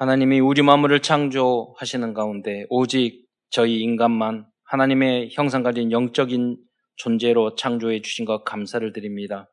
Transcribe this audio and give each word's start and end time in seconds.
하나님이 0.00 0.40
우리 0.40 0.62
만물을 0.62 1.02
창조하시는 1.02 2.14
가운데 2.14 2.64
오직 2.70 3.26
저희 3.50 3.80
인간만 3.80 4.46
하나님의 4.64 5.28
형상 5.30 5.62
가진 5.62 5.92
영적인 5.92 6.56
존재로 6.96 7.54
창조해 7.54 8.00
주신 8.00 8.24
것 8.24 8.42
감사를 8.42 8.90
드립니다. 8.94 9.50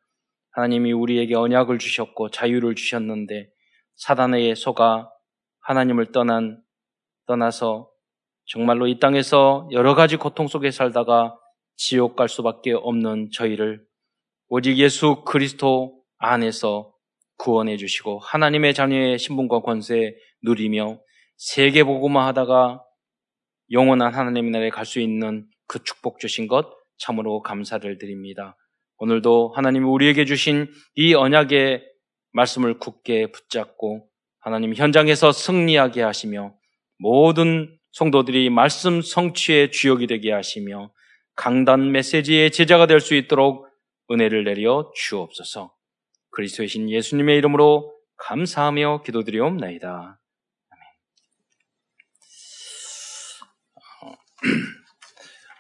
하나님이 0.52 0.94
우리에게 0.94 1.36
언약을 1.36 1.80
주셨고 1.80 2.30
자유를 2.30 2.76
주셨는데 2.76 3.50
사단의 3.98 4.56
속아 4.56 5.10
하나님을 5.64 6.14
떠난 6.14 6.62
떠나서 7.26 7.90
정말로 8.46 8.88
이 8.88 9.00
땅에서 9.00 9.68
여러 9.74 9.96
가지 9.96 10.16
고통 10.16 10.48
속에 10.48 10.72
살다가 10.72 11.38
지옥 11.76 12.16
갈 12.16 12.30
수밖에 12.30 12.72
없는 12.72 13.32
저희를 13.34 13.84
오직 14.48 14.78
예수 14.78 15.24
그리스도 15.26 16.02
안에서 16.20 16.94
구원해 17.38 17.76
주시고 17.76 18.20
하나님의 18.20 18.74
자녀의 18.74 19.20
신분과 19.20 19.60
권세 19.60 20.16
누리며 20.48 21.00
세계 21.36 21.84
복음화 21.84 22.26
하다가 22.28 22.82
영원한 23.72 24.14
하나님의 24.14 24.52
나라에 24.52 24.70
갈 24.70 24.86
수 24.86 25.00
있는 25.00 25.46
그 25.68 25.84
축복 25.84 26.20
주신 26.20 26.48
것 26.48 26.68
참으로 26.98 27.42
감사를 27.42 27.98
드립니다. 27.98 28.56
오늘도 28.98 29.54
하나님이 29.56 29.86
우리에게 29.86 30.26
주신 30.26 30.72
이 30.96 31.14
언약의 31.14 31.84
말씀을 32.32 32.80
굳게 32.80 33.32
붙잡고 33.32 34.08
하나님 34.40 34.74
현장에서 34.74 35.32
승리하게 35.32 36.02
하시며 36.02 36.56
모든 36.98 37.78
성도들이 37.92 38.50
말씀 38.50 39.02
성취의 39.02 39.72
주역이 39.72 40.08
되게 40.08 40.32
하시며 40.32 40.92
강단 41.36 41.92
메시지의 41.92 42.52
제자가 42.52 42.88
될 42.88 43.00
수 43.00 43.14
있도록 43.16 43.68
은혜를 44.10 44.46
내려 44.46 44.90
주옵소서. 44.96 45.74
그리스도의 46.32 46.70
신 46.70 46.90
예수님의 46.90 47.38
이름으로 47.38 47.94
감사하며 48.18 49.04
기도드리옵나이다. 49.04 50.20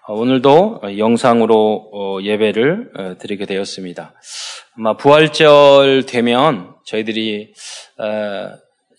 오늘도 0.10 0.82
영상으로 0.98 1.90
어, 1.94 2.22
예배를 2.22 2.92
어, 2.96 3.18
드리게 3.18 3.46
되었습니다. 3.46 4.14
아마 4.78 4.96
부활절 4.96 6.06
되면 6.06 6.76
저희들이 6.86 7.54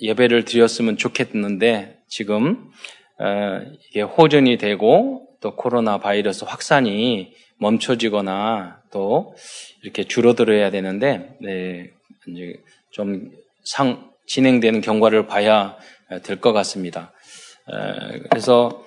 예배를 0.00 0.44
드렸으면 0.44 0.96
좋겠는데 0.96 1.98
지금 2.08 2.70
이게 3.88 4.02
호전이 4.02 4.58
되고 4.58 5.28
또 5.40 5.54
코로나 5.54 5.98
바이러스 5.98 6.44
확산이 6.44 7.32
멈춰지거나 7.58 8.82
또 8.90 9.34
이렇게 9.82 10.04
줄어들어야 10.04 10.70
되는데 10.70 11.36
네, 11.40 11.90
좀 12.90 13.30
상, 13.64 14.10
진행되는 14.26 14.80
경과를 14.80 15.26
봐야 15.26 15.76
될 16.24 16.40
것 16.40 16.52
같습니다. 16.52 17.12
그래서 18.30 18.84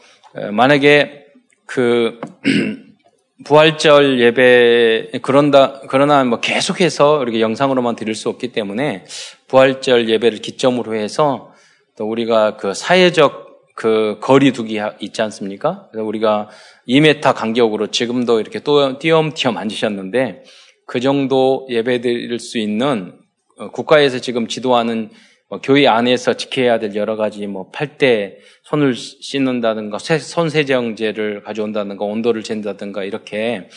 만약에 0.52 1.26
그 1.66 2.20
부활절 3.44 4.20
예배 4.20 5.20
그런다 5.22 5.82
그러나 5.90 6.24
뭐 6.24 6.40
계속해서 6.40 7.24
이렇게 7.24 7.42
영상으로만 7.42 7.96
드릴 7.96 8.14
수 8.14 8.30
없기 8.30 8.50
때문에 8.50 9.06
부활절 9.48 10.09
예배를 10.09 10.40
기점으로 10.40 10.96
해서 10.96 11.54
또 11.98 12.08
우리가 12.08 12.58
그 12.58 12.74
사회적 12.74 13.52
그 13.76 14.18
거리두기 14.22 14.80
있지 15.00 15.22
않습니까? 15.24 15.88
그래서 15.92 16.06
우리가 16.06 16.50
2m 16.88 17.34
간격으로 17.34 17.88
지금도 17.88 18.40
이렇게 18.40 18.59
또 18.59 19.00
띄엄띄엄 19.00 19.58
앉으셨는데 19.58 20.44
그 20.86 21.00
정도 21.00 21.66
예배 21.70 22.02
드릴 22.02 22.38
수 22.40 22.59
있는 22.59 23.14
어, 23.58 23.72
국가에서 23.72 24.20
지금 24.20 24.48
지도하는 24.48 25.09
뭐 25.52 25.59
교회 25.61 25.85
안에서 25.85 26.35
지켜야 26.35 26.80
될 26.80 26.95
여러 26.95 27.17
가지 27.17 27.45
뭐팔때 27.45 28.38
손을 28.63 28.95
씻는다든가 28.95 29.97
손세정제를 29.99 31.44
가져온다든가 31.44 32.05
온도를 32.05 32.41
잰다든가 32.41 33.03
이렇게 33.03 33.67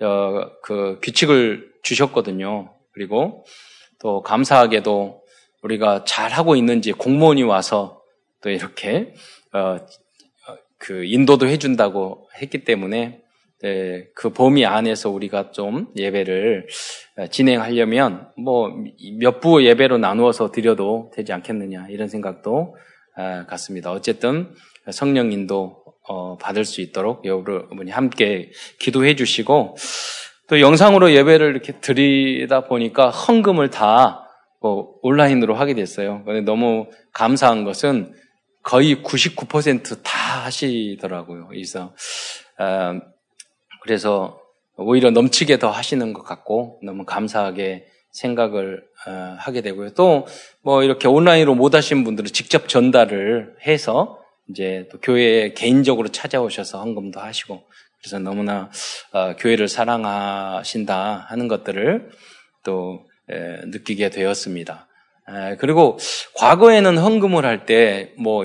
어, 0.00 0.50
그 0.60 0.98
규칙을 1.00 1.70
주셨거든요. 1.84 2.74
그리고 2.90 3.44
또 4.00 4.22
감사하게도 4.22 5.22
우리가 5.62 6.02
잘 6.04 6.32
하고 6.32 6.56
있는지 6.56 6.90
공무원이 6.90 7.44
와서 7.44 8.02
또 8.42 8.50
이렇게 8.50 9.14
어, 9.52 9.76
그 10.78 11.04
인도도 11.04 11.46
해준다고 11.46 12.28
했기 12.42 12.64
때문에 12.64 13.19
네, 13.62 14.06
그 14.14 14.30
범위 14.30 14.64
안에서 14.64 15.10
우리가 15.10 15.50
좀 15.50 15.88
예배를 15.96 16.66
어, 17.18 17.26
진행하려면 17.26 18.28
뭐 18.36 18.70
몇 19.18 19.40
부 19.40 19.64
예배로 19.64 19.98
나누어서 19.98 20.50
드려도 20.50 21.10
되지 21.14 21.32
않겠느냐 21.32 21.86
이런 21.90 22.08
생각도 22.08 22.76
어, 23.16 23.46
같습니다. 23.48 23.92
어쨌든 23.92 24.54
성령 24.90 25.32
인도 25.32 25.82
어, 26.08 26.36
받을 26.38 26.64
수 26.64 26.80
있도록 26.80 27.24
여러분이 27.24 27.90
함께 27.90 28.50
기도해 28.80 29.14
주시고 29.16 29.76
또 30.48 30.60
영상으로 30.60 31.12
예배를 31.12 31.50
이렇게 31.50 31.78
드리다 31.80 32.64
보니까 32.64 33.10
헌금을 33.10 33.70
다 33.70 34.26
뭐 34.62 34.96
온라인으로 35.00 35.54
하게 35.54 35.72
됐어요. 35.74 36.22
근데 36.24 36.42
너무 36.42 36.86
감사한 37.14 37.64
것은 37.64 38.12
거의 38.62 38.96
99%다 38.96 40.44
하시더라고요. 40.44 41.48
그래서 41.48 41.94
그래서 43.82 44.40
오히려 44.76 45.10
넘치게 45.10 45.58
더 45.58 45.70
하시는 45.70 46.12
것 46.12 46.22
같고 46.22 46.80
너무 46.82 47.04
감사하게 47.04 47.86
생각을 48.12 48.82
어, 49.06 49.36
하게 49.38 49.60
되고요. 49.60 49.90
또 49.94 50.26
뭐 50.62 50.82
이렇게 50.82 51.08
온라인으로 51.08 51.54
못 51.54 51.74
하신 51.74 52.04
분들은 52.04 52.32
직접 52.32 52.68
전달을 52.68 53.54
해서 53.66 54.18
이제 54.50 54.86
또 54.92 54.98
교회에 55.00 55.54
개인적으로 55.54 56.08
찾아오셔서 56.08 56.80
헌금도 56.80 57.18
하시고 57.20 57.62
그래서 58.00 58.18
너무나 58.18 58.70
어, 59.12 59.36
교회를 59.36 59.68
사랑하신다 59.68 61.26
하는 61.28 61.48
것들을 61.48 62.10
또 62.64 63.06
에, 63.30 63.66
느끼게 63.66 64.10
되었습니다. 64.10 64.88
에, 65.28 65.56
그리고 65.56 65.98
과거에는 66.36 66.98
헌금을 66.98 67.44
할 67.44 67.64
때 67.66 68.14
뭐 68.18 68.44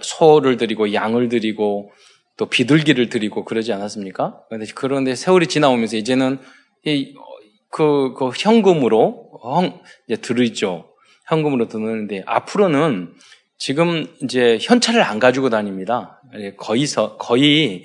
소를 0.00 0.56
드리고 0.56 0.92
양을 0.92 1.28
드리고 1.28 1.92
또 2.38 2.46
비둘기를 2.46 3.10
드리고 3.10 3.44
그러지 3.44 3.72
않았습니까? 3.72 4.40
그런데 4.74 5.14
세월이 5.14 5.48
지나오면서 5.48 5.96
이제는 5.96 6.38
이, 6.84 7.14
그, 7.70 8.14
그 8.16 8.30
현금으로 8.34 9.28
헝, 9.42 9.80
이제 10.08 10.20
들이죠. 10.20 10.88
현금으로 11.26 11.68
드는데 11.68 12.22
앞으로는 12.26 13.12
지금 13.58 14.06
이제 14.22 14.56
현찰을 14.62 15.02
안 15.02 15.18
가지고 15.18 15.50
다닙니다. 15.50 16.22
거의서, 16.56 17.16
거의, 17.18 17.84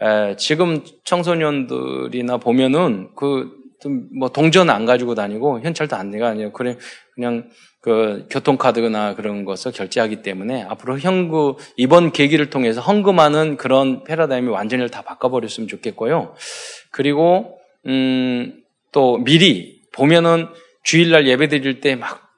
에, 0.00 0.36
지금 0.36 0.82
청소년들이나 1.04 2.38
보면은 2.38 3.10
그, 3.14 3.50
뭐 4.18 4.30
동전 4.30 4.70
안 4.70 4.86
가지고 4.86 5.14
다니고 5.14 5.60
현찰도 5.60 5.94
안 5.96 6.10
내가 6.10 6.28
아니에요. 6.28 6.52
그래, 6.52 6.78
그냥 7.14 7.50
그 7.80 8.26
교통카드나 8.30 9.14
그런 9.14 9.44
것을 9.44 9.72
결제하기 9.72 10.22
때문에 10.22 10.62
앞으로 10.64 10.98
현금 10.98 11.54
이번 11.76 12.12
계기를 12.12 12.50
통해서 12.50 12.80
헌금하는 12.80 13.56
그런 13.56 14.04
패러다임이 14.04 14.48
완전히 14.48 14.88
다 14.88 15.02
바꿔버렸으면 15.02 15.68
좋겠고요. 15.68 16.34
그리고 16.90 17.58
음, 17.86 18.62
또 18.92 19.18
미리 19.18 19.80
보면은 19.92 20.48
주일날 20.82 21.26
예배 21.26 21.48
드릴 21.48 21.80
때 21.80 21.94
막 21.96 22.30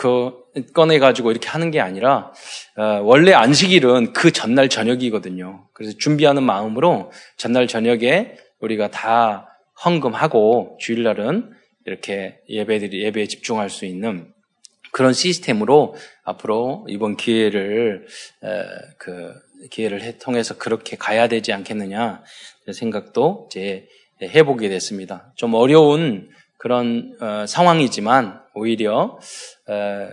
그 0.00 0.32
꺼내 0.72 0.98
가지고 0.98 1.30
이렇게 1.30 1.50
하는 1.50 1.70
게 1.70 1.78
아니라 1.78 2.32
어, 2.78 3.02
원래 3.02 3.34
안식일은 3.34 4.14
그 4.14 4.30
전날 4.30 4.70
저녁이거든요. 4.70 5.68
그래서 5.74 5.94
준비하는 5.98 6.42
마음으로 6.42 7.12
전날 7.36 7.66
저녁에 7.66 8.32
우리가 8.60 8.90
다 8.90 9.58
헌금하고 9.84 10.78
주일날은 10.80 11.50
이렇게 11.84 12.38
예배들이 12.48 13.02
예배에 13.02 13.26
집중할 13.26 13.68
수 13.68 13.84
있는 13.84 14.32
그런 14.92 15.12
시스템으로 15.12 15.94
앞으로 16.24 16.86
이번 16.88 17.16
기회를 17.16 18.06
그 18.98 19.32
기회를 19.70 20.18
통해서 20.18 20.56
그렇게 20.56 20.96
가야 20.96 21.28
되지 21.28 21.52
않겠느냐 21.52 22.22
생각도 22.72 23.48
이제 23.50 23.86
해보게 24.22 24.68
됐습니다. 24.68 25.32
좀 25.36 25.54
어려운 25.54 26.28
그런 26.58 27.16
어, 27.20 27.46
상황이지만 27.46 28.42
오히려 28.54 29.18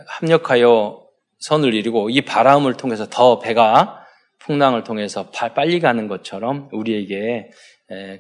합력하여 0.08 1.06
선을 1.40 1.74
이루고 1.74 2.10
이 2.10 2.22
바람을 2.22 2.76
통해서 2.76 3.06
더 3.10 3.40
배가 3.40 4.04
풍랑을 4.40 4.84
통해서 4.84 5.30
빨리 5.30 5.80
가는 5.80 6.08
것처럼 6.08 6.70
우리에게 6.72 7.50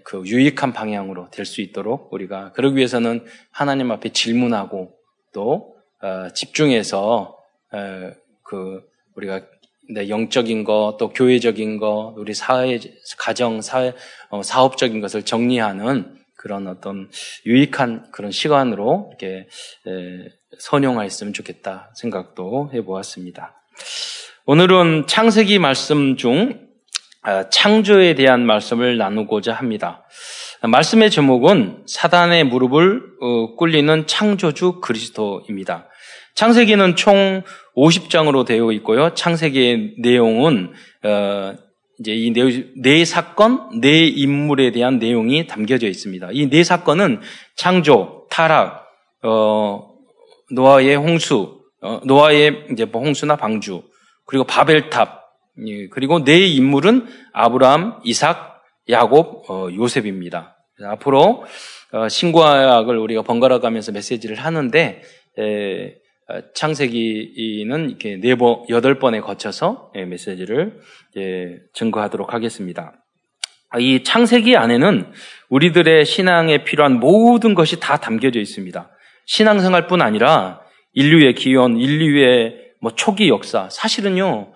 그 0.03 0.23
유익한 0.25 0.73
방향으로 0.73 1.29
될 1.31 1.45
수 1.45 1.61
있도록 1.61 2.11
우리가 2.13 2.51
그러기 2.51 2.75
위해서는 2.77 3.25
하나님 3.51 3.91
앞에 3.91 4.09
질문하고 4.09 4.91
또 5.33 5.76
어, 6.01 6.29
집중해서 6.33 7.37
어, 7.71 8.11
그 8.43 8.81
우리가 9.15 9.41
네, 9.89 10.09
영적인 10.09 10.65
거, 10.65 10.97
또 10.99 11.09
교회적인 11.09 11.77
거, 11.77 12.13
우리 12.17 12.33
사회, 12.33 12.77
가정, 13.17 13.61
사회, 13.61 13.93
어, 14.29 14.43
사업적인 14.43 14.99
것을 14.99 15.23
정리하는 15.23 16.17
그런 16.35 16.67
어떤 16.67 17.09
유익한 17.45 18.11
그런 18.11 18.31
시간으로 18.31 19.09
이렇게 19.09 19.47
에, 19.87 20.29
선용하였으면 20.59 21.33
좋겠다 21.33 21.91
생각도 21.95 22.69
해보았습니다. 22.73 23.55
오늘은 24.45 25.07
창세기 25.07 25.59
말씀 25.59 26.15
중 26.15 26.67
아, 27.21 27.49
창조에 27.49 28.15
대한 28.15 28.45
말씀을 28.45 28.97
나누고자 28.97 29.53
합니다. 29.53 30.05
말씀의 30.61 31.11
제목은 31.11 31.83
사단의 31.85 32.45
무릎을 32.45 33.01
어, 33.21 33.55
꿇리는 33.55 34.07
창조주 34.07 34.79
그리스도입니다. 34.81 35.87
창세기는 36.35 36.95
총 36.95 37.43
50장으로 37.75 38.45
되어 38.45 38.71
있고요. 38.73 39.13
창세기의 39.13 39.95
내용은 39.99 40.73
어, 41.03 41.53
이제 41.99 42.13
이 42.13 42.31
네 42.75 43.05
사건, 43.05 43.79
네 43.81 44.05
인물에 44.07 44.71
대한 44.71 44.99
내용이 44.99 45.47
담겨져 45.47 45.87
있습니다. 45.87 46.29
이 46.31 46.47
네 46.49 46.63
사건은 46.63 47.21
창조, 47.55 48.25
타락, 48.29 48.85
어, 49.23 49.89
노아의 50.51 50.95
홍수, 50.95 51.59
어, 51.81 52.01
노아의 52.03 52.67
이제 52.71 52.85
뭐 52.85 53.03
홍수나 53.03 53.35
방주, 53.35 53.83
그리고 54.25 54.43
바벨탑, 54.43 55.23
예, 55.65 55.87
그리고 55.87 56.23
네 56.23 56.45
인물은 56.45 57.07
아브라함, 57.33 58.01
이삭, 58.03 58.56
야곱, 58.89 59.49
어, 59.49 59.67
요셉입니다. 59.73 60.57
앞으로 60.83 61.45
어, 61.91 62.09
신과학을 62.09 62.97
우리가 62.97 63.21
번갈아 63.21 63.59
가면서 63.59 63.91
메시지를 63.91 64.37
하는데 64.37 65.01
에, 65.39 65.95
어, 66.29 66.41
창세기는 66.53 67.89
이렇게 67.89 68.17
네 68.17 68.35
번, 68.35 68.63
여덟 68.69 68.99
번에 68.99 69.19
거쳐서 69.21 69.91
예, 69.95 70.05
메시지를 70.05 70.79
예, 71.17 71.57
증거하도록 71.73 72.33
하겠습니다. 72.33 72.93
이 73.79 74.03
창세기 74.03 74.55
안에는 74.55 75.11
우리들의 75.49 76.05
신앙에 76.05 76.63
필요한 76.63 76.99
모든 76.99 77.53
것이 77.53 77.79
다 77.79 77.97
담겨져 77.97 78.39
있습니다. 78.39 78.89
신앙생활뿐 79.25 80.01
아니라 80.01 80.61
인류의 80.93 81.35
기원, 81.35 81.77
인류의 81.77 82.67
뭐 82.81 82.91
초기 82.95 83.27
역사. 83.29 83.69
사실은요, 83.69 84.53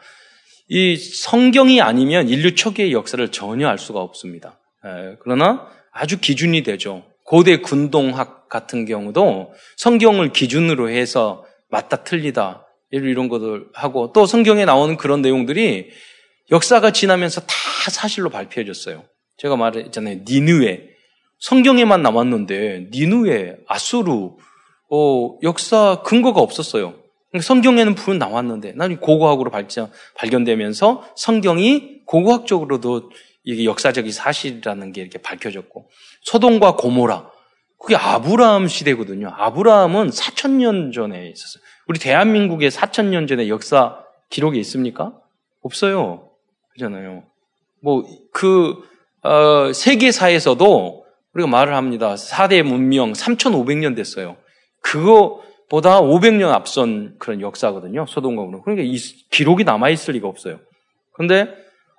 이 0.73 0.95
성경이 0.95 1.81
아니면 1.81 2.29
인류 2.29 2.55
초기의 2.55 2.93
역사를 2.93 3.27
전혀 3.27 3.67
알 3.67 3.77
수가 3.77 3.99
없습니다. 3.99 4.57
에, 4.85 5.17
그러나 5.19 5.67
아주 5.91 6.21
기준이 6.21 6.63
되죠. 6.63 7.03
고대 7.25 7.57
군동학 7.57 8.47
같은 8.47 8.85
경우도 8.85 9.51
성경을 9.75 10.31
기준으로 10.31 10.89
해서 10.89 11.43
맞다 11.69 12.05
틀리다 12.05 12.65
이런 12.89 13.27
것들 13.27 13.65
하고 13.73 14.13
또 14.13 14.25
성경에 14.25 14.63
나오는 14.63 14.95
그런 14.95 15.21
내용들이 15.21 15.89
역사가 16.51 16.91
지나면서 16.91 17.41
다 17.41 17.55
사실로 17.91 18.29
발표해졌어요. 18.29 19.03
제가 19.39 19.57
말했잖아요. 19.57 20.21
니누에 20.25 20.87
성경에만 21.39 22.01
남았는데 22.01 22.87
니누에 22.93 23.57
아수르 23.67 24.31
어, 24.89 25.37
역사 25.43 26.01
근거가 26.05 26.39
없었어요. 26.39 27.00
성경에는 27.39 27.95
불은 27.95 28.19
나왔는데 28.19 28.73
나중에 28.73 28.97
고고학으로 28.97 29.51
발전, 29.51 29.89
발견되면서 30.15 31.03
성경이 31.15 32.01
고고학적으로도 32.05 33.11
이게 33.43 33.65
역사적인 33.65 34.11
사실이라는 34.11 34.91
게 34.91 35.01
이렇게 35.01 35.17
밝혀졌고 35.17 35.89
소돔과 36.23 36.75
고모라 36.75 37.31
그게 37.79 37.95
아브라함 37.95 38.67
시대거든요. 38.67 39.33
아브라함은 39.35 40.09
4천 40.09 40.51
년 40.51 40.91
전에 40.91 41.29
있었어요. 41.29 41.63
우리 41.87 41.99
대한민국에 41.99 42.69
4천 42.69 43.05
년 43.05 43.25
전에 43.25 43.47
역사 43.47 43.97
기록이 44.29 44.59
있습니까? 44.59 45.13
없어요. 45.63 46.29
그잖아요. 46.73 47.23
뭐, 47.81 48.05
그, 48.31 48.75
어, 49.23 49.73
세계사에서도 49.73 51.05
우리가 51.33 51.49
말을 51.49 51.73
합니다. 51.73 52.13
4대 52.13 52.61
문명 52.61 53.13
3,500년 53.13 53.95
됐어요. 53.95 54.37
그거 54.81 55.41
보다 55.71 56.01
500년 56.01 56.51
앞선 56.51 57.15
그런 57.17 57.39
역사거든요. 57.39 58.05
소돔과 58.05 58.41
고모라. 58.41 58.63
그러니까 58.63 58.83
이 58.85 58.97
기록이 59.31 59.63
남아 59.63 59.89
있을 59.89 60.15
리가 60.15 60.27
없어요. 60.27 60.59
근데, 61.13 61.47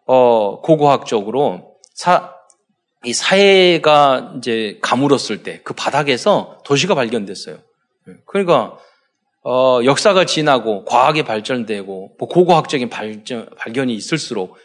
어, 0.06 0.60
고고학적으로 0.60 1.76
사, 1.94 2.34
이 3.02 3.14
사회가 3.14 4.34
이제 4.36 4.78
가물었을 4.82 5.42
때 5.42 5.62
그 5.64 5.72
바닥에서 5.72 6.60
도시가 6.66 6.94
발견됐어요. 6.94 7.56
그러니까 8.26 8.76
어, 9.42 9.80
역사가 9.82 10.26
지나고 10.26 10.84
과학이 10.84 11.22
발전되고 11.22 12.16
뭐 12.18 12.28
고고학적인 12.28 12.90
발전, 12.90 13.48
발견이 13.56 13.94
있을수록 13.94 14.56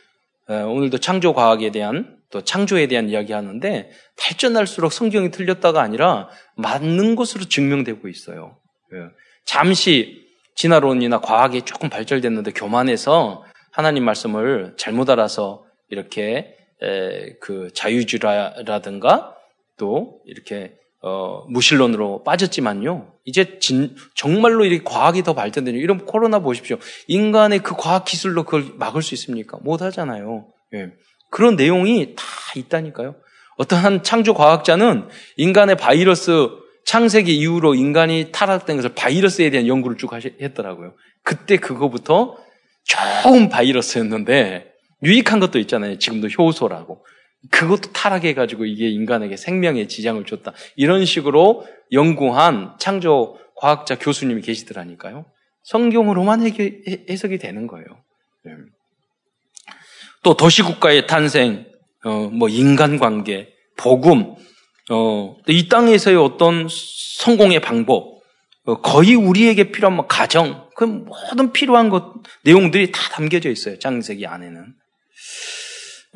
에, 0.49 0.61
오늘도 0.61 0.97
창조 0.97 1.33
과학에 1.33 1.71
대한 1.71 2.17
또 2.29 2.43
창조에 2.43 2.87
대한 2.87 3.09
이야기 3.09 3.31
하는데 3.31 3.89
발전할수록 4.19 4.91
성경이 4.91 5.31
틀렸다가 5.31 5.81
아니라 5.81 6.27
맞는 6.57 7.15
것으로 7.15 7.45
증명되고 7.45 8.09
있어요. 8.09 8.57
예. 8.93 8.97
잠시 9.45 10.25
진화론이나 10.55 11.19
과학이 11.21 11.63
조금 11.63 11.89
발전됐는데 11.89 12.51
교만해서 12.51 13.43
하나님 13.71 14.05
말씀을 14.05 14.73
잘못 14.77 15.09
알아서 15.09 15.65
이렇게 15.89 16.55
그 17.39 17.69
자유주의라든가 17.73 19.35
또 19.77 20.19
이렇게 20.25 20.73
어, 21.01 21.45
무신론으로 21.47 22.23
빠졌지만요. 22.23 23.13
이제 23.23 23.59
진, 23.59 23.95
정말로 24.15 24.65
이 24.65 24.83
과학이 24.83 25.21
더 25.21 25.33
발전되는 25.33 25.79
이런 25.79 26.05
코로나 26.05 26.39
보십시오. 26.39 26.77
인간의 27.07 27.59
그 27.59 27.75
과학 27.77 28.03
기술로 28.03 28.43
그걸 28.43 28.65
막을 28.75 29.03
수 29.03 29.13
있습니까? 29.13 29.59
못 29.61 29.81
하잖아요. 29.83 30.47
예. 30.73 30.91
그런 31.29 31.55
내용이 31.55 32.15
다 32.15 32.23
있다니까요. 32.55 33.15
어떠한 33.57 34.03
창조 34.03 34.33
과학자는 34.33 35.07
인간의 35.35 35.77
바이러스 35.77 36.31
창세기 36.87 37.37
이후로 37.37 37.75
인간이 37.75 38.29
타락된 38.31 38.77
것을 38.77 38.91
바이러스에 38.95 39.49
대한 39.49 39.67
연구를 39.67 39.97
쭉 39.97 40.09
했더라고요. 40.13 40.95
그때 41.21 41.57
그거부터 41.57 42.37
좋은 42.85 43.49
바이러스였는데 43.49 44.71
유익한 45.03 45.41
것도 45.41 45.59
있잖아요. 45.59 45.97
지금도 45.97 46.29
효소라고. 46.29 47.05
그것도 47.51 47.91
타락해가지고 47.91 48.65
이게 48.65 48.89
인간에게 48.89 49.35
생명에 49.35 49.87
지장을 49.87 50.23
줬다. 50.25 50.53
이런 50.77 51.03
식으로 51.03 51.67
연구한 51.91 52.75
창조 52.79 53.37
과학자 53.57 53.99
교수님이 53.99 54.41
계시더라니까요. 54.41 55.25
성경으로만 55.63 56.41
해석이 57.09 57.37
되는 57.37 57.67
거예요. 57.67 57.85
네. 58.45 58.53
또 60.23 60.37
도시국가의 60.37 61.05
탄생, 61.05 61.65
어, 62.05 62.29
뭐 62.29 62.47
인간관계, 62.47 63.49
복음, 63.75 64.35
어, 64.89 65.35
이 65.47 65.67
땅에서의 65.67 66.17
어떤 66.17 66.67
성공의 66.69 67.61
방법, 67.61 68.21
어, 68.65 68.81
거의 68.81 69.15
우리에게 69.15 69.71
필요한 69.71 69.95
뭐 69.95 70.07
가정, 70.07 70.69
그 70.75 70.83
모든 70.83 71.51
필요한 71.51 71.89
것 71.89 72.13
내용들이 72.43 72.91
다 72.91 73.01
담겨져 73.11 73.49
있어요. 73.49 73.79
창세기 73.79 74.25
안에는. 74.27 74.73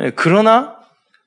예, 0.02 0.12
그러나 0.16 0.78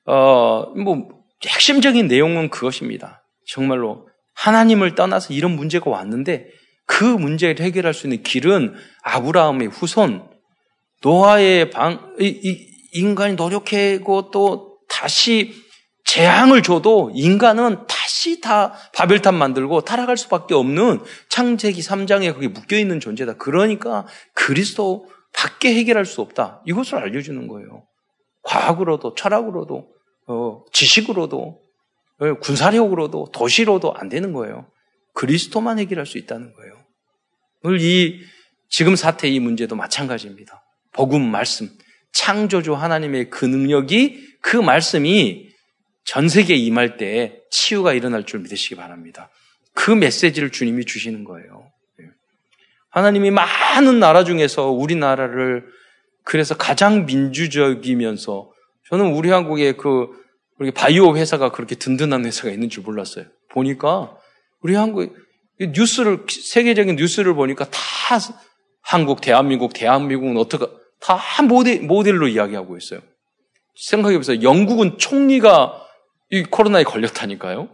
어 0.05 0.65
뭐 0.75 1.15
핵심적인 1.45 2.07
내용은 2.07 2.49
그것입니다. 2.49 3.23
정말로 3.47 4.07
하나님을 4.35 4.95
떠나서 4.95 5.33
이런 5.33 5.55
문제가 5.55 5.89
왔는데 5.89 6.47
그 6.87 7.03
문제를 7.03 7.65
해결할 7.65 7.93
수 7.93 8.07
있는 8.07 8.23
길은 8.23 8.75
아브라함의 9.03 9.69
후손 9.69 10.27
노아의 11.01 11.69
방 11.69 12.13
이, 12.19 12.27
이, 12.27 12.67
인간이 12.93 13.35
노력하고 13.35 14.31
또 14.31 14.77
다시 14.87 15.53
재앙을 16.05 16.61
줘도 16.61 17.11
인간은 17.13 17.87
다시 17.87 18.39
다 18.39 18.73
바벨탑 18.93 19.33
만들고 19.33 19.81
타락할 19.81 20.17
수밖에 20.17 20.53
없는 20.53 21.01
창세기 21.29 21.81
3장에 21.81 22.33
거기 22.33 22.47
묶여 22.47 22.77
있는 22.77 22.99
존재다. 22.99 23.33
그러니까 23.33 24.05
그리스도 24.33 25.09
밖에 25.33 25.73
해결할 25.73 26.05
수 26.05 26.21
없다. 26.21 26.61
이것을 26.65 26.95
알려주는 26.99 27.47
거예요. 27.47 27.85
과학으로도 28.43 29.15
철학으로도 29.15 29.87
어, 30.27 30.63
지식으로도 30.71 31.61
어, 32.19 32.33
군사력으로도 32.39 33.31
도시로도 33.33 33.93
안 33.95 34.07
되는 34.07 34.31
거예요. 34.31 34.67
그리스도만 35.13 35.79
해결할 35.79 36.05
수 36.05 36.17
있다는 36.17 36.53
거예요. 36.53 36.73
오늘 37.63 37.81
이 37.81 38.21
지금 38.69 38.95
사태 38.95 39.27
이 39.27 39.39
문제도 39.39 39.75
마찬가지입니다. 39.75 40.63
복음 40.93 41.29
말씀 41.29 41.69
창조주 42.13 42.73
하나님의 42.75 43.29
그 43.29 43.45
능력이 43.45 44.37
그 44.41 44.57
말씀이 44.57 45.54
전 46.05 46.29
세계에 46.29 46.55
임할 46.55 46.97
때 46.97 47.41
치유가 47.49 47.93
일어날 47.93 48.25
줄 48.25 48.39
믿으시기 48.41 48.75
바랍니다. 48.75 49.29
그 49.73 49.91
메시지를 49.91 50.51
주님이 50.51 50.85
주시는 50.85 51.23
거예요. 51.23 51.71
예. 52.01 52.05
하나님이 52.89 53.31
많은 53.31 53.99
나라 53.99 54.23
중에서 54.23 54.69
우리나라를 54.69 55.65
그래서 56.23 56.55
가장 56.55 57.05
민주적이면서 57.05 58.51
저는 58.89 59.13
우리 59.13 59.29
한국에 59.29 59.73
그 59.73 60.07
우리 60.59 60.71
바이오 60.71 61.17
회사가 61.17 61.51
그렇게 61.51 61.75
든든한 61.75 62.25
회사가 62.25 62.49
있는 62.49 62.69
줄 62.69 62.83
몰랐어요. 62.83 63.25
보니까 63.49 64.15
우리 64.61 64.75
한국 64.75 65.15
뉴스를 65.59 66.25
세계적인 66.29 66.95
뉴스를 66.95 67.33
보니까 67.33 67.65
다 67.65 67.79
한국, 68.81 69.21
대한민국, 69.21 69.73
대한민국은 69.73 70.37
어떻게 70.37 70.67
다 70.99 71.19
모델 71.43 71.81
모델로 71.81 72.27
이야기하고 72.27 72.77
있어요. 72.77 73.01
생각해 73.75 74.17
보세요. 74.17 74.41
영국은 74.41 74.97
총리가 74.97 75.84
이 76.35 76.43
코로나에 76.43 76.83
걸렸다니까요. 76.83 77.69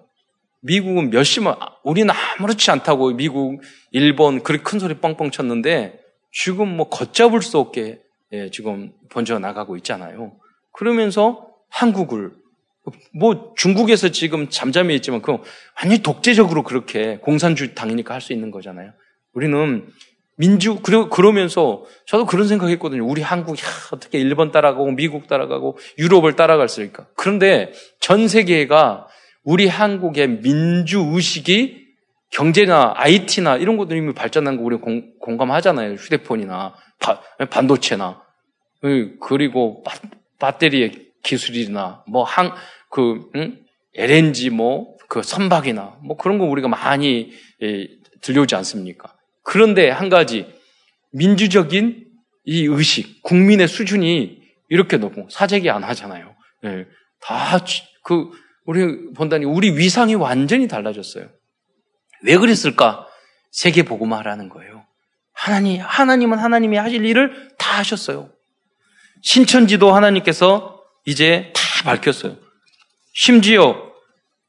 미국은 0.61 1.09
몇십만, 1.09 1.55
우리는 1.83 2.13
아무렇지 2.13 2.69
않다고 2.69 3.11
미국, 3.13 3.59
일본 3.89 4.43
그렇게 4.43 4.63
큰 4.63 4.77
소리 4.77 4.93
뻥뻥 4.93 5.31
쳤는데 5.31 5.99
지금 6.31 6.77
뭐 6.77 6.87
걷잡을 6.87 7.41
수 7.41 7.57
없게 7.57 8.01
예, 8.33 8.51
지금 8.51 8.93
번져 9.09 9.39
나가고 9.39 9.77
있잖아요. 9.77 10.33
그러면서 10.73 11.49
한국을 11.69 12.33
뭐 13.13 13.53
중국에서 13.57 14.09
지금 14.09 14.47
잠잠해 14.49 14.93
있지만 14.95 15.23
그 15.23 15.31
완전히 15.31 16.03
독재적으로 16.03 16.61
그렇게 16.61 17.17
공산주의 17.17 17.73
당이니까 17.73 18.13
할 18.13 18.21
수 18.21 18.31
있는 18.31 18.51
거잖아요. 18.51 18.93
우리는 19.33 19.87
민주 20.37 20.79
그러, 20.79 21.09
그러면서 21.09 21.83
저도 22.07 22.25
그런 22.25 22.47
생각했거든요. 22.47 23.05
우리 23.05 23.21
한국이 23.21 23.61
어떻게 23.91 24.19
일본 24.19 24.51
따라가고 24.51 24.91
미국 24.91 25.27
따라가고 25.27 25.77
유럽을 25.97 26.35
따라갈 26.35 26.69
수 26.69 26.81
있을까? 26.81 27.07
그런데 27.15 27.71
전 27.99 28.27
세계가 28.27 29.07
우리 29.43 29.67
한국의 29.67 30.41
민주 30.41 31.03
의식이 31.13 31.81
경제나 32.31 32.93
IT나 32.95 33.57
이런 33.57 33.77
것들이 33.77 33.99
이미 33.99 34.13
발전한 34.13 34.57
거 34.57 34.63
우리 34.63 34.77
공, 34.77 35.13
공감하잖아요. 35.19 35.95
휴대폰이나 35.95 36.73
바, 36.99 37.21
반도체나 37.49 38.21
그리고 39.21 39.83
바, 39.83 39.93
배터리의 40.39 41.09
기술이나 41.23 42.03
뭐 42.07 42.23
항 42.23 42.55
그 42.89 43.29
응? 43.35 43.59
LNG 43.95 44.49
뭐 44.49 45.01
그 45.11 45.23
선박이나 45.23 45.97
뭐 46.01 46.15
그런 46.15 46.37
거 46.37 46.45
우리가 46.45 46.69
많이 46.69 47.33
예, 47.61 47.87
들려오지 48.21 48.55
않습니까? 48.55 49.13
그런데 49.43 49.89
한 49.89 50.09
가지 50.09 50.47
민주적인 51.11 52.05
이 52.45 52.65
의식, 52.65 53.21
국민의 53.23 53.67
수준이 53.67 54.41
이렇게 54.69 54.97
높고 54.97 55.27
사재기 55.29 55.69
안 55.69 55.83
하잖아요. 55.83 56.35
예, 56.65 56.85
다그 57.21 58.31
우리 58.65 59.11
본다니 59.13 59.45
우리 59.45 59.77
위상이 59.77 60.15
완전히 60.15 60.67
달라졌어요. 60.67 61.29
왜 62.23 62.37
그랬을까? 62.37 63.07
세계 63.51 63.83
복음화라는 63.83 64.49
거예요. 64.49 64.85
하나님 65.33 65.81
하나님은 65.81 66.37
하나님이 66.37 66.77
하실 66.77 67.05
일을 67.05 67.49
다 67.57 67.79
하셨어요. 67.79 68.29
신천지도 69.23 69.93
하나님께서 69.93 70.81
이제 71.05 71.51
다 71.53 71.61
밝혔어요. 71.83 72.37
심지어 73.13 73.91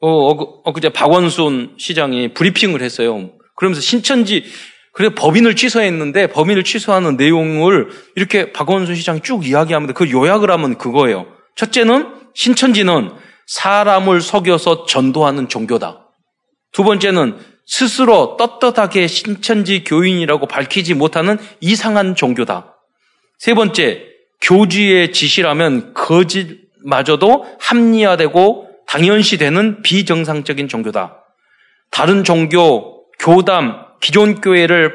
어, 0.01 0.09
어, 0.09 0.73
그제 0.73 0.89
박원순 0.89 1.77
시장이 1.79 2.35
브리핑을 2.35 2.83
했어요. 2.83 3.33
그러면서 3.57 3.81
신천지 3.81 4.45
그래 4.93 5.09
법인을 5.15 5.57
취소했는데 5.57 6.29
법인을 6.29 6.65
취소하는 6.65 7.17
내용을 7.17 7.89
이렇게 8.15 8.53
박원순 8.53 8.95
시장이 8.95 9.21
쭉 9.23 9.47
이야기하는데 9.47 9.95
그 9.95 10.11
요약을 10.11 10.51
하면 10.51 10.77
그거예요. 10.77 11.27
첫째는 11.57 12.09
신천지는 12.35 13.11
사람을 13.47 14.21
속여서 14.21 14.87
전도하는 14.87 15.49
종교다. 15.49 16.09
두 16.73 16.85
번째는 16.85 17.39
스스로 17.67 18.37
떳떳하게 18.37 19.07
신천지 19.07 19.85
교인이라고 19.85 20.47
밝히지 20.47 20.95
못하는 20.95 21.39
이상한 21.61 22.15
종교다. 22.15 22.77
세 23.39 23.55
번째, 23.55 24.07
교주의 24.41 25.13
지시라면 25.13 25.95
거짓마저도 25.95 27.47
합리화되고 27.61 28.69
당연시되는 28.87 29.83
비정상적인 29.83 30.69
종교다. 30.69 31.25
다른 31.91 32.25
종교, 32.25 33.05
교담, 33.19 33.92
기존 34.03 34.41
교회를 34.41 34.93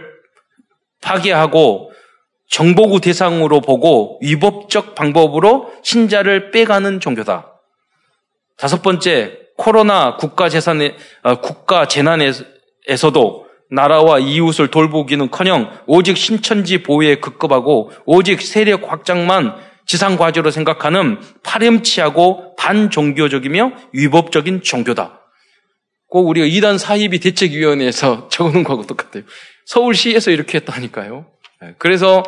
파괴하고 1.01 1.91
정보구 2.49 3.01
대상으로 3.01 3.61
보고 3.61 4.19
위법적 4.21 4.95
방법으로 4.95 5.73
신자를 5.81 6.51
빼가는 6.51 6.99
종교다. 6.99 7.53
다섯 8.57 8.81
번째, 8.81 9.39
코로나 9.57 10.17
국가 10.17 10.49
재산에, 10.49 10.95
어, 11.23 11.41
국가 11.41 11.87
재난에서도 11.87 13.47
나라와 13.69 14.19
이웃을 14.19 14.67
돌보기는 14.67 15.31
커녕 15.31 15.71
오직 15.87 16.17
신천지 16.17 16.83
보호에 16.83 17.15
급급하고 17.15 17.91
오직 18.05 18.41
세력 18.41 18.91
확장만 18.91 19.55
지상 19.85 20.17
과제로 20.17 20.51
생각하는 20.51 21.19
파렴치하고 21.43 22.55
반종교적이며 22.57 23.71
위법적인 23.93 24.63
종교다. 24.63 25.26
꼭 26.09 26.27
우리가 26.27 26.45
이단 26.45 26.77
사이비 26.77 27.19
대책위원회에서 27.19 28.29
적어놓은 28.31 28.63
거하고 28.63 28.85
똑같아요. 28.85 29.23
서울시에서 29.65 30.31
이렇게 30.31 30.59
했다니까요. 30.59 31.25
네, 31.61 31.75
그래서 31.77 32.23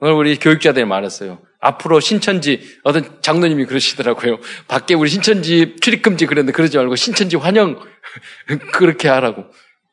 오늘 0.00 0.14
우리 0.14 0.36
교육자들이 0.38 0.84
말했어요. 0.84 1.40
앞으로 1.60 2.00
신천지 2.00 2.62
어떤 2.84 3.20
장로님이 3.20 3.66
그러시더라고요. 3.66 4.38
밖에 4.66 4.94
우리 4.94 5.10
신천지 5.10 5.76
출입금지 5.80 6.26
그랬는데 6.26 6.52
그러지 6.52 6.78
말고 6.78 6.96
신천지 6.96 7.36
환영 7.36 7.78
그렇게 8.72 9.08
하라고. 9.08 9.44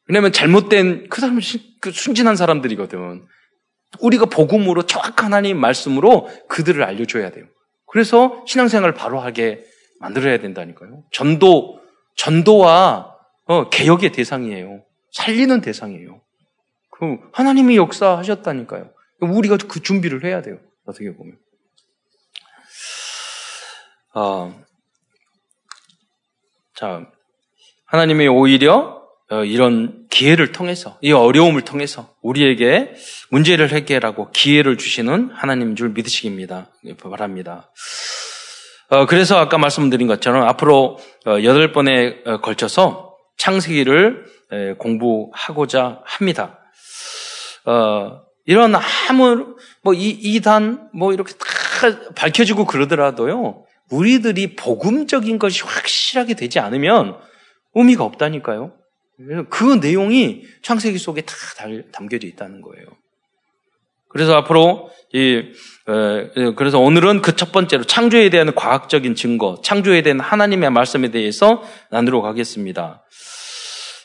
왜냐하면 0.08 0.32
잘못된 0.32 1.10
그 1.10 1.20
사람은 1.20 1.42
그 1.82 1.92
순진한 1.92 2.38
사람들이거든. 2.38 3.26
우리가 4.00 4.26
복음으로 4.26 4.84
정확한 4.84 5.34
하나님 5.34 5.60
말씀으로 5.60 6.30
그들을 6.48 6.82
알려줘야 6.84 7.32
돼요. 7.32 7.46
그래서 7.88 8.44
신앙생활을 8.48 8.94
바로 8.94 9.20
하게 9.20 9.64
만들어야 10.00 10.40
된다니까요. 10.40 11.04
전도 11.12 11.80
전도와 12.16 13.17
어, 13.48 13.70
개혁의 13.70 14.12
대상이에요. 14.12 14.84
살리는 15.12 15.62
대상이에요. 15.62 16.22
그 16.92 17.18
하나님이 17.34 17.78
역사하셨다니까요. 17.78 18.90
우리가 19.22 19.58
그 19.58 19.82
준비를 19.82 20.24
해야 20.26 20.42
돼요. 20.42 20.60
어떻게 20.86 21.14
보면. 21.16 21.38
어, 24.14 24.64
자, 26.76 27.10
하나님이 27.86 28.28
오히려 28.28 28.98
어, 29.30 29.44
이런 29.44 30.08
기회를 30.10 30.54
통해서, 30.54 30.98
이 31.02 31.12
어려움을 31.12 31.64
통해서 31.64 32.16
우리에게 32.22 32.94
문제를 33.30 33.72
해결하고 33.74 34.32
기회를 34.32 34.78
주시는 34.78 35.32
하나님 35.34 35.76
줄 35.76 35.90
믿으시기입니다. 35.90 36.72
바랍니다. 37.02 37.70
어, 38.90 39.06
그래서 39.06 39.38
아까 39.38 39.58
말씀드린 39.58 40.08
것처럼 40.08 40.48
앞으로 40.48 40.98
어, 41.26 41.44
여덟 41.44 41.74
번에 41.74 42.24
걸쳐서 42.42 43.07
창세기를 43.38 44.26
공부하고자 44.78 46.02
합니다. 46.04 46.60
어, 47.66 48.22
이런 48.46 48.74
아무 48.76 49.56
뭐 49.84 49.94
이, 49.94 50.10
이단 50.10 50.90
뭐 50.94 51.14
이렇게 51.14 51.34
다 51.34 52.14
밝혀지고 52.16 52.66
그러더라도요. 52.66 53.66
우리들이 53.92 54.56
복음적인 54.56 55.40
것이 55.40 55.64
확실하게 55.64 56.34
되지 56.34 56.60
않으면 56.60 57.18
의미가 57.76 58.04
없다니까요. 58.04 58.74
그 59.50 59.76
내용이 59.76 60.44
창세기 60.62 60.98
속에 60.98 61.22
다 61.22 61.34
담겨져 61.92 62.28
있다는 62.28 62.62
거예요. 62.62 62.86
그래서 64.10 64.36
앞으로 64.36 64.90
이 65.14 65.44
어, 65.88 66.54
그래서 66.56 66.80
오늘은 66.80 67.22
그 67.22 67.34
첫 67.38 67.52
번째로 67.52 67.84
창조에 67.86 68.30
대한 68.30 68.54
과학적인 68.54 69.16
증거, 69.16 69.62
창조에 69.64 70.02
대한 70.02 70.20
하나님의 70.20 70.70
말씀에 70.70 71.12
대해서 71.12 71.64
나누러 71.92 72.22
가겠습니다. 72.22 73.06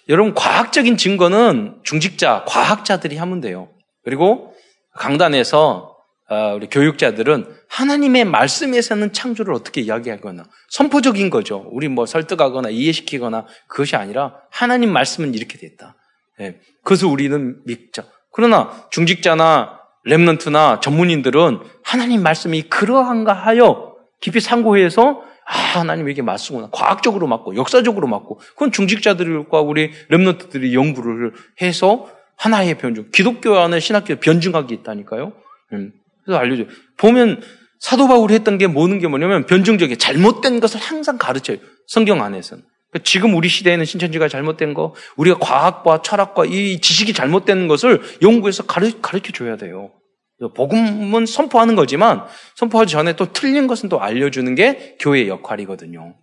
여러분, 0.09 0.35
과학적인 0.35 0.97
증거는 0.97 1.81
중직자, 1.85 2.45
과학자들이 2.47 3.17
하면 3.17 3.41
돼요. 3.41 3.71
그리고 4.05 4.55
강단에서 4.95 5.97
어, 6.29 6.55
우리 6.55 6.69
교육자들은 6.69 7.47
하나님의 7.69 8.25
말씀에서는 8.25 9.13
창조를 9.13 9.53
어떻게 9.53 9.81
이야기하거나 9.83 10.45
선포적인 10.71 11.31
거죠. 11.31 11.69
우리 11.73 11.89
뭐 11.89 12.07
설득하거나 12.07 12.71
이해시키거나 12.71 13.47
그것이 13.69 13.97
아니라 13.97 14.37
하나님 14.51 14.93
말씀은 14.93 15.35
이렇게 15.35 15.59
됐다. 15.59 15.97
네. 16.39 16.59
그것을 16.85 17.09
우리는 17.09 17.61
믿자. 17.67 18.05
그러나 18.33 18.87
중직자나 18.91 19.82
랩런트나 20.07 20.81
전문인들은 20.81 21.61
하나님 21.85 22.23
말씀이 22.23 22.63
그러한가 22.63 23.33
하여 23.33 23.95
깊이 24.21 24.41
상고해서 24.41 25.23
아, 25.45 25.59
하나님에게 25.81 26.23
맞수구나. 26.23 26.69
과학적으로 26.71 27.27
맞고, 27.27 27.57
역사적으로 27.57 28.07
맞고, 28.07 28.39
그건 28.55 28.71
중직자들과 28.71 29.61
우리 29.61 29.91
랩런트들이 30.11 30.73
연구를 30.73 31.33
해서 31.61 32.09
하나의 32.37 32.79
변증. 32.79 33.11
기독교 33.13 33.59
안에 33.59 33.81
신학교 33.81 34.17
변증학이 34.17 34.73
있다니까요. 34.75 35.33
음, 35.73 35.93
그래서 36.25 36.39
알려줘요. 36.39 36.67
보면 36.97 37.43
사도 37.81 38.07
바울이 38.07 38.35
했던 38.35 38.59
게 38.59 38.69
뭐는 38.69 39.01
게 39.01 39.09
뭐냐면 39.09 39.45
변증적인 39.47 39.99
잘못된 39.99 40.61
것을 40.61 40.81
항상 40.81 41.19
가르쳐요. 41.19 41.59
성경 41.89 42.23
안에서는. 42.23 42.63
그러니까 42.93 43.05
지금 43.05 43.35
우리 43.35 43.49
시대에는 43.49 43.85
신천지가 43.85 44.29
잘못된 44.29 44.75
거, 44.75 44.95
우리가 45.17 45.39
과학과 45.39 46.03
철학과 46.03 46.45
이 46.45 46.79
지식이 46.81 47.15
잘못된 47.15 47.67
것을 47.67 48.03
연구해서 48.21 48.65
가르쳐 48.65 49.33
줘야 49.33 49.57
돼요. 49.57 49.91
복음은 50.55 51.25
선포하는 51.25 51.75
거지만 51.75 52.25
선포하기 52.57 52.91
전에 52.91 53.15
또 53.15 53.33
틀린 53.33 53.67
것은 53.67 53.89
또 53.89 54.01
알려주는 54.01 54.55
게 54.55 54.97
교회의 55.01 55.29
역할이거든요. 55.29 56.17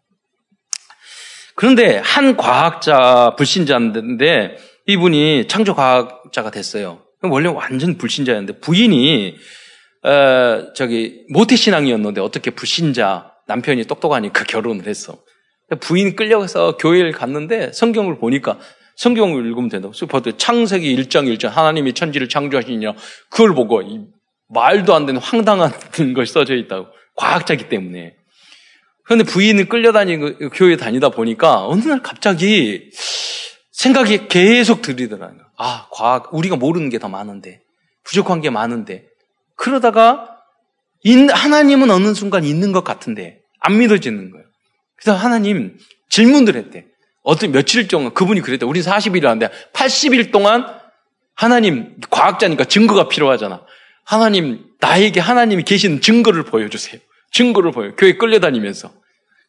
그런데 1.55 1.97
한 1.97 2.38
과학자 2.38 3.35
불신자인데 3.38 4.57
이분이 4.88 5.47
창조 5.47 5.73
과학자가 5.73 6.51
됐어요. 6.51 7.01
원래 7.21 7.49
완전 7.49 7.97
불신자였는데 7.97 8.59
부인이 8.59 9.35
어, 10.03 10.73
저기 10.73 11.25
모태 11.29 11.55
신앙이었는데 11.55 12.21
어떻게 12.21 12.51
불신자 12.51 13.33
남편이 13.47 13.85
똑똑하니까 13.85 14.43
결혼을 14.47 14.85
했어. 14.88 15.17
부인 15.79 16.15
끌려가서 16.15 16.77
교회를 16.77 17.11
갔는데 17.11 17.71
성경을 17.73 18.17
보니까 18.17 18.59
성경을 18.95 19.45
읽으면 19.45 19.69
된다고. 19.69 19.93
슈퍼드 19.93 20.38
창세기 20.38 20.95
1장 20.95 21.33
1장 21.33 21.49
하나님이 21.49 21.93
천지를 21.93 22.27
창조하시냐 22.27 22.93
그걸 23.29 23.53
보고 23.53 23.81
말도 24.49 24.93
안 24.95 25.05
되는 25.05 25.21
황당한 25.21 25.71
걸 26.15 26.25
써져 26.25 26.55
있다고. 26.55 26.88
과학자기 27.15 27.69
때문에. 27.69 28.15
그런데 29.03 29.23
부인은 29.25 29.69
끌려다니고 29.69 30.38
그 30.38 30.49
교회 30.53 30.77
다니다 30.77 31.09
보니까 31.09 31.65
어느 31.65 31.81
날 31.81 32.01
갑자기 32.01 32.89
생각이 33.71 34.27
계속 34.27 34.81
들리더라고요. 34.81 35.39
아, 35.57 35.88
과학, 35.91 36.33
우리가 36.33 36.55
모르는 36.55 36.89
게 36.89 36.99
더 36.99 37.09
많은데, 37.09 37.61
부족한 38.03 38.41
게 38.41 38.49
많은데. 38.49 39.05
그러다가 39.55 40.38
하나님은 41.31 41.89
어느 41.89 42.13
순간 42.13 42.43
있는 42.43 42.71
것 42.71 42.83
같은데 42.83 43.39
안 43.61 43.77
믿어지는 43.77 44.31
거예요. 44.31 44.45
그래서 45.01 45.18
하나님 45.18 45.77
질문들 46.10 46.56
했대. 46.56 46.86
어떤 47.24 47.51
며칠 47.51 47.88
동안 47.88 48.13
그분이 48.13 48.41
그랬대. 48.41 48.65
우리 48.65 48.82
40일 48.82 49.24
하는데 49.24 49.50
80일 49.74 50.32
동안 50.32 50.65
하나님 51.36 51.96
과학자니까 52.10 52.65
증거가 52.65 53.08
필요하잖아. 53.08 53.65
하나님 54.06 54.65
나에게 54.79 55.20
하나님이 55.20 55.63
계신 55.63 56.01
증거를 56.01 56.44
보여주세요. 56.44 57.00
증거를 57.32 57.72
보여. 57.72 57.96
교회 57.96 58.13
끌려다니면서. 58.13 58.91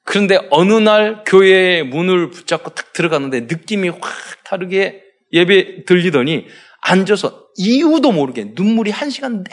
그런데 0.04 0.38
어느 0.50 0.72
날 0.74 1.24
교회의 1.26 1.84
문을 1.84 2.30
붙잡고 2.30 2.70
탁 2.70 2.92
들어갔는데 2.92 3.42
느낌이 3.42 3.88
확 3.88 4.00
다르게 4.44 5.02
예배 5.32 5.84
들리더니 5.84 6.46
앉아서 6.80 7.46
이유도 7.56 8.12
모르게 8.12 8.52
눈물이 8.54 8.90
한 8.90 9.10
시간 9.10 9.44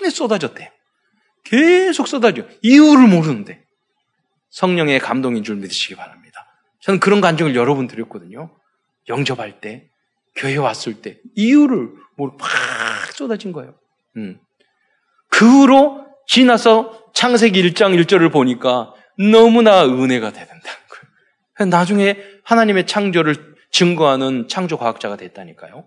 내내 0.00 0.10
쏟아졌대요. 0.10 0.68
계속 1.44 2.08
쏟아져. 2.08 2.44
이유를 2.62 3.08
모르는데. 3.08 3.63
성령의 4.54 5.00
감동인 5.00 5.42
줄 5.42 5.56
믿으시기 5.56 5.96
바랍니다. 5.96 6.46
저는 6.80 7.00
그런 7.00 7.20
간증을 7.20 7.56
여러 7.56 7.74
번 7.74 7.88
드렸거든요. 7.88 8.54
영접할 9.08 9.60
때, 9.60 9.88
교회 10.36 10.56
왔을 10.56 11.02
때, 11.02 11.18
이유를 11.34 11.90
모르고 12.16 12.36
팍 12.36 12.48
쏟아진 13.12 13.52
거예요. 13.52 13.74
음. 14.16 14.38
그 15.28 15.44
후로 15.44 16.06
지나서 16.28 17.10
창세기 17.14 17.60
1장 17.62 18.00
1절을 18.00 18.32
보니까 18.32 18.94
너무나 19.18 19.84
은혜가 19.84 20.30
되는다는 20.30 20.60
거예요. 20.62 21.70
나중에 21.70 22.16
하나님의 22.44 22.86
창조를 22.86 23.56
증거하는 23.72 24.46
창조 24.46 24.78
과학자가 24.78 25.16
됐다니까요. 25.16 25.84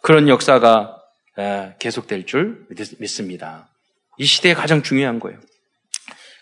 그런 0.00 0.28
역사가 0.28 0.96
계속될 1.80 2.26
줄 2.26 2.66
믿습니다. 3.00 3.68
이 4.18 4.24
시대에 4.24 4.54
가장 4.54 4.82
중요한 4.82 5.18
거예요. 5.18 5.40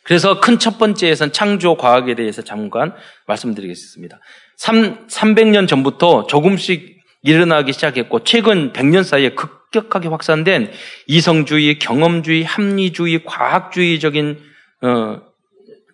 그래서 0.04 0.40
큰 0.40 0.58
첫 0.58 0.78
번째에선 0.78 1.32
창조 1.32 1.76
과학에 1.76 2.14
대해서 2.14 2.42
잠깐 2.42 2.94
말씀드리겠습니다. 3.26 4.18
3, 4.56 5.06
300년 5.06 5.68
전부터 5.68 6.26
조금씩 6.26 7.00
일어나기 7.22 7.72
시작했고 7.72 8.24
최근 8.24 8.72
100년 8.72 9.04
사이에 9.04 9.30
급격하게 9.30 10.08
확산된 10.08 10.70
이성주의, 11.06 11.78
경험주의, 11.78 12.44
합리주의, 12.44 13.24
과학주의적인 13.24 14.38
어, 14.82 15.20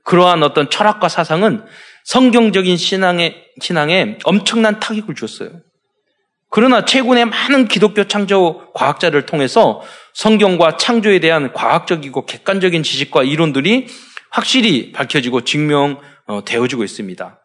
그러한 0.05 0.43
어떤 0.43 0.71
철학과 0.71 1.09
사상은 1.09 1.65
성경적인 2.05 2.79
신앙에 2.79 3.37
신앙에 3.61 4.19
엄청난 4.25 4.81
타격을 4.81 5.15
줬어요. 5.15 5.51
그러나 6.51 6.85
최근에 6.85 7.25
많은 7.27 7.69
기독교 7.69 8.05
창조 8.05 8.73
과학자를 8.75 9.27
통해서 9.27 9.83
성경과 10.15 10.77
창조에 10.77 11.21
대한 11.21 11.53
과학적이고 11.53 12.27
객관적인 12.27 12.83
지식과 12.83 13.23
이론들이 13.25 13.87
확실히 14.31 14.93
밝혀지고 14.93 15.43
증명되어지고 15.43 16.85
있습니다. 16.85 17.41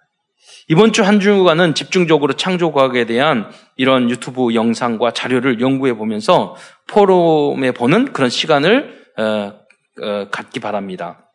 이번 0.69 0.93
주 0.93 1.03
한 1.03 1.19
주간은 1.19 1.75
집중적으로 1.75 2.33
창조 2.33 2.71
과학에 2.71 3.05
대한 3.05 3.51
이런 3.75 4.09
유튜브 4.09 4.53
영상과 4.53 5.11
자료를 5.11 5.59
연구해 5.59 5.93
보면서 5.93 6.55
포럼에 6.87 7.71
보는 7.71 8.13
그런 8.13 8.29
시간을 8.29 9.03
어, 9.17 9.53
어, 10.01 10.27
갖기 10.31 10.59
바랍니다. 10.61 11.29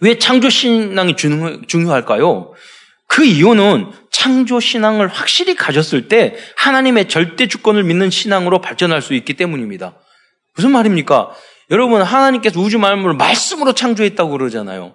왜 0.00 0.18
창조 0.18 0.48
신앙이 0.48 1.14
중요할까요? 1.16 2.52
그 3.10 3.24
이유는 3.24 3.90
창조 4.10 4.60
신앙을 4.60 5.08
확실히 5.08 5.54
가졌을 5.54 6.08
때 6.08 6.36
하나님의 6.56 7.08
절대 7.08 7.48
주권을 7.48 7.82
믿는 7.84 8.10
신앙으로 8.10 8.60
발전할 8.60 9.02
수 9.02 9.14
있기 9.14 9.34
때문입니다. 9.34 9.96
무슨 10.54 10.70
말입니까? 10.70 11.32
여러분 11.70 12.02
하나님께서 12.02 12.60
우주 12.60 12.78
만물을 12.78 13.16
말씀으로 13.16 13.72
창조했다고 13.72 14.30
그러잖아요. 14.30 14.94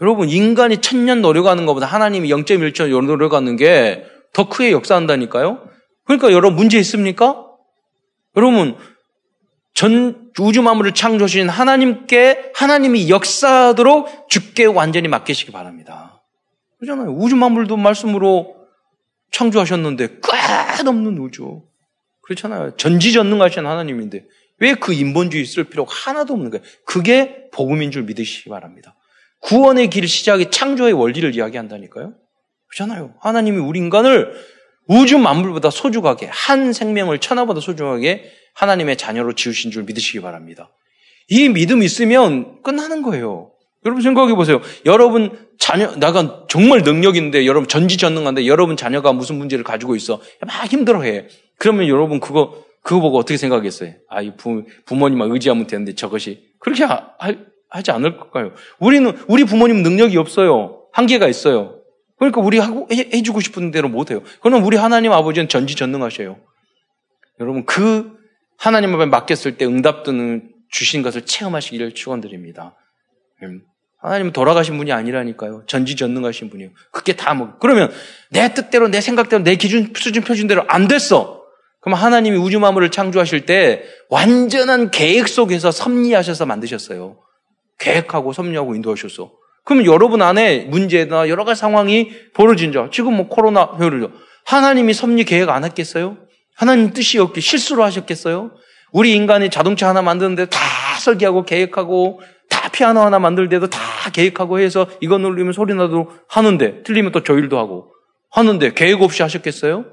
여러분 0.00 0.28
인간이 0.28 0.78
천년 0.78 1.22
노력하는 1.22 1.66
것보다 1.66 1.86
하나님이 1.86 2.28
0.1초 2.28 3.04
노력하는 3.04 3.56
게 3.56 4.18
더 4.32 4.48
크게 4.48 4.72
역사한다니까요. 4.72 5.68
그러니까 6.04 6.32
여러분 6.32 6.56
문제 6.56 6.78
있습니까? 6.78 7.44
여러분 8.36 8.76
전 9.74 10.30
우주 10.38 10.62
만물을 10.62 10.92
창조하신 10.92 11.48
하나님께 11.48 12.52
하나님이 12.54 13.10
역사하도록 13.10 14.28
주께 14.28 14.64
완전히 14.64 15.08
맡기시기 15.08 15.52
바랍니다. 15.52 16.17
그러잖아요. 16.78 17.10
우주 17.10 17.36
만물도 17.36 17.76
말씀으로 17.76 18.56
창조하셨는데 19.32 20.20
끝없는 20.20 21.18
우주. 21.18 21.62
그렇잖아요. 22.22 22.76
전지전능하신 22.76 23.66
하나님인데 23.66 24.24
왜 24.60 24.74
그 24.74 24.92
인본주의 24.92 25.44
쓸 25.44 25.64
필요가 25.64 25.92
하나도 25.94 26.34
없는 26.34 26.50
거예요. 26.50 26.64
그게 26.84 27.48
복음인 27.52 27.90
줄 27.90 28.02
믿으시기 28.04 28.50
바랍니다. 28.50 28.96
구원의 29.40 29.88
길 29.90 30.08
시작이 30.08 30.50
창조의 30.50 30.92
원리를 30.94 31.34
이야기한다니까요. 31.34 32.14
그렇잖아요. 32.68 33.14
하나님이 33.20 33.58
우리 33.58 33.78
인간을 33.78 34.32
우주 34.88 35.18
만물보다 35.18 35.70
소중하게 35.70 36.28
한 36.30 36.72
생명을 36.72 37.18
천하보다 37.20 37.60
소중하게 37.60 38.30
하나님의 38.54 38.96
자녀로 38.96 39.34
지으신 39.34 39.70
줄 39.70 39.84
믿으시기 39.84 40.20
바랍니다. 40.20 40.70
이 41.28 41.48
믿음 41.48 41.82
있으면 41.82 42.62
끝나는 42.62 43.02
거예요. 43.02 43.52
여러분 43.84 44.02
생각해 44.02 44.34
보세요. 44.34 44.60
여러분 44.86 45.48
자녀, 45.58 45.94
나가 45.96 46.44
정말 46.48 46.82
능력 46.82 47.16
있는데 47.16 47.46
여러분 47.46 47.68
전지전능한데 47.68 48.46
여러분 48.46 48.76
자녀가 48.76 49.12
무슨 49.12 49.36
문제를 49.36 49.64
가지고 49.64 49.96
있어. 49.96 50.20
막 50.46 50.66
힘들어 50.66 51.02
해. 51.02 51.28
그러면 51.58 51.88
여러분 51.88 52.20
그거, 52.20 52.64
그거 52.82 53.00
보고 53.00 53.18
어떻게 53.18 53.36
생각했어요? 53.36 53.94
아, 54.08 54.22
이 54.22 54.36
부, 54.36 54.64
부모님만 54.86 55.30
의지하면 55.30 55.66
되는데 55.66 55.94
저것이. 55.94 56.48
그렇게 56.60 56.84
하, 56.84 57.14
하지 57.68 57.90
않을 57.90 58.16
걸까요? 58.16 58.52
우리는, 58.78 59.16
우리 59.28 59.44
부모님 59.44 59.82
능력이 59.82 60.16
없어요. 60.16 60.82
한계가 60.92 61.28
있어요. 61.28 61.80
그러니까 62.18 62.40
우리 62.40 62.58
하고, 62.58 62.88
해, 62.90 63.08
해주고 63.12 63.40
싶은 63.40 63.70
대로 63.70 63.88
못해요. 63.88 64.22
그러나 64.40 64.64
우리 64.64 64.76
하나님 64.76 65.12
아버지는 65.12 65.48
전지전능하셔요. 65.48 66.38
여러분 67.40 67.64
그 67.64 68.16
하나님 68.56 68.94
앞에 68.94 69.06
맡겼을 69.06 69.56
때 69.56 69.64
응답드는 69.64 70.52
주신 70.70 71.02
것을 71.02 71.22
체험하시기를 71.24 71.94
축원드립니다. 71.94 72.74
음. 73.42 73.62
하나님은 74.00 74.32
돌아가신 74.32 74.76
분이 74.78 74.92
아니라니까요. 74.92 75.64
전지전능하신 75.66 76.50
분이에요. 76.50 76.70
그게 76.92 77.16
다 77.16 77.34
뭐. 77.34 77.54
그러면 77.58 77.90
내 78.30 78.54
뜻대로, 78.54 78.88
내 78.88 79.00
생각대로, 79.00 79.42
내 79.42 79.56
기준, 79.56 79.92
수준, 79.96 80.22
표준대로 80.22 80.64
안 80.68 80.86
됐어. 80.86 81.42
그럼 81.80 81.98
하나님이 81.98 82.36
우주 82.36 82.60
만물을 82.60 82.90
창조하실 82.90 83.46
때 83.46 83.82
완전한 84.08 84.90
계획 84.90 85.28
속에서 85.28 85.70
섭리하셔서 85.70 86.46
만드셨어요. 86.46 87.18
계획하고 87.78 88.32
섭리하고 88.32 88.74
인도하셨어. 88.74 89.32
그러면 89.64 89.86
여러분 89.86 90.22
안에 90.22 90.64
문제나 90.64 91.28
여러 91.28 91.44
가지 91.44 91.60
상황이 91.60 92.10
벌어진 92.34 92.72
자. 92.72 92.88
지금 92.92 93.14
뭐 93.16 93.28
코로나, 93.28 93.76
예를 93.80 94.08
하나님이 94.46 94.94
섭리 94.94 95.24
계획 95.24 95.50
안 95.50 95.64
했겠어요? 95.64 96.16
하나님 96.54 96.92
뜻이 96.92 97.18
없게 97.18 97.40
실수로 97.40 97.84
하셨겠어요? 97.84 98.52
우리 98.92 99.14
인간이 99.14 99.50
자동차 99.50 99.88
하나 99.88 100.02
만드는데 100.02 100.46
다 100.46 100.58
설계하고 101.00 101.44
계획하고 101.44 102.20
다 102.20 102.26
피아노 102.68 103.00
하나 103.00 103.18
만들 103.18 103.48
때도 103.48 103.68
다 103.68 103.80
계획하고 104.12 104.58
해서 104.58 104.86
이거 105.00 105.18
누르면 105.18 105.52
소리 105.52 105.74
나도 105.74 106.10
하는데 106.28 106.82
틀리면 106.82 107.12
또 107.12 107.22
조율도 107.22 107.58
하고 107.58 107.92
하는데 108.30 108.72
계획 108.74 109.02
없이 109.02 109.22
하셨겠어요? 109.22 109.86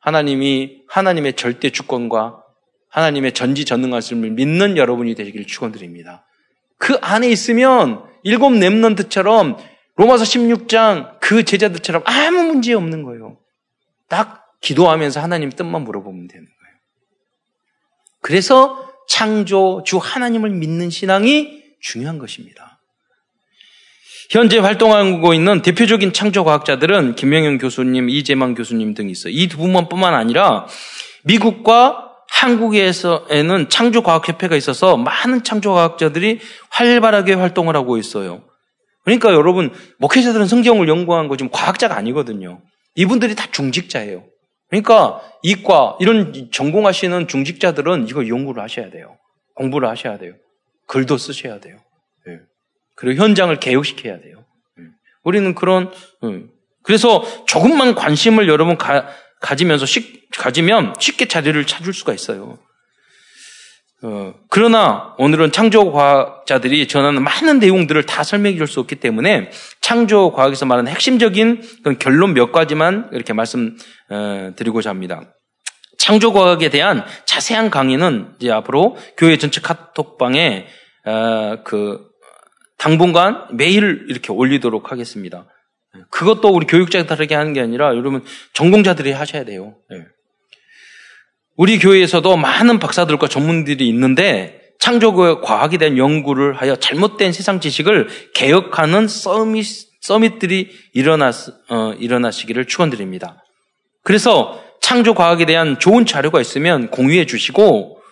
하나님이 0.00 0.82
하나님의 0.88 1.34
절대 1.34 1.70
주권과 1.70 2.42
하나님의 2.90 3.32
전지전능하심을 3.32 4.30
믿는 4.30 4.76
여러분이 4.76 5.14
되시기를 5.14 5.46
축원드립니다. 5.46 6.26
그 6.78 6.96
안에 7.00 7.28
있으면 7.28 8.04
일곱 8.22 8.52
렘넌트처럼 8.52 9.56
로마서 9.96 10.24
16장 10.24 11.18
그 11.20 11.44
제자들처럼 11.44 12.02
아무 12.04 12.42
문제 12.44 12.74
없는 12.74 13.02
거예요. 13.02 13.38
딱 14.08 14.44
기도하면서 14.60 15.20
하나님 15.20 15.50
뜻만 15.50 15.82
물어보면 15.82 16.28
되는 16.28 16.44
거예요. 16.44 16.76
그래서 18.20 18.90
창조 19.08 19.82
주 19.84 19.98
하나님을 19.98 20.50
믿는 20.50 20.90
신앙이 20.90 21.63
중요한 21.84 22.18
것입니다. 22.18 22.80
현재 24.30 24.58
활동하고 24.58 25.34
있는 25.34 25.60
대표적인 25.62 26.12
창조과학자들은 26.12 27.14
김명현 27.14 27.58
교수님, 27.58 28.08
이재만 28.08 28.54
교수님 28.54 28.94
등이 28.94 29.12
있어요. 29.12 29.32
이 29.32 29.48
두 29.48 29.58
분만뿐만 29.58 30.14
아니라 30.14 30.66
미국과 31.24 32.10
한국에서에는 32.30 33.68
창조과학협회가 33.68 34.56
있어서 34.56 34.96
많은 34.96 35.44
창조과학자들이 35.44 36.40
활발하게 36.70 37.34
활동을 37.34 37.76
하고 37.76 37.98
있어요. 37.98 38.42
그러니까 39.04 39.32
여러분, 39.34 39.72
목회자들은 39.98 40.46
성경을 40.46 40.88
연구한 40.88 41.28
거 41.28 41.36
지금 41.36 41.50
과학자가 41.52 41.94
아니거든요. 41.96 42.62
이분들이 42.94 43.34
다 43.34 43.46
중직자예요. 43.52 44.24
그러니까 44.70 45.20
이과 45.42 45.98
이런 46.00 46.48
전공하시는 46.50 47.28
중직자들은 47.28 48.08
이거 48.08 48.26
연구를 48.26 48.62
하셔야 48.62 48.90
돼요. 48.90 49.16
공부를 49.54 49.88
하셔야 49.88 50.18
돼요. 50.18 50.32
글도 50.86 51.18
쓰셔야 51.18 51.60
돼요. 51.60 51.78
네. 52.26 52.38
그리고 52.96 53.22
현장을 53.22 53.54
개혁시켜야 53.58 54.20
돼요. 54.20 54.44
네. 54.76 54.84
우리는 55.22 55.54
그런 55.54 55.90
네. 56.22 56.44
그래서 56.82 57.24
조금만 57.46 57.94
관심을 57.94 58.48
여러분 58.48 58.76
가, 58.76 59.08
가지면서 59.40 59.86
쉽, 59.86 60.30
가지면 60.36 60.94
쉽게 60.98 61.26
자리를 61.26 61.66
찾을 61.66 61.92
수가 61.92 62.12
있어요. 62.12 62.58
어, 64.02 64.34
그러나 64.50 65.14
오늘은 65.16 65.50
창조과학자들이 65.50 66.86
전하는 66.88 67.22
많은 67.22 67.58
내용들을 67.58 68.04
다 68.04 68.22
설명해 68.22 68.58
줄 68.58 68.66
수 68.66 68.80
없기 68.80 68.96
때문에 68.96 69.50
창조과학에서 69.80 70.66
말하는 70.66 70.92
핵심적인 70.92 71.62
결론 71.98 72.34
몇 72.34 72.52
가지만 72.52 73.08
이렇게 73.12 73.32
말씀드리고자 73.32 74.90
어, 74.90 74.92
합니다. 74.92 75.33
창조과학에 76.04 76.68
대한 76.68 77.02
자세한 77.24 77.70
강의는 77.70 78.34
이제 78.38 78.50
앞으로 78.50 78.98
교회 79.16 79.38
전체 79.38 79.62
카톡방에 79.62 80.66
어, 81.06 81.62
그 81.64 82.06
당분간 82.76 83.46
매일 83.52 84.04
이렇게 84.10 84.30
올리도록 84.30 84.92
하겠습니다. 84.92 85.46
그것도 86.10 86.48
우리 86.50 86.66
교육자들에게 86.66 87.34
하는 87.34 87.54
게 87.54 87.62
아니라 87.62 87.96
여러분 87.96 88.22
전공자들이 88.52 89.12
하셔야 89.12 89.46
돼요. 89.46 89.76
네. 89.88 90.04
우리 91.56 91.78
교회에서도 91.78 92.36
많은 92.36 92.80
박사들과 92.80 93.28
전문들이 93.28 93.88
있는데 93.88 94.60
창조 94.78 95.14
과학에 95.40 95.78
대한 95.78 95.96
연구를 95.96 96.52
하여 96.60 96.76
잘못된 96.76 97.32
세상 97.32 97.60
지식을 97.60 98.08
개혁하는 98.34 99.08
서밋, 99.08 99.64
서밋들이 100.02 100.70
일어나, 100.92 101.30
어, 101.70 101.94
일어나시기를 101.98 102.66
축원드립니다. 102.66 103.42
그래서 104.02 104.62
창조 104.84 105.14
과학에 105.14 105.46
대한 105.46 105.78
좋은 105.78 106.04
자료가 106.04 106.42
있으면 106.42 106.90
공유해 106.90 107.24
주시고 107.24 108.02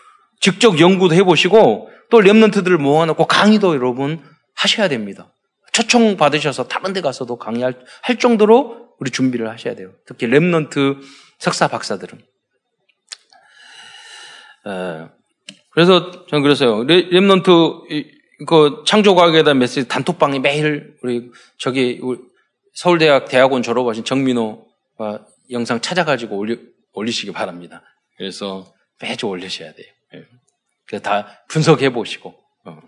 직접 0.40 0.80
연구도 0.80 1.14
해보시고 1.14 1.90
또 2.08 2.18
랩런트들을 2.18 2.78
모아놓고 2.78 3.26
강의도 3.26 3.74
여러분 3.74 4.24
하셔야 4.54 4.88
됩니다. 4.88 5.34
초청 5.74 6.16
받으셔서 6.16 6.68
다른 6.68 6.94
데 6.94 7.02
가서도 7.02 7.36
강의할 7.36 7.78
할 8.00 8.18
정도로 8.18 8.88
우리 8.98 9.10
준비를 9.10 9.50
하셔야 9.50 9.74
돼요. 9.74 9.90
특히 10.06 10.26
랩런트 10.26 11.02
석사 11.38 11.68
박사들은. 11.68 12.18
에, 14.68 15.08
그래서 15.72 16.24
저는 16.28 16.42
그랬어요. 16.42 16.86
Remnant 16.86 18.46
그 18.46 18.82
창조과학에 18.86 19.42
대한 19.42 19.58
메시지 19.58 19.86
단톡방에 19.88 20.38
매일 20.38 20.96
우리 21.02 21.30
저기 21.58 22.00
서울대학 22.72 23.28
대학원 23.28 23.62
졸업하신 23.62 24.04
정민호와 24.04 25.26
영상 25.52 25.80
찾아가지고 25.80 26.36
올리, 26.36 26.58
올리시기 26.92 27.32
바랍니다. 27.32 27.82
그래서 28.16 28.72
매주 29.00 29.26
올리셔야 29.26 29.72
돼요. 29.72 29.86
예. 30.14 30.24
그래서 30.86 31.02
다 31.02 31.44
분석해 31.48 31.92
보시고. 31.92 32.34
어. 32.64 32.78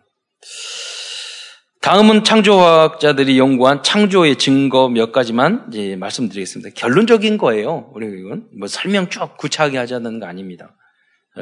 다음은 1.81 2.25
창조학자들이 2.25 3.39
연구한 3.39 3.83
창조의 3.83 4.37
증거 4.37 4.89
몇 4.89 5.13
가지만 5.13 5.67
이제 5.69 5.97
말씀드리겠습니다. 5.97 6.71
결론적인 6.75 7.37
거예요. 7.37 7.91
우리 7.95 8.07
이건 8.07 8.49
뭐 8.59 8.69
설명 8.69 9.11
쭉 9.11 9.37
구차하게 9.37 9.77
하자는 9.79 10.19
거 10.19 10.27
아닙니다. 10.27 10.75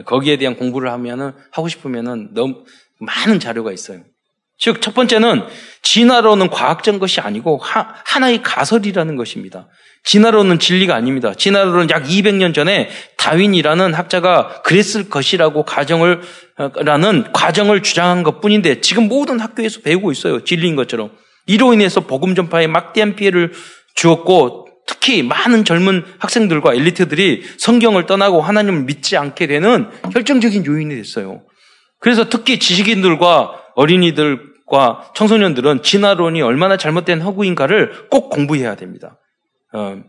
거기에 0.05 0.39
대한 0.39 0.57
공부를 0.57 0.91
하면은 0.91 1.33
하고 1.53 1.69
싶으면은 1.69 2.35
너무 2.35 2.65
많은 2.99 3.39
자료가 3.39 3.73
있어요. 3.73 4.03
즉, 4.59 4.81
첫 4.81 4.95
번째는 4.95 5.43
진화론은 5.83 6.51
과학적 6.51 7.01
것이 7.01 7.21
아니고 7.21 7.57
하, 7.57 7.95
하나의 8.05 8.43
가설이라는 8.43 9.17
것입니다. 9.17 9.69
진화론은 10.05 10.59
진리가 10.59 10.95
아닙니다. 10.95 11.33
진화론은 11.35 11.91
약 11.91 12.05
200년 12.05 12.55
전에 12.55 12.91
다윈이라는 13.19 13.95
학자가 13.95 14.63
그랬을 14.63 15.09
것이라고 15.09 15.65
가정을 15.65 16.21
라는 16.77 17.33
과정을 17.33 17.83
주장한 17.83 18.23
것뿐인데 18.25 18.81
지금 18.81 19.09
모든 19.09 19.39
학교에서 19.39 19.81
배우고 19.81 20.11
있어요. 20.13 20.45
진리인 20.45 20.77
것처럼. 20.77 21.11
이로 21.47 21.73
인해서 21.73 22.01
복음 22.01 22.35
전파에 22.35 22.67
막대한 22.67 23.15
피해를 23.15 23.53
주었고 23.95 24.69
특히 24.87 25.23
많은 25.23 25.65
젊은 25.65 26.05
학생들과 26.19 26.75
엘리트들이 26.75 27.43
성경을 27.59 28.07
떠나고 28.07 28.41
하나님을 28.41 28.83
믿지 28.83 29.17
않게 29.17 29.47
되는 29.47 29.89
결정적인 30.13 30.67
요인이 30.67 30.95
됐어요. 30.97 31.43
그래서 32.01 32.29
특히 32.29 32.59
지식인들과 32.59 33.53
어린이들과 33.77 35.13
청소년들은 35.15 35.83
진화론이 35.83 36.43
얼마나 36.43 36.77
잘못된 36.77 37.21
허구인가를 37.21 38.09
꼭 38.11 38.31
공부해야 38.31 38.75
됩니다. 38.75 39.19
어, 39.73 40.03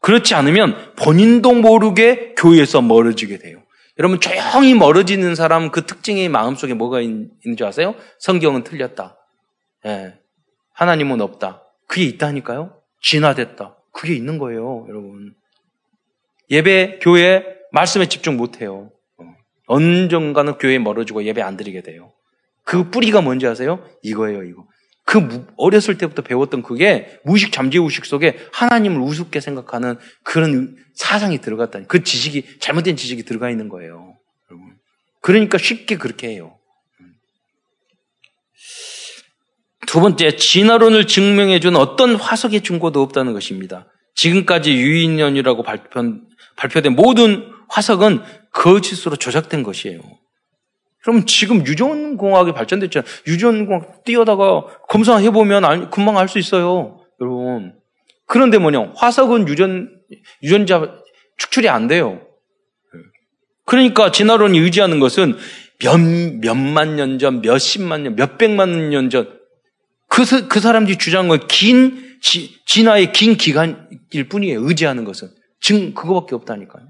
그렇지 0.00 0.34
않으면 0.34 0.94
본인도 0.96 1.52
모르게 1.54 2.34
교회에서 2.34 2.82
멀어지게 2.82 3.38
돼요. 3.38 3.62
여러분 3.98 4.20
조용히 4.20 4.74
멀어지는 4.74 5.34
사람 5.34 5.70
그 5.70 5.86
특징이 5.86 6.28
마음속에 6.28 6.74
뭐가 6.74 7.00
있는 7.00 7.56
줄 7.56 7.66
아세요? 7.66 7.94
성경은 8.18 8.62
틀렸다. 8.62 9.16
예. 9.86 10.14
하나님은 10.74 11.20
없다. 11.20 11.62
그게 11.86 12.04
있다니까요. 12.04 12.78
진화됐다. 13.00 13.76
그게 13.92 14.14
있는 14.14 14.38
거예요, 14.38 14.84
여러분. 14.88 15.34
예배, 16.50 16.98
교회, 17.00 17.44
말씀에 17.72 18.06
집중 18.06 18.36
못 18.36 18.60
해요. 18.60 18.90
어. 19.18 19.24
언젠가는 19.66 20.58
교회에 20.58 20.78
멀어지고 20.78 21.24
예배 21.24 21.40
안 21.40 21.56
드리게 21.56 21.82
돼요. 21.82 22.12
그 22.64 22.90
뿌리가 22.90 23.22
뭔지 23.22 23.46
아세요? 23.46 23.82
이거예요, 24.02 24.42
이거. 24.42 24.66
그 25.06 25.46
어렸을 25.56 25.96
때부터 25.98 26.22
배웠던 26.22 26.62
그게 26.62 27.20
무의식 27.24 27.52
잠재의식 27.52 28.04
속에 28.04 28.36
하나님을 28.52 29.00
우습게 29.00 29.40
생각하는 29.40 29.98
그런 30.24 30.76
사상이 30.94 31.40
들어갔다니. 31.40 31.86
그 31.86 32.02
지식이, 32.02 32.58
잘못된 32.58 32.96
지식이 32.96 33.22
들어가 33.22 33.48
있는 33.48 33.68
거예요. 33.68 34.16
그러니까 35.22 35.58
쉽게 35.58 35.96
그렇게 35.96 36.28
해요. 36.28 36.58
두 39.86 40.00
번째, 40.00 40.34
진화론을 40.34 41.06
증명해준 41.06 41.76
어떤 41.76 42.16
화석의 42.16 42.62
증거도 42.62 43.00
없다는 43.00 43.32
것입니다. 43.32 43.86
지금까지 44.16 44.72
유인연이라고 44.72 45.62
발표, 45.62 46.02
발표된 46.56 46.96
모든 46.96 47.52
화석은 47.68 48.22
거짓으로 48.50 49.14
조작된 49.14 49.62
것이에요. 49.62 50.00
그럼 51.06 51.24
지금 51.24 51.64
유전 51.68 52.16
공학이 52.16 52.52
발전됐잖아요. 52.52 53.08
유전 53.28 53.66
공학 53.66 54.02
뛰어다가 54.02 54.66
검사해 54.88 55.30
보면 55.30 55.88
금방 55.90 56.18
알 56.18 56.26
수 56.26 56.40
있어요. 56.40 56.98
여러분. 57.20 57.74
그런데 58.26 58.58
뭐냐. 58.58 58.92
화석은 58.96 59.46
유전, 59.46 59.88
유전자 60.42 60.96
축출이 61.38 61.68
안 61.68 61.86
돼요. 61.86 62.26
그러니까 63.66 64.10
진화론이 64.10 64.58
의지하는 64.58 64.98
것은 64.98 65.36
몇, 65.78 65.96
몇만 65.96 66.96
년 66.96 67.20
전, 67.20 67.40
몇십만 67.40 68.02
년, 68.02 68.16
몇백만 68.16 68.90
년 68.90 69.08
전, 69.08 69.38
그, 70.08 70.24
그 70.48 70.58
사람들이 70.58 70.98
주장한 70.98 71.28
건 71.28 71.46
긴, 71.46 72.18
지, 72.20 72.58
진화의 72.66 73.12
긴 73.12 73.36
기간일 73.36 74.28
뿐이에요. 74.28 74.66
의지하는 74.66 75.04
것은. 75.04 75.28
지금 75.60 75.94
그거밖에 75.94 76.34
없다니까요. 76.34 76.84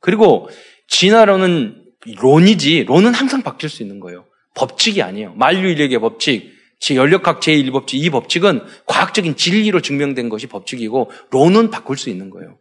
그리고 0.00 0.50
진화론은 0.88 1.87
론이지, 2.20 2.84
론은 2.88 3.14
항상 3.14 3.42
바뀔 3.42 3.68
수 3.68 3.82
있는 3.82 4.00
거예요. 4.00 4.24
법칙이 4.54 5.02
아니에요. 5.02 5.34
만류인력의 5.34 5.98
법칙, 6.00 6.52
연력학 6.94 7.40
제1법칙, 7.40 7.94
이 7.94 8.10
법칙은 8.10 8.62
과학적인 8.86 9.36
진리로 9.36 9.80
증명된 9.80 10.28
것이 10.28 10.46
법칙이고, 10.46 11.10
론은 11.30 11.70
바꿀 11.70 11.96
수 11.96 12.10
있는 12.10 12.30
거예요. 12.30 12.58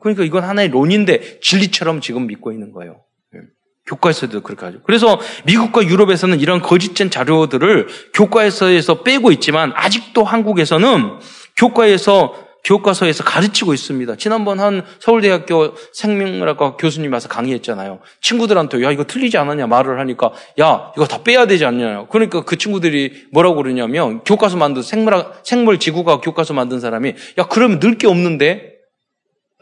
그러니까 0.00 0.24
이건 0.24 0.44
하나의 0.44 0.68
론인데 0.68 1.40
진리처럼 1.40 2.00
지금 2.00 2.26
믿고 2.26 2.52
있는 2.52 2.72
거예요. 2.72 3.02
예. 3.34 3.40
교과에서도 3.86 4.40
그렇게 4.42 4.64
하죠. 4.66 4.80
그래서 4.84 5.20
미국과 5.44 5.84
유럽에서는 5.84 6.38
이런 6.38 6.62
거짓된 6.62 7.10
자료들을 7.10 7.88
교과에서 8.14 9.02
빼고 9.02 9.32
있지만 9.32 9.72
아직도 9.74 10.22
한국에서는 10.22 11.18
교과에서 11.56 12.51
교과서에서 12.64 13.24
가르치고 13.24 13.74
있습니다. 13.74 14.16
지난번 14.16 14.60
한 14.60 14.84
서울대학교 15.00 15.74
생명학과 15.92 16.76
교수님 16.76 17.12
와서 17.12 17.28
강의했잖아요. 17.28 18.00
친구들한테 18.20 18.82
야 18.84 18.90
이거 18.92 19.04
틀리지 19.04 19.36
않았냐 19.36 19.66
말을 19.66 19.98
하니까 19.98 20.32
야 20.60 20.92
이거 20.96 21.06
다 21.06 21.22
빼야 21.22 21.46
되지 21.46 21.64
않냐. 21.64 22.06
그러니까 22.06 22.44
그 22.44 22.56
친구들이 22.56 23.26
뭐라고 23.32 23.56
그러냐면 23.56 24.22
교과서 24.24 24.56
만든 24.56 24.82
생물학 24.82 25.40
생물 25.44 25.78
지구가 25.78 26.20
교과서 26.20 26.54
만든 26.54 26.78
사람이 26.80 27.14
야 27.38 27.46
그러면 27.48 27.80
늘 27.80 27.96
게 27.98 28.06
없는데 28.06 28.72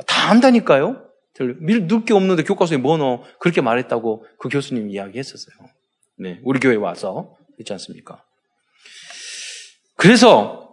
다 0.06 0.30
안다니까요. 0.30 1.02
늘 1.38 2.04
게 2.04 2.12
없는데 2.12 2.42
교과서에 2.42 2.76
뭐 2.76 2.98
넣어 2.98 3.22
그렇게 3.38 3.62
말했다고 3.62 4.26
그 4.38 4.48
교수님 4.50 4.90
이야기했었어요. 4.90 5.56
네, 6.18 6.38
우리 6.42 6.60
교회 6.60 6.76
와서 6.76 7.34
그렇지 7.56 7.72
않습니까? 7.72 8.22
그래서 9.96 10.69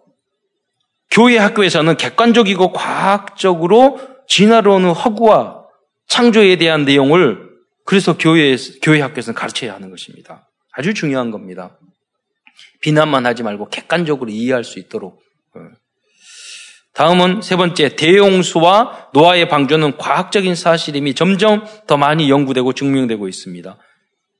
교회 1.10 1.38
학교에서는 1.38 1.98
객관적이고 1.98 2.74
과학적으로 2.74 4.00
진화론의 4.28 4.93
허구와 4.93 5.63
창조에 6.08 6.58
대한 6.58 6.86
내용을 6.86 7.48
그래서 7.86 8.17
교회 8.17 8.56
교회 8.82 9.02
학교에서는 9.02 9.36
가르쳐야 9.36 9.74
하는 9.74 9.89
것입니다. 9.89 10.48
아주 10.74 10.93
중요한 10.93 11.32
겁니다. 11.32 11.78
비난만 12.82 13.26
하지 13.26 13.43
말고 13.43 13.70
객관적으로 13.70 14.30
이해할 14.30 14.63
수 14.63 14.80
있도록. 14.80 15.22
어. 15.56 15.60
다음은 16.93 17.41
세 17.41 17.56
번째, 17.56 17.96
대홍수와 17.96 19.10
노아의 19.13 19.50
방주는 19.50 19.98
과학적인 19.98 20.56
사실임이 20.56 21.13
점점 21.13 21.63
더 21.86 21.96
많이 21.96 22.30
연구되고 22.30 22.74
증명되고 22.74 23.28
있습니다. 23.28 23.78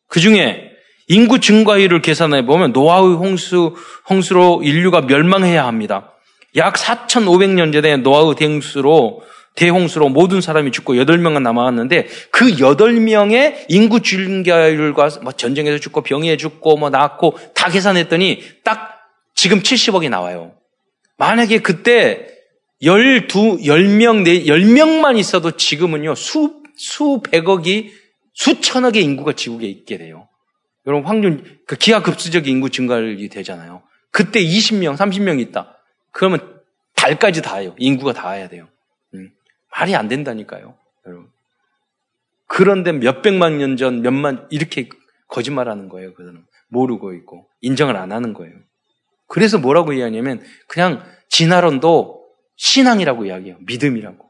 그 0.08 0.20
중에 0.20 0.72
인구 1.08 1.40
증가율을 1.40 2.02
계산해 2.02 2.46
보면 2.46 2.74
노아의 2.74 3.16
홍수, 3.16 3.76
홍수로 4.10 4.62
인류가 4.64 5.02
멸망해야 5.02 5.66
합니다. 5.66 6.14
약 6.56 6.76
4,500년 6.76 7.74
전에 7.74 7.98
노아의 7.98 8.36
대홍수로 8.36 9.22
대홍수로 9.56 10.10
모든 10.10 10.40
사람이 10.40 10.72
죽고 10.72 10.94
8명은 10.94 11.42
남아왔는데 11.42 12.08
그 12.32 12.46
8명의 12.46 13.66
인구 13.70 14.02
증가율과 14.02 15.10
뭐 15.24 15.32
전쟁에서 15.32 15.80
죽고 15.80 16.02
병에 16.02 16.38
죽고 16.38 16.78
뭐 16.78 16.90
낳고 16.90 17.38
다 17.56 17.70
계산했더니 17.70 18.44
딱 18.64 19.00
지금 19.34 19.62
70억이 19.62 20.10
나와요. 20.10 20.54
만약에 21.18 21.60
그때 21.60 22.28
12, 22.82 23.28
10명, 23.28 24.24
10명만 24.46 25.18
있어도 25.18 25.52
지금은요, 25.52 26.14
수, 26.16 26.62
수백억이, 26.76 27.92
수천억의 28.34 29.04
인구가 29.04 29.34
지구에 29.34 29.68
있게 29.68 29.98
돼요. 29.98 30.28
여러분, 30.86 31.08
확률, 31.08 31.60
그 31.66 31.76
기하급수적인 31.76 32.52
인구 32.52 32.70
증가율이 32.70 33.30
되잖아요. 33.30 33.82
그때 34.12 34.44
20명, 34.44 34.96
30명 34.96 35.40
있다. 35.40 35.77
그러면 36.12 36.62
달까지 36.96 37.42
닿아요. 37.42 37.76
인구가 37.78 38.14
닿아야 38.14 38.50
돼요. 38.50 38.68
음. 39.14 39.32
말이 39.76 39.96
안 39.96 40.08
된다니까요. 40.08 40.76
여러분. 41.06 41.30
그런데 42.48 42.92
몇 42.92 43.22
백만 43.22 43.58
년 43.58 43.78
전, 43.78 44.02
몇만, 44.02 44.48
이렇게 44.50 44.90
거짓말하는 45.28 45.90
거예요. 45.90 46.14
그들은. 46.14 46.46
모르고 46.70 47.14
있고, 47.14 47.48
인정을 47.62 47.96
안 47.96 48.12
하는 48.12 48.34
거예요. 48.34 48.56
그래서 49.28 49.58
뭐라고 49.58 49.94
이야기하냐면, 49.94 50.44
그냥 50.68 51.04
진화론도 51.30 52.26
신앙이라고 52.56 53.26
이야기해요. 53.26 53.58
믿음이라고. 53.62 54.27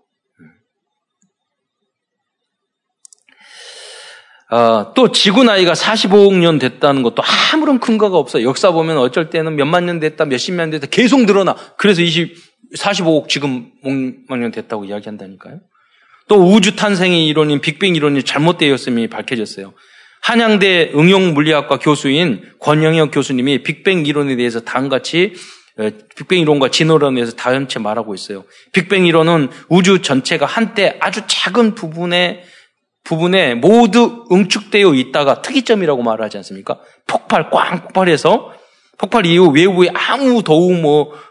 어, 4.50 4.94
또 4.94 5.12
지구 5.12 5.44
나이가 5.44 5.74
45억 5.74 6.34
년 6.38 6.58
됐다는 6.58 7.04
것도 7.04 7.22
아무런 7.54 7.80
근거가 7.80 8.18
없어요. 8.18 8.48
역사 8.48 8.72
보면 8.72 8.98
어쩔 8.98 9.30
때는 9.30 9.56
몇만 9.56 9.86
년 9.86 10.00
됐다, 10.00 10.26
몇십만 10.26 10.70
년 10.70 10.80
됐다 10.80 10.88
계속 10.90 11.26
늘어나. 11.26 11.56
그래서 11.78 12.02
20, 12.02 12.36
45억 12.78 13.28
지금 13.28 13.72
억만 13.84 14.40
년 14.40 14.52
됐다고 14.52 14.86
이야기한다니까요. 14.86 15.60
또 16.30 16.54
우주 16.54 16.76
탄생의 16.76 17.28
이론인 17.28 17.62
빅뱅 17.62 17.96
이론이 17.96 18.24
잘못되었음이 18.24 19.08
밝혀졌어요. 19.08 19.74
한양대 20.22 20.92
응용물리학과 20.96 21.80
교수인 21.80 22.44
권영혁 22.60 23.12
교수님이 23.12 23.64
빅뱅 23.64 24.06
이론에 24.06 24.36
대해서 24.36 24.60
다음같이 24.62 25.34
어, 25.78 25.90
빅뱅 26.16 26.40
이론과 26.40 26.72
진화론에 26.72 27.16
대해서 27.16 27.34
다음체 27.34 27.80
말하고 27.80 28.16
있어요. 28.16 28.46
빅뱅 28.72 29.06
이론은 29.06 29.50
우주 29.70 30.02
전체가 30.02 30.46
한때 30.46 30.98
아주 31.00 31.22
작은 31.28 31.76
부분에 31.76 32.44
부분에 33.04 33.56
모두 33.56 34.26
응축되어 34.32 34.94
있다가 34.94 35.42
특이점이라고 35.42 36.04
말하지 36.04 36.38
않습니까? 36.38 36.80
폭발, 37.08 37.50
꽝 37.50 37.82
폭발해서 37.84 38.54
폭발 38.98 39.26
이후 39.26 39.50
외부에 39.50 39.90
아무 39.94 40.44
도움 40.44 40.84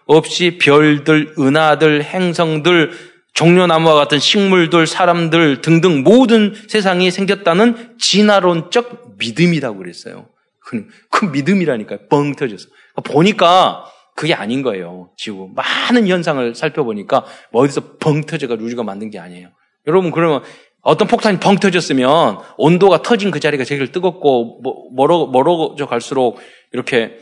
없이 0.07 0.59
별들, 0.59 1.35
은하들, 1.39 2.05
행성들, 2.05 2.93
종려나무와 3.35 3.95
같은 3.95 4.19
식물들, 4.19 4.87
사람들 4.87 5.61
등등 5.61 6.03
모든 6.03 6.55
세상이 6.69 7.11
생겼다는 7.11 7.99
진화론적 7.99 9.19
믿음이라고 9.19 9.77
그랬어요. 9.77 10.29
그, 10.61 10.87
그 11.11 11.27
믿음이라니까요. 11.27 12.09
뻥 12.09 12.35
터져서. 12.35 12.69
보니까 13.05 13.85
그게 14.15 14.33
아닌 14.33 14.63
거예요. 14.63 15.11
지구. 15.19 15.51
많은 15.55 16.09
현상을 16.09 16.55
살펴보니까 16.55 17.27
뭐 17.53 17.63
어디서 17.63 17.99
뻥 18.01 18.23
터져가 18.23 18.55
우주가 18.55 18.83
만든 18.83 19.11
게 19.11 19.19
아니에요. 19.19 19.51
여러분, 19.87 20.11
그러면 20.11 20.43
어떤 20.87 21.09
폭탄이 21.09 21.41
벙 21.41 21.57
터졌으면 21.57 22.39
온도가 22.57 23.03
터진 23.03 23.33
그 23.33 23.41
자리가 23.41 23.65
제일 23.65 23.91
뜨겁고 23.91 24.61
뭐, 24.63 24.85
멀어, 24.93 25.27
멀어져 25.27 25.87
갈수록 25.87 26.39
이렇게 26.73 27.19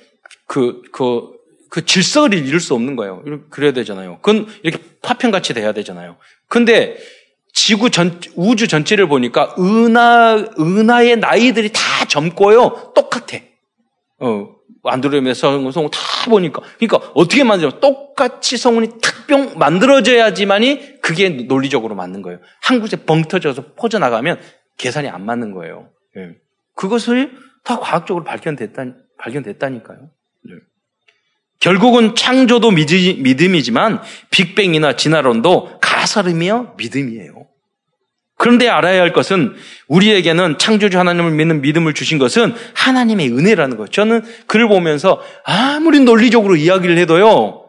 그, 0.47 0.83
그, 0.93 1.31
그 1.71 1.87
질서를 1.87 2.47
잃을 2.47 2.61
수 2.61 2.75
없는 2.75 2.95
거예요. 2.95 3.23
그래야 3.49 3.73
되잖아요. 3.73 4.19
그건 4.21 4.49
이렇게 4.63 4.85
파편같이 5.01 5.55
돼야 5.55 5.73
되잖아요. 5.73 6.17
근데 6.47 6.99
지구 7.55 7.89
전, 7.89 8.21
우주 8.37 8.69
전체를 8.69 9.09
보니까 9.09 9.55
은하, 9.59 10.45
은하의 10.61 11.17
나이들이 11.17 11.73
다 11.73 11.81
젊고요. 12.07 12.93
똑같아. 12.95 13.39
어, 14.21 14.49
안드로메다 14.85 15.35
성운 15.35 15.71
다 15.91 15.99
보니까. 16.29 16.63
그러니까 16.79 17.11
어떻게 17.15 17.45
만들면 17.45 17.81
똑같이 17.81 18.57
성운이 18.57 19.01
탁병 19.03 19.59
만들어져야지만이 19.59 21.01
그게 21.01 21.29
논리적으로 21.31 21.95
맞는 21.95 22.23
거예요. 22.23 22.41
한 22.63 22.81
곳에 22.81 22.97
벙 23.05 23.23
터져서 23.23 23.75
퍼져나가면 23.75 24.41
계산이 24.77 25.09
안 25.09 25.25
맞는 25.25 25.53
거예요. 25.53 25.91
예. 26.17 26.37
그것을 26.75 27.33
다 27.65 27.79
과학적으로 27.79 28.25
발견됐다, 28.25 28.85
발견됐다니까요. 29.19 30.11
예. 30.49 30.53
결국은 31.61 32.15
창조도 32.15 32.71
믿음이지만 32.71 34.03
빅뱅이나 34.31 34.97
진화론도 34.97 35.79
가설이며 35.81 36.75
믿음이에요. 36.77 37.47
그런데 38.37 38.69
알아야 38.69 39.01
할 39.01 39.13
것은 39.13 39.55
우리에게는 39.89 40.59
창조주 40.59 40.99
하나님을 40.99 41.31
믿는 41.33 41.61
믿음을 41.63 41.95
주신 41.95 42.19
것은 42.19 42.55
하나님의 42.75 43.31
은혜라는 43.31 43.77
거예요. 43.77 43.89
저는 43.89 44.23
글을 44.47 44.69
보면서 44.69 45.21
아무리 45.45 46.01
논리적으로 46.01 46.57
이야기를 46.57 46.99
해도요, 46.99 47.65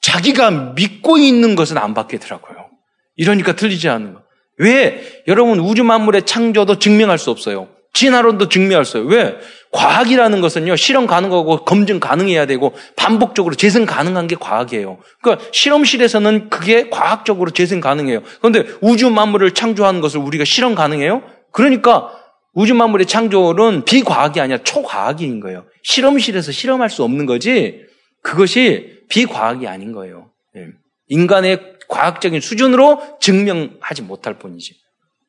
자기가 0.00 0.72
믿고 0.74 1.18
있는 1.18 1.54
것은 1.54 1.78
안 1.78 1.94
받겠더라고요. 1.94 2.68
이러니까 3.16 3.54
틀리지 3.54 3.88
않는 3.88 4.14
거. 4.14 4.22
왜? 4.58 5.22
여러분 5.28 5.60
우주 5.60 5.84
만물의 5.84 6.26
창조도 6.26 6.78
증명할 6.78 7.18
수 7.18 7.30
없어요. 7.30 7.68
진화론도 7.98 8.48
증명할 8.48 8.84
수 8.84 8.98
없어요. 8.98 9.10
왜? 9.10 9.36
과학이라는 9.72 10.40
것은요, 10.40 10.76
실험 10.76 11.06
가능하고 11.06 11.64
검증 11.64 11.98
가능해야 11.98 12.46
되고 12.46 12.72
반복적으로 12.94 13.56
재생 13.56 13.86
가능한 13.86 14.28
게 14.28 14.36
과학이에요. 14.36 14.98
그러니까 15.20 15.44
실험실에서는 15.52 16.48
그게 16.48 16.88
과학적으로 16.90 17.50
재생 17.50 17.80
가능해요. 17.80 18.22
그런데 18.40 18.66
우주 18.80 19.10
만물을 19.10 19.52
창조하는 19.52 20.00
것을 20.00 20.20
우리가 20.20 20.44
실험 20.44 20.76
가능해요? 20.76 21.22
그러니까 21.50 22.12
우주 22.54 22.74
만물의 22.74 23.06
창조는 23.06 23.84
비과학이 23.84 24.40
아니라 24.40 24.62
초과학인 24.62 25.40
거예요. 25.40 25.64
실험실에서 25.82 26.52
실험할 26.52 26.90
수 26.90 27.02
없는 27.02 27.26
거지 27.26 27.80
그것이 28.22 29.00
비과학이 29.08 29.66
아닌 29.66 29.92
거예요. 29.92 30.30
예. 30.56 30.68
인간의 31.08 31.78
과학적인 31.88 32.40
수준으로 32.40 33.18
증명하지 33.20 34.02
못할 34.02 34.38
뿐이지. 34.38 34.74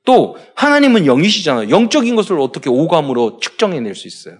또 0.09 0.37
하나님은 0.55 1.05
영이시잖아요. 1.05 1.69
영적인 1.69 2.15
것을 2.15 2.39
어떻게 2.39 2.67
오감으로 2.67 3.37
측정해낼 3.37 3.93
수 3.93 4.07
있어요? 4.07 4.39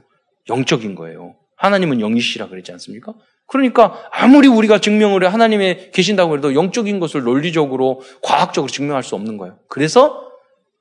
영적인 0.50 0.96
거예요. 0.96 1.36
하나님은 1.58 2.00
영이시라 2.00 2.48
그랬지 2.48 2.72
않습니까? 2.72 3.14
그러니까 3.46 4.10
아무리 4.12 4.48
우리가 4.48 4.80
증명을 4.80 5.24
해 5.24 5.28
하나님에 5.28 5.92
계신다고 5.94 6.38
해도 6.38 6.56
영적인 6.56 7.00
것을 7.00 7.22
논리적으로 7.22 8.02
과학적으로 8.24 8.72
증명할 8.72 9.04
수 9.04 9.14
없는 9.14 9.38
거예요. 9.38 9.60
그래서 9.70 10.32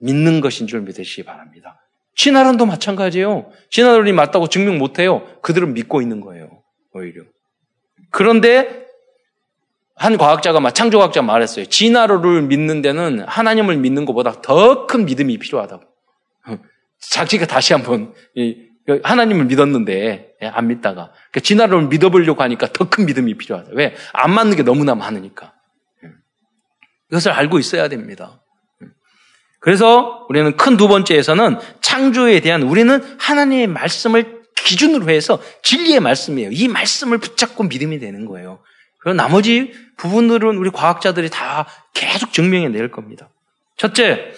믿는 0.00 0.40
것인 0.40 0.66
줄 0.66 0.80
믿으시기 0.80 1.24
바랍니다. 1.24 1.78
진화론도 2.16 2.64
마찬가지예요. 2.64 3.50
진화론이 3.68 4.12
맞다고 4.12 4.48
증명 4.48 4.78
못해요. 4.78 5.26
그들은 5.42 5.74
믿고 5.74 6.00
있는 6.00 6.22
거예요. 6.22 6.62
오히려. 6.94 7.24
그런데 8.10 8.86
한 9.98 10.16
과학자가 10.16 10.70
창조과학자가 10.70 11.26
말했어요. 11.26 11.66
진화론을 11.66 12.42
믿는 12.42 12.82
데는 12.82 13.20
하나님을 13.26 13.76
믿는 13.78 14.04
것보다 14.04 14.40
더 14.40 14.86
큰 14.86 15.04
믿음이 15.04 15.38
필요하다고. 15.38 15.82
자기가 17.00 17.46
다시 17.46 17.72
한번 17.74 18.12
하나님을 19.02 19.44
믿었는데 19.46 20.30
예, 20.42 20.46
안 20.46 20.68
믿다가 20.68 21.12
그러니까 21.12 21.40
진화론을 21.42 21.88
믿어보려고 21.88 22.42
하니까 22.42 22.68
더 22.72 22.88
큰 22.88 23.06
믿음이 23.06 23.34
필요하다. 23.34 23.70
왜? 23.74 23.94
안 24.12 24.32
맞는 24.32 24.56
게 24.56 24.62
너무나 24.62 24.94
많으니까. 24.94 25.52
예. 26.04 26.08
이것을 27.10 27.32
알고 27.32 27.58
있어야 27.58 27.88
됩니다. 27.88 28.42
예. 28.82 28.86
그래서 29.60 30.26
우리는 30.28 30.56
큰 30.56 30.76
두 30.76 30.88
번째에서는 30.88 31.58
창조에 31.80 32.40
대한 32.40 32.62
우리는 32.62 33.02
하나님의 33.18 33.66
말씀을 33.66 34.38
기준으로 34.64 35.10
해서 35.10 35.40
진리의 35.62 36.00
말씀이에요. 36.00 36.50
이 36.52 36.68
말씀을 36.68 37.18
붙잡고 37.18 37.64
믿음이 37.64 37.98
되는 37.98 38.24
거예요. 38.26 38.60
그리고 39.00 39.14
나머지 39.14 39.72
부분들은 39.96 40.56
우리 40.56 40.70
과학자들이 40.70 41.30
다 41.30 41.66
계속 41.94 42.32
증명해 42.32 42.68
낼 42.68 42.90
겁니다. 42.90 43.28
첫째, 43.76 44.32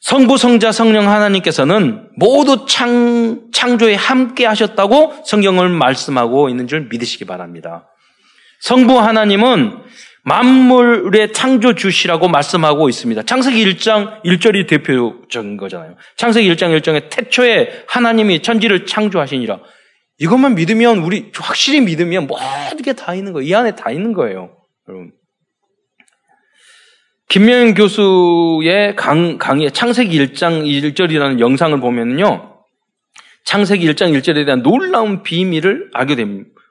성부, 0.00 0.36
성자, 0.36 0.70
성령 0.70 1.08
하나님께서는 1.08 2.10
모두 2.16 2.66
창, 2.68 3.50
창조에 3.52 3.94
함께 3.94 4.44
하셨다고 4.44 5.22
성경을 5.24 5.70
말씀하고 5.70 6.50
있는 6.50 6.66
줄 6.66 6.88
믿으시기 6.90 7.24
바랍니다. 7.24 7.88
성부 8.60 8.98
하나님은 8.98 9.82
만물의 10.24 11.32
창조주시라고 11.32 12.28
말씀하고 12.28 12.88
있습니다. 12.88 13.22
창세기 13.22 13.64
1장 13.64 14.22
1절이 14.24 14.66
대표적인 14.68 15.56
거잖아요. 15.56 15.96
창세기 16.16 16.50
1장 16.54 16.78
1절에 16.78 17.10
태초에 17.10 17.84
하나님이 17.88 18.40
천지를 18.42 18.86
창조하시니라. 18.86 19.58
이것만 20.18 20.54
믿으면 20.54 20.98
우리 20.98 21.30
확실히 21.34 21.80
믿으면 21.80 22.26
모든 22.26 22.82
게 22.82 22.92
다 22.92 23.14
있는 23.14 23.32
거예요. 23.32 23.48
이 23.48 23.54
안에 23.54 23.74
다 23.74 23.90
있는 23.90 24.12
거예요. 24.12 24.56
여러분. 24.88 25.12
김명현 27.28 27.74
교수의 27.74 28.94
강, 28.96 29.38
강의 29.38 29.72
창세기 29.72 30.16
1장 30.18 30.64
1절이라는 30.64 31.40
영상을 31.40 31.78
보면요. 31.80 32.62
창세기 33.44 33.86
1장 33.90 34.16
1절에 34.18 34.44
대한 34.46 34.62
놀라운 34.62 35.22
비밀을 35.22 35.90
알게 35.94 36.16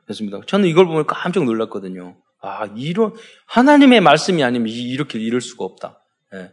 됐습니다. 0.07 0.39
저는 0.47 0.67
이걸 0.69 0.85
보면 0.85 1.05
깜짝 1.05 1.43
놀랐거든요. 1.43 2.15
아, 2.41 2.67
이런, 2.75 3.13
하나님의 3.47 4.01
말씀이 4.01 4.43
아니면 4.43 4.67
이렇게 4.69 5.19
이럴 5.19 5.41
수가 5.41 5.65
없다. 5.65 5.99
네. 6.31 6.49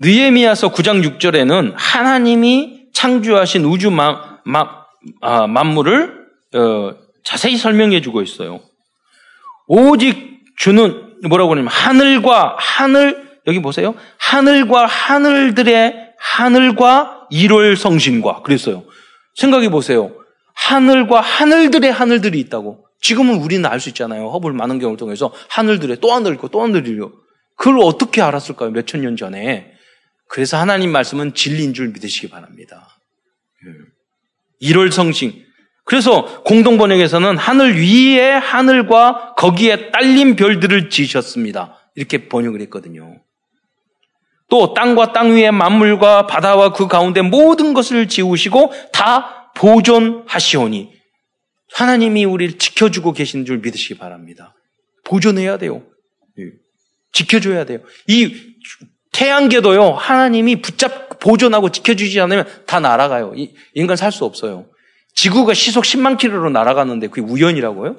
느에미아서 0.00 0.72
9장 0.72 1.02
6절에는 1.18 1.74
하나님이 1.76 2.88
창조하신 2.92 3.64
우주 3.64 3.90
마, 3.90 4.38
마, 4.44 4.77
아, 5.20 5.46
만물을 5.46 6.26
어, 6.54 6.94
자세히 7.24 7.56
설명해 7.56 8.00
주고 8.00 8.22
있어요. 8.22 8.60
오직 9.66 10.40
주는 10.56 11.14
뭐라고 11.28 11.52
하냐면 11.52 11.68
하늘과 11.68 12.56
하늘 12.58 13.28
여기 13.46 13.60
보세요. 13.60 13.94
하늘과 14.18 14.86
하늘들의 14.86 16.14
하늘과 16.18 17.26
일월 17.30 17.76
성신과 17.76 18.42
그랬어요. 18.42 18.84
생각해 19.34 19.68
보세요. 19.70 20.12
하늘과 20.54 21.20
하늘들의 21.20 21.90
하늘들이 21.92 22.40
있다고. 22.40 22.84
지금은 23.00 23.36
우리는 23.36 23.64
알 23.66 23.78
수 23.78 23.90
있잖아요. 23.90 24.28
허블 24.30 24.52
많은 24.52 24.78
경우를 24.80 24.96
통해서 24.98 25.32
하늘들에 25.50 25.96
또 26.00 26.12
하늘 26.12 26.34
있고 26.34 26.48
또 26.48 26.62
하늘이요. 26.62 27.12
그걸 27.56 27.78
어떻게 27.82 28.20
알았을까요? 28.22 28.70
몇 28.70 28.86
천 28.86 29.02
년 29.02 29.16
전에. 29.16 29.72
그래서 30.28 30.56
하나님 30.58 30.90
말씀은 30.92 31.34
진리인 31.34 31.74
줄 31.74 31.88
믿으시기 31.88 32.28
바랍니다. 32.28 32.97
1월 34.62 34.86
예. 34.86 34.90
성신. 34.90 35.44
그래서 35.84 36.42
공동번역에서는 36.42 37.38
하늘 37.38 37.80
위에 37.80 38.32
하늘과 38.32 39.34
거기에 39.36 39.90
딸린 39.90 40.36
별들을 40.36 40.90
지으셨습니다. 40.90 41.90
이렇게 41.94 42.28
번역을 42.28 42.60
했거든요. 42.62 43.22
또 44.50 44.74
땅과 44.74 45.12
땅 45.12 45.34
위에 45.34 45.50
만물과 45.50 46.26
바다와 46.26 46.72
그 46.72 46.88
가운데 46.88 47.22
모든 47.22 47.74
것을 47.74 48.08
지우시고 48.08 48.72
다 48.92 49.52
보존하시오니 49.56 50.92
하나님이 51.72 52.24
우리를 52.24 52.58
지켜주고 52.58 53.12
계신 53.12 53.44
줄 53.44 53.58
믿으시기 53.58 53.98
바랍니다. 53.98 54.54
보존해야 55.04 55.58
돼요. 55.58 55.82
예. 56.38 56.44
지켜줘야 57.12 57.64
돼요. 57.64 57.80
이 58.06 58.34
태양계도요, 59.12 59.92
하나님이 59.92 60.60
붙잡, 60.62 61.07
보존하고 61.20 61.70
지켜주지 61.70 62.20
않으면 62.20 62.46
다 62.66 62.80
날아가요. 62.80 63.34
인간 63.74 63.96
살 63.96 64.12
수 64.12 64.24
없어요. 64.24 64.66
지구가 65.14 65.54
시속 65.54 65.84
10만 65.84 66.16
킬로로 66.18 66.50
날아가는데 66.50 67.08
그게 67.08 67.20
우연이라고요? 67.22 67.96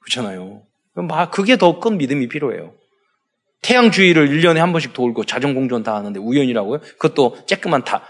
그렇잖아요. 0.00 0.62
막 0.94 1.30
그게 1.30 1.56
더 1.56 1.80
큰 1.80 1.98
믿음이 1.98 2.28
필요해요. 2.28 2.74
태양 3.62 3.90
주위를 3.90 4.28
1년에 4.28 4.56
한 4.58 4.72
번씩 4.72 4.92
돌고 4.92 5.24
자전 5.24 5.54
공전 5.54 5.82
다 5.82 5.94
하는데 5.94 6.18
우연이라고요? 6.20 6.80
그것도 6.98 7.44
쬐끄만 7.46 7.84
다 7.84 8.02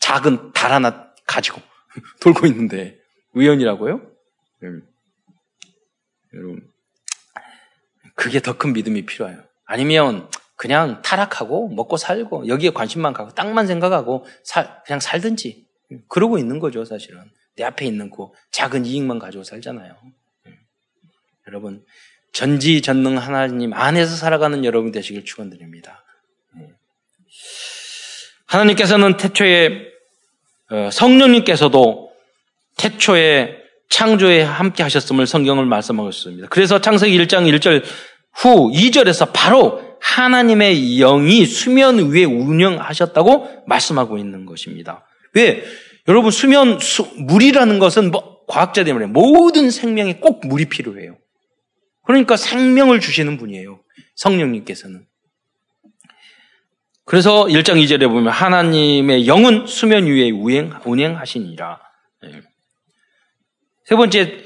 작은 0.00 0.52
달 0.52 0.72
하나 0.72 1.08
가지고 1.26 1.60
돌고 2.20 2.46
있는데 2.46 2.96
우연이라고요? 3.34 4.00
음. 4.64 4.82
여러분 6.34 6.62
그게 8.14 8.40
더 8.40 8.52
큰 8.58 8.72
믿음이 8.72 9.06
필요해요. 9.06 9.38
아니면 9.66 10.28
그냥 10.58 11.00
타락하고 11.02 11.68
먹고 11.68 11.96
살고 11.96 12.48
여기에 12.48 12.70
관심만 12.70 13.12
가고 13.12 13.30
땅만 13.30 13.68
생각하고 13.68 14.26
살, 14.42 14.82
그냥 14.84 14.98
살든지 14.98 15.64
그러고 16.08 16.36
있는 16.36 16.58
거죠 16.58 16.84
사실은. 16.84 17.22
내 17.54 17.62
앞에 17.64 17.86
있는 17.86 18.10
그 18.10 18.26
작은 18.50 18.84
이익만 18.84 19.20
가지고 19.20 19.44
살잖아요. 19.44 19.96
음. 20.46 20.54
여러분, 21.46 21.84
전지전능 22.32 23.18
하나님 23.18 23.72
안에서 23.72 24.16
살아가는 24.16 24.64
여러분 24.64 24.92
되시길 24.92 25.24
축원드립니다. 25.24 26.04
음. 26.54 26.74
하나님께서는 28.46 29.16
태초에 29.16 29.86
어, 30.70 30.90
성령님께서도 30.92 32.12
태초에 32.76 33.56
창조에 33.90 34.42
함께 34.42 34.82
하셨음을 34.82 35.26
성경을 35.26 35.66
말씀하고 35.66 36.08
있습니다. 36.08 36.48
그래서 36.48 36.80
창세기 36.80 37.16
1장 37.16 37.48
1절 37.58 37.84
후 38.34 38.70
2절에서 38.72 39.30
바로 39.32 39.87
하나님의 40.00 40.96
영이 40.98 41.46
수면 41.46 42.10
위에 42.10 42.24
운영하셨다고 42.24 43.64
말씀하고 43.66 44.18
있는 44.18 44.46
것입니다. 44.46 45.06
왜? 45.34 45.64
여러분 46.08 46.30
수면 46.30 46.78
수, 46.80 47.06
물이라는 47.16 47.78
것은 47.78 48.10
뭐 48.10 48.44
과학자들이 48.46 48.94
말해 48.94 49.06
모든 49.06 49.70
생명에 49.70 50.16
꼭 50.16 50.46
물이 50.46 50.66
필요해요. 50.66 51.18
그러니까 52.04 52.36
생명을 52.36 53.00
주시는 53.00 53.36
분이에요. 53.36 53.80
성령님께서는. 54.16 55.06
그래서 57.04 57.44
1장 57.44 57.82
2절에 57.82 58.08
보면 58.08 58.28
하나님의 58.32 59.26
영은 59.26 59.66
수면 59.66 60.06
위에 60.06 60.30
우행, 60.30 60.72
운행하시니라. 60.84 61.80
네. 62.22 62.40
세 63.84 63.96
번째 63.96 64.44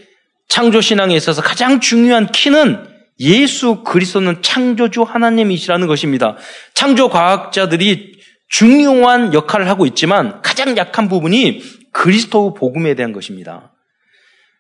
창조 0.49 0.81
신앙에 0.81 1.15
있어서 1.17 1.43
가장 1.43 1.81
중요한 1.81 2.27
키는 2.27 2.91
예수 3.22 3.82
그리스도는 3.85 4.42
창조주 4.42 5.02
하나님이시라는 5.02 5.87
것입니다. 5.87 6.37
창조 6.74 7.08
과학자들이 7.08 8.20
중요한 8.48 9.32
역할을 9.32 9.68
하고 9.68 9.87
있지만 9.87 10.42
가장 10.42 10.76
약한 10.76 11.08
부분이 11.08 11.62
그리스도 11.92 12.52
복음에 12.52 12.94
대한 12.94 13.12
것입니다. 13.12 13.72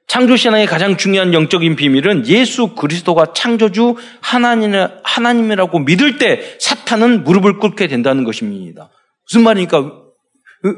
창조신앙의 0.06 0.66
가장 0.66 0.96
중요한 0.96 1.32
영적인 1.32 1.76
비밀은 1.76 2.26
예수 2.26 2.74
그리스도가 2.74 3.32
창조주 3.34 3.96
하나님, 4.20 4.72
하나님이라고 5.02 5.78
믿을 5.80 6.18
때 6.18 6.56
사탄은 6.58 7.24
무릎을 7.24 7.58
꿇게 7.58 7.86
된다는 7.88 8.24
것입니다. 8.24 8.90
무슨 9.26 9.42
말입니까? 9.42 9.92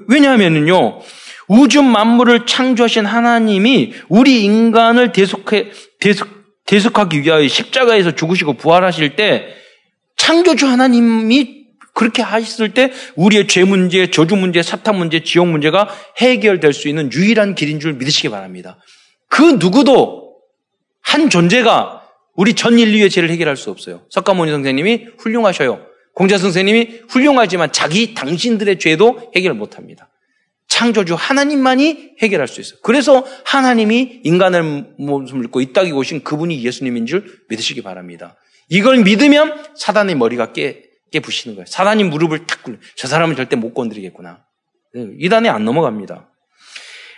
왜냐하면요, 0.08 1.00
우주 1.48 1.82
만물을 1.82 2.46
창조하신 2.46 3.06
하나님이 3.06 3.92
우리 4.08 4.44
인간을 4.44 5.12
대속해, 5.12 5.70
대속, 6.00 6.43
대속하기 6.66 7.22
위하여 7.22 7.46
십자가에서 7.46 8.14
죽으시고 8.14 8.54
부활하실 8.54 9.16
때 9.16 9.54
창조주 10.16 10.66
하나님이 10.66 11.64
그렇게 11.92 12.22
하셨을 12.22 12.74
때 12.74 12.92
우리의 13.14 13.46
죄 13.46 13.64
문제, 13.64 14.10
저주 14.10 14.34
문제, 14.36 14.62
사탄 14.62 14.96
문제, 14.96 15.22
지옥 15.22 15.48
문제가 15.48 15.88
해결될 16.18 16.72
수 16.72 16.88
있는 16.88 17.12
유일한 17.12 17.54
길인 17.54 17.78
줄 17.80 17.94
믿으시기 17.94 18.28
바랍니다. 18.30 18.78
그 19.28 19.42
누구도 19.42 20.34
한 21.00 21.30
존재가 21.30 22.02
우리 22.34 22.54
전 22.54 22.78
인류의 22.78 23.10
죄를 23.10 23.30
해결할 23.30 23.56
수 23.56 23.70
없어요. 23.70 24.02
석가모니 24.10 24.50
선생님이 24.50 25.06
훌륭하셔요. 25.18 25.86
공자 26.14 26.38
선생님이 26.38 27.02
훌륭하지만 27.08 27.70
자기 27.72 28.14
당신들의 28.14 28.78
죄도 28.78 29.30
해결 29.36 29.54
못 29.54 29.76
합니다. 29.76 30.08
창조주 30.74 31.14
하나님만이 31.14 32.16
해결할 32.20 32.48
수 32.48 32.60
있어요. 32.60 32.80
그래서 32.82 33.24
하나님이 33.46 34.22
인간을 34.24 34.94
몸을 34.98 35.44
입고 35.44 35.60
이 35.60 35.72
땅에 35.72 35.92
오신 35.92 36.24
그분이 36.24 36.64
예수님인 36.64 37.06
줄 37.06 37.24
믿으시기 37.48 37.80
바랍니다. 37.82 38.34
이걸 38.68 39.04
믿으면 39.04 39.62
사단의 39.76 40.16
머리가 40.16 40.52
깨, 40.52 40.82
깨부시는 41.12 41.54
거예요. 41.54 41.66
사단이 41.68 42.02
무릎을 42.02 42.48
탁 42.48 42.64
꿇려. 42.64 42.78
저 42.96 43.06
사람은 43.06 43.36
절대 43.36 43.54
못 43.54 43.72
건드리겠구나. 43.72 44.40
네, 44.94 45.06
이단에 45.20 45.48
안 45.48 45.64
넘어갑니다. 45.64 46.28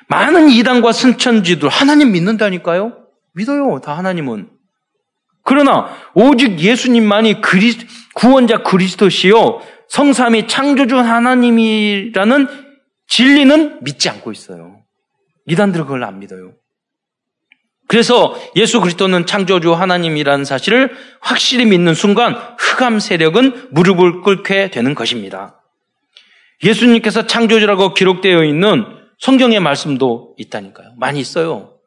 많은 0.09 0.51
이단과 0.51 0.93
순천지들 0.93 1.71
하나님 1.71 2.13
믿는다니까요? 2.13 3.07
믿어요. 3.33 3.81
다 3.83 3.97
하나님은. 3.97 4.51
그러나 5.45 5.97
오직 6.13 6.61
예수님만이 6.61 7.41
그리, 7.41 7.73
구원자 8.15 8.59
그리스도시요 8.59 9.61
성삼이 9.89 10.47
창조주 10.47 10.99
하나님이라는 10.99 12.66
진리는 13.09 13.83
믿지 13.83 14.09
않고 14.09 14.33
있어요. 14.33 14.83
이단들은 15.47 15.85
그걸 15.87 16.05
안 16.05 16.19
믿어요. 16.19 16.53
그래서 17.89 18.35
예수 18.57 18.81
그리스도는 18.81 19.27
창조주 19.27 19.73
하나님이라는 19.73 20.45
사실을 20.45 20.93
확실히 21.21 21.67
믿는 21.67 21.95
순간 21.95 22.35
흑암 22.59 22.99
세력은 22.99 23.69
무릎을 23.71 24.23
꿇게 24.23 24.71
되는 24.71 24.95
것입니다. 24.95 25.63
예수님께서 26.65 27.27
창조주라고 27.27 27.95
기록되어 27.95 28.43
있는 28.45 28.85
성경의 29.21 29.61
말씀도 29.61 30.35
있다니까요. 30.37 30.95
많이 30.99 31.21
있어요. 31.21 31.79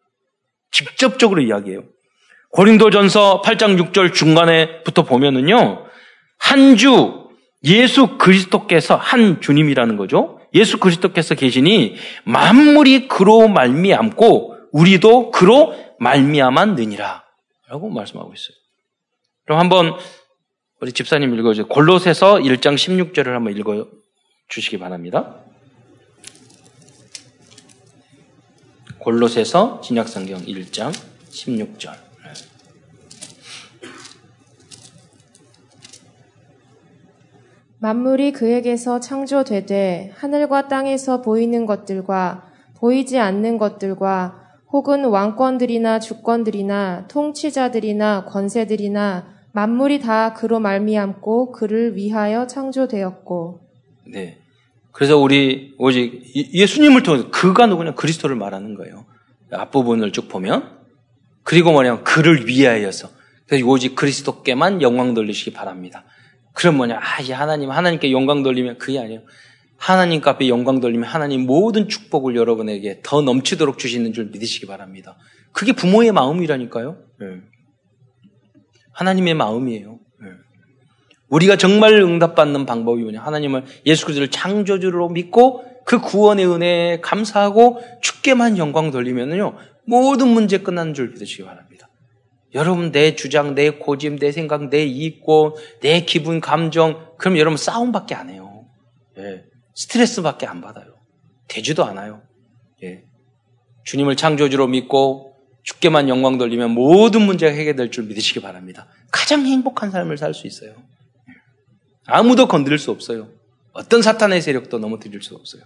직접적으로 0.71 1.41
이야기해요. 1.41 1.83
고린도전서 2.51 3.41
8장 3.41 3.77
6절 3.91 4.13
중간에부터 4.13 5.03
보면은요. 5.03 5.85
한 6.37 6.75
주 6.77 7.27
예수 7.65 8.17
그리스도께서 8.17 8.95
한 8.95 9.41
주님이라는 9.41 9.97
거죠. 9.97 10.38
예수 10.53 10.79
그리스도께서 10.79 11.35
계시니 11.35 11.95
만물이 12.23 13.07
그로 13.07 13.47
말미암고 13.47 14.57
우리도 14.71 15.31
그로 15.31 15.75
말미암았느니라. 15.99 17.23
라고 17.67 17.89
말씀하고 17.89 18.33
있어요. 18.33 18.57
그럼 19.45 19.59
한번 19.59 19.93
우리 20.81 20.91
집사님 20.91 21.33
읽어주세요. 21.37 21.67
골로새서 21.67 22.35
1장 22.35 22.75
16절을 22.75 23.27
한번 23.27 23.55
읽어 23.57 23.87
주시기 24.47 24.79
바랍니다. 24.79 25.35
골로새서 28.99 29.81
진약성경 29.81 30.45
1장 30.45 30.93
16절. 31.29 32.08
만물이 37.81 38.33
그에게서 38.33 38.99
창조되되 38.99 40.11
하늘과 40.15 40.67
땅에서 40.67 41.21
보이는 41.21 41.65
것들과 41.65 42.43
보이지 42.75 43.17
않는 43.19 43.57
것들과 43.57 44.49
혹은 44.71 45.05
왕권들이나 45.05 45.99
주권들이나 45.99 47.07
통치자들이나 47.07 48.25
권세들이나 48.25 49.39
만물이 49.53 49.99
다 50.01 50.33
그로 50.33 50.59
말미암고 50.59 51.51
그를 51.51 51.95
위하여 51.95 52.47
창조되었고. 52.47 53.61
네. 54.11 54.37
그래서 54.91 55.17
우리 55.17 55.73
오직 55.77 56.21
예수님을 56.53 57.03
통해서 57.03 57.31
그가 57.31 57.65
누구냐 57.65 57.95
그리스도를 57.95 58.35
말하는 58.35 58.75
거예요. 58.75 59.05
앞부분을 59.51 60.11
쭉 60.11 60.27
보면 60.27 60.77
그리고 61.43 61.71
뭐냐 61.71 62.03
그를 62.03 62.45
위하여서 62.47 63.09
그래서 63.47 63.65
오직 63.65 63.95
그리스도께만 63.95 64.81
영광 64.81 65.13
돌리시기 65.13 65.53
바랍니다. 65.53 66.03
그럼 66.59 66.75
뭐냐 66.75 66.99
아 67.01 67.21
이제 67.21 67.31
하나님 67.31 67.71
하나님께 67.71 68.11
영광 68.11 68.43
돌리면 68.43 68.79
그게 68.79 68.99
아니에요. 68.99 69.21
하나님 69.77 70.21
앞에 70.21 70.49
영광 70.49 70.81
돌리면 70.81 71.07
하나님 71.07 71.45
모든 71.45 71.87
축복을 71.87 72.35
여러분에게 72.35 72.99
더 73.01 73.21
넘치도록 73.21 73.77
주시는 73.79 74.11
줄 74.11 74.25
믿으시기 74.25 74.65
바랍니다. 74.65 75.17
그게 75.53 75.71
부모의 75.71 76.11
마음이라니까요. 76.11 76.97
네. 77.21 77.27
하나님의 78.91 79.35
마음이에요. 79.35 79.99
네. 80.21 80.27
우리가 81.29 81.55
정말 81.55 81.93
응답받는 81.93 82.65
방법이 82.65 83.03
뭐냐? 83.03 83.21
하나님을 83.21 83.63
예수 83.85 84.03
그리스도를 84.03 84.29
창조주로 84.29 85.07
믿고 85.07 85.63
그 85.85 86.01
구원의 86.01 86.45
은혜에 86.45 86.99
감사하고 86.99 87.81
축게만 88.01 88.57
영광 88.57 88.91
돌리면요 88.91 89.55
모든 89.85 90.27
문제 90.27 90.57
끝나는 90.57 90.93
줄 90.93 91.11
믿으시기 91.11 91.45
바랍니다. 91.45 91.88
여러분 92.53 92.91
내 92.91 93.15
주장, 93.15 93.53
내 93.55 93.69
고집, 93.69 94.19
내 94.19 94.31
생각, 94.31 94.69
내 94.69 94.83
이익고 94.83 95.57
내 95.81 96.01
기분, 96.01 96.41
감정 96.41 97.13
그럼 97.17 97.37
여러분 97.37 97.57
싸움밖에 97.57 98.15
안 98.15 98.29
해요. 98.29 98.65
예. 99.17 99.43
스트레스밖에 99.75 100.45
안 100.45 100.61
받아요. 100.61 100.95
되지도 101.47 101.85
않아요. 101.85 102.21
예. 102.83 103.03
주님을 103.83 104.15
창조주로 104.15 104.67
믿고 104.67 105.35
주께만 105.63 106.09
영광 106.09 106.37
돌리면 106.37 106.71
모든 106.71 107.21
문제가 107.21 107.53
해결될 107.53 107.91
줄 107.91 108.05
믿으시기 108.05 108.41
바랍니다. 108.41 108.87
가장 109.11 109.45
행복한 109.45 109.91
삶을 109.91 110.17
살 110.17 110.33
수 110.33 110.47
있어요. 110.47 110.73
아무도 112.05 112.47
건드릴 112.47 112.79
수 112.79 112.91
없어요. 112.91 113.29
어떤 113.73 114.01
사탄의 114.01 114.41
세력도 114.41 114.79
넘어뜨릴 114.79 115.21
수 115.21 115.35
없어요. 115.35 115.61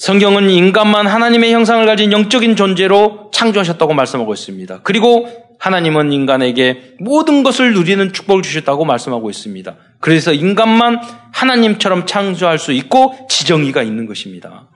성경은 0.00 0.48
인간만 0.48 1.06
하나님의 1.06 1.52
형상을 1.52 1.84
가진 1.84 2.10
영적인 2.10 2.56
존재로 2.56 3.30
창조하셨다고 3.34 3.92
말씀하고 3.92 4.32
있습니다. 4.32 4.80
그리고 4.82 5.28
하나님은 5.58 6.10
인간에게 6.14 6.94
모든 7.00 7.42
것을 7.42 7.74
누리는 7.74 8.10
축복을 8.14 8.40
주셨다고 8.40 8.86
말씀하고 8.86 9.28
있습니다. 9.28 9.76
그래서 10.00 10.32
인간만 10.32 11.02
하나님처럼 11.34 12.06
창조할 12.06 12.58
수 12.58 12.72
있고 12.72 13.14
지정의가 13.28 13.82
있는 13.82 14.06
것입니다. 14.06 14.70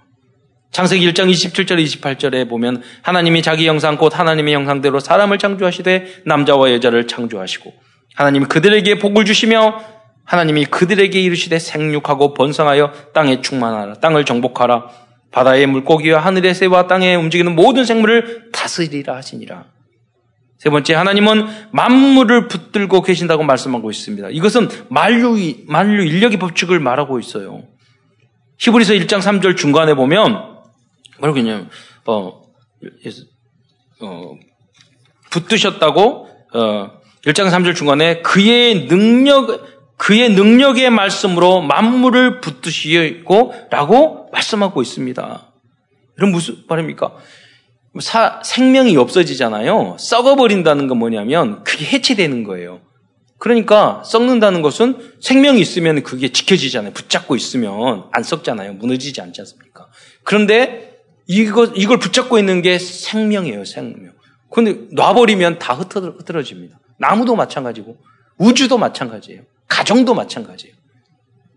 창세기 0.73 1.11
1장 1.13 1.31
27절 1.31 1.83
28절에 1.83 2.47
보면 2.47 2.83
하나님이 3.01 3.41
자기 3.41 3.67
형상 3.67 3.97
곧 3.97 4.19
하나님의 4.19 4.53
형상대로 4.53 5.01
사람을 5.01 5.39
창조하시되 5.39 6.25
남자와 6.27 6.71
여자를 6.73 7.07
창조하시고 7.07 7.73
하나님이 8.15 8.45
그들에게 8.45 8.99
복을 8.99 9.25
주시며 9.25 9.81
하나님이 10.25 10.67
그들에게 10.67 11.19
이르시되 11.19 11.59
생육하고 11.59 12.35
번성하여 12.35 12.93
땅에 13.15 13.41
충만하라 13.41 13.95
땅을 13.95 14.25
정복하라 14.25 15.04
바다의 15.35 15.67
물고기와 15.67 16.21
하늘의 16.21 16.55
새와 16.55 16.87
땅에 16.87 17.17
움직이는 17.17 17.57
모든 17.57 17.85
생물을 17.85 18.51
다스리라 18.53 19.17
하시니라. 19.17 19.65
세 20.59 20.71
번째, 20.71 20.95
하나님은 20.95 21.47
만물을 21.73 22.47
붙들고 22.47 23.03
계신다고 23.03 23.43
말씀하고 23.43 23.91
있습니다. 23.91 24.29
이것은 24.31 24.69
만류, 24.89 25.37
만류 25.67 26.05
인력의 26.05 26.39
법칙을 26.39 26.79
말하고 26.79 27.19
있어요. 27.19 27.65
히브리서 28.59 28.95
1장 28.95 29.21
3절 29.21 29.57
중간에 29.57 29.95
보면, 29.95 30.55
뭐라고 31.19 31.39
했냐면, 31.39 31.69
어, 32.07 32.41
어, 34.01 34.39
붙드셨다고, 35.33 36.29
어, 36.55 36.91
1장 37.27 37.51
3절 37.51 37.75
중간에 37.75 38.23
그의 38.23 38.87
능력, 38.87 39.74
그의 39.97 40.31
능력의 40.31 40.91
말씀으로 40.91 41.63
만물을 41.63 42.41
붙드시고 42.41 43.55
라고 43.71 44.29
말씀하고 44.33 44.83
있습니다. 44.83 45.53
이런 46.19 46.33
무슨 46.33 46.57
말입니까? 46.69 47.15
사, 48.01 48.41
생명이 48.45 48.97
없어지잖아요. 48.97 49.97
썩어버린다는 49.99 50.89
건 50.89 50.99
뭐냐면 50.99 51.63
그게 51.65 51.85
해체되는 51.87 52.45
거예요. 52.45 52.81
그러니까 53.39 54.03
썩는다는 54.05 54.63
것은 54.63 55.13
생명이 55.21 55.61
있으면 55.61 56.03
그게 56.03 56.33
지켜지잖아요. 56.33 56.93
붙잡고 56.93 57.37
있으면 57.37 58.05
안 58.11 58.23
썩잖아요. 58.23 58.75
무너지지 58.75 59.21
않지 59.21 59.41
않습니까? 59.43 59.89
그런데 60.25 60.95
이거, 61.27 61.67
이걸 61.75 61.99
붙잡고 61.99 62.39
있는 62.39 62.63
게 62.63 62.79
생명이에요, 62.79 63.65
생명. 63.65 64.13
근데 64.51 64.87
놔버리면 64.93 65.59
다 65.59 65.75
흩어져, 65.75 66.15
흩어집니다. 66.19 66.79
나무도 66.99 67.35
마찬가지고, 67.35 67.97
우주도 68.39 68.79
마찬가지예요. 68.79 69.43
가정도 69.69 70.15
마찬가지예요. 70.15 70.75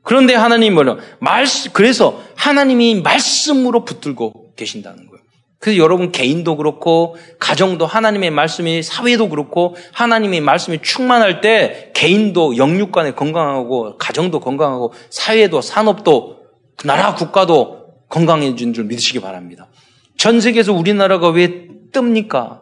그런데 0.03 0.33
하나님 0.33 0.73
뭐냐? 0.73 0.97
말씀, 1.19 1.71
그래서 1.73 2.21
하나님이 2.35 3.01
말씀으로 3.01 3.83
붙들고 3.83 4.53
계신다는 4.55 5.07
거예요. 5.07 5.23
그래서 5.59 5.77
여러분 5.79 6.11
개인도 6.11 6.55
그렇고, 6.55 7.17
가정도 7.39 7.85
하나님의 7.85 8.31
말씀이 8.31 8.83
사회도 8.83 9.27
그렇고, 9.27 9.75
하나님의 9.91 10.39
말씀이 10.41 10.79
충만할 10.81 11.41
때 11.41 11.91
개인도 11.93 12.57
영육간에 12.57 13.15
건강하고, 13.15 13.97
가정도 13.97 14.39
건강하고, 14.39 14.93
사회도 15.09 15.61
산업도, 15.61 16.37
나라 16.85 17.15
국가도 17.15 17.87
건강해진 18.07 18.73
줄 18.73 18.85
믿으시기 18.85 19.19
바랍니다. 19.19 19.67
전 20.15 20.39
세계에서 20.39 20.73
우리나라가 20.73 21.29
왜 21.29 21.67
뜹니까? 21.91 22.61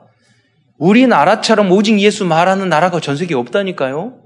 우리나라처럼 0.77 1.71
오직 1.71 1.99
예수 1.99 2.25
말하는 2.25 2.69
나라가 2.69 2.99
전 2.99 3.17
세계에 3.17 3.37
없다니까요? 3.37 4.24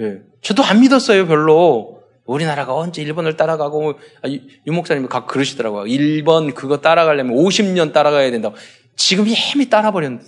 예. 0.00 0.22
저도 0.42 0.62
안 0.64 0.80
믿었어요, 0.80 1.26
별로. 1.26 2.02
우리나라가 2.24 2.74
언제 2.74 3.02
일본을 3.02 3.36
따라가고, 3.36 3.94
아, 4.22 4.28
유 4.28 4.72
목사님이 4.72 5.08
각 5.08 5.26
그러시더라고요. 5.26 5.86
일본 5.86 6.54
그거 6.54 6.78
따라가려면 6.78 7.36
50년 7.36 7.92
따라가야 7.92 8.30
된다고. 8.30 8.54
지금 8.96 9.26
이미 9.26 9.68
따라버렸는데. 9.68 10.26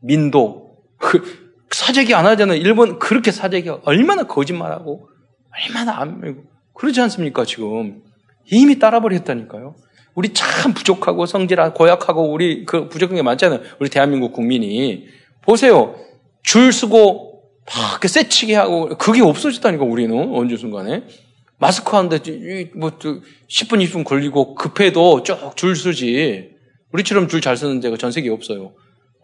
민도. 0.00 0.76
그, 0.98 1.44
사재기 1.70 2.14
안 2.14 2.26
하잖아요. 2.26 2.58
일본 2.58 2.98
그렇게 2.98 3.30
사재기가 3.30 3.80
얼마나 3.84 4.24
거짓말하고, 4.24 5.08
얼마나 5.52 6.00
안. 6.00 6.44
그러지 6.74 7.00
않습니까, 7.00 7.44
지금. 7.44 8.02
이미 8.50 8.78
따라버렸다니까요. 8.78 9.76
우리 10.14 10.32
참 10.32 10.74
부족하고 10.74 11.26
성질하 11.26 11.72
고약하고 11.72 12.30
우리 12.30 12.64
그 12.64 12.88
부족한 12.88 13.16
게 13.16 13.22
많잖아요. 13.22 13.60
우리 13.80 13.90
대한민국 13.90 14.32
국민이. 14.32 15.06
보세요. 15.42 15.96
줄 16.42 16.72
서고 16.72 17.33
막 17.66 18.02
세치게 18.04 18.54
하고 18.54 18.88
그게 18.98 19.22
없어졌다니까 19.22 19.84
우리는 19.84 20.16
언제 20.34 20.56
순간에 20.56 21.04
마스크 21.58 21.96
하는데 21.96 22.18
뭐 22.74 22.90
10분 22.90 23.82
20분 23.84 24.04
걸리고 24.04 24.54
급해도 24.54 25.22
쭉 25.22 25.56
줄 25.56 25.76
서지 25.76 26.50
우리처럼 26.92 27.28
줄 27.28 27.40
잘 27.40 27.56
서는 27.56 27.80
데가 27.80 27.96
전 27.96 28.12
세계에 28.12 28.30
없어요. 28.30 28.74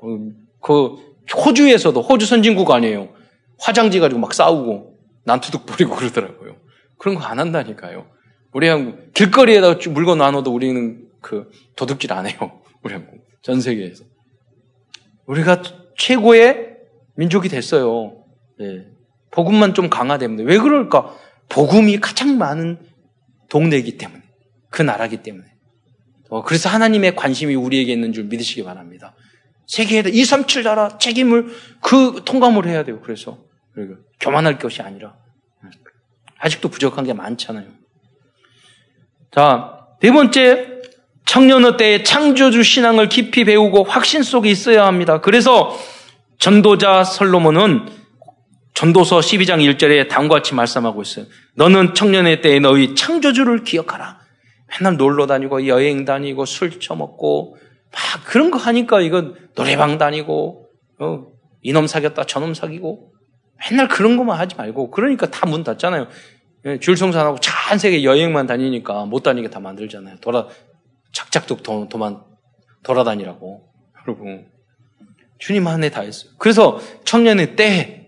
그, 0.01 0.33
그 0.61 0.97
호주에서도 1.37 2.01
호주 2.01 2.27
선진국 2.27 2.71
아니에요. 2.71 3.11
화장지 3.59 4.01
가지고 4.01 4.21
막 4.21 4.33
싸우고 4.35 4.99
난투둑 5.25 5.67
부리고 5.67 5.95
그러더라고요. 5.95 6.57
그런 6.99 7.15
거 7.15 7.25
안 7.25 7.39
한다니까요. 7.39 8.07
우리 8.53 8.69
한국 8.69 9.13
길거리에다 9.15 9.77
물건 9.91 10.19
나눠도 10.19 10.53
우리는 10.53 11.07
그 11.21 11.51
도둑질 11.77 12.13
안 12.13 12.27
해요. 12.27 12.61
우리 12.83 12.95
한국 12.95 13.19
전 13.43 13.61
세계에서 13.61 14.05
우리가 15.27 15.63
최고의 15.97 16.77
민족이 17.15 17.49
됐어요. 17.49 18.20
예. 18.61 18.87
복음만 19.31 19.75
좀 19.75 19.89
강화되면 19.89 20.47
왜 20.47 20.59
그럴까? 20.59 21.15
복음이 21.49 22.01
가장 22.01 22.39
많은 22.39 22.79
동네이기 23.49 23.97
때문에 23.99 24.23
그 24.71 24.83
나라기 24.83 25.19
때문에 25.19 25.47
어, 26.31 26.43
그래서 26.43 26.69
하나님의 26.69 27.17
관심이 27.17 27.55
우리에게 27.55 27.93
있는 27.93 28.13
줄 28.13 28.25
믿으시기 28.25 28.63
바랍니다. 28.63 29.15
세계에 29.67 30.03
2, 30.07 30.25
3, 30.25 30.47
7 30.47 30.63
나라 30.63 30.99
책임을 30.99 31.49
그 31.81 32.23
통감을 32.25 32.67
해야 32.67 32.85
돼요. 32.85 33.01
그래서 33.03 33.39
그리고 33.73 33.97
교만할 34.21 34.59
것이 34.59 34.83
아니라 34.83 35.15
아직도 36.39 36.69
부족한 36.69 37.05
게 37.05 37.13
많잖아요. 37.13 37.67
자, 39.31 39.87
네 40.01 40.11
번째 40.11 40.81
청년의 41.27 41.77
때에 41.77 42.03
창조주 42.03 42.63
신앙을 42.63 43.09
깊이 43.09 43.45
배우고 43.45 43.85
확신 43.85 44.23
속에 44.23 44.51
있어야 44.51 44.87
합니다. 44.87 45.21
그래서 45.21 45.77
전도자 46.39 47.05
솔로몬은 47.05 48.00
전도서 48.75 49.19
12장 49.21 49.61
1절에 49.77 50.09
다음과 50.09 50.37
같이 50.37 50.55
말씀하고 50.55 51.03
있어요. 51.03 51.27
너는 51.55 51.95
청년의 51.95 52.41
때에 52.41 52.61
너희 52.61 52.95
창조주를 52.95 53.65
기억하라. 53.65 54.21
맨날 54.71 54.97
놀러 54.97 55.27
다니고 55.27 55.67
여행 55.67 56.05
다니고 56.05 56.45
술 56.47 56.79
처먹고 56.81 57.57
막 57.93 58.25
그런 58.25 58.51
거 58.51 58.59
하니까 58.59 59.01
이건 59.01 59.35
노래방 59.55 59.99
다니고 59.99 60.69
어, 61.01 61.27
이놈 61.63 61.87
사귀었다 61.87 62.25
저놈 62.25 62.55
사귀고 62.55 63.13
맨날 63.59 63.89
그런 63.89 64.17
것만 64.17 64.39
하지 64.39 64.57
말고 64.57 64.91
그러니까 64.91 65.29
다 65.31 65.47
문 65.47 65.65
닫잖아요. 65.65 66.07
예, 66.67 66.79
줄성산하고 66.79 67.39
전 67.41 67.79
세계 67.79 68.05
여행만 68.05 68.47
다니니까 68.47 69.07
못 69.07 69.23
다니게 69.23 69.51
다 69.51 69.61
만들잖아요. 69.61 70.17
돌아 70.21 70.47
도, 71.47 71.89
도만 71.89 72.23
돌아다니라고. 72.83 73.69
여러분 74.03 74.47
주님 75.39 75.67
한해 75.67 75.91
다 75.91 76.03
했어요. 76.03 76.33
그래서 76.39 76.79
청년의 77.05 77.57
때 77.57 78.00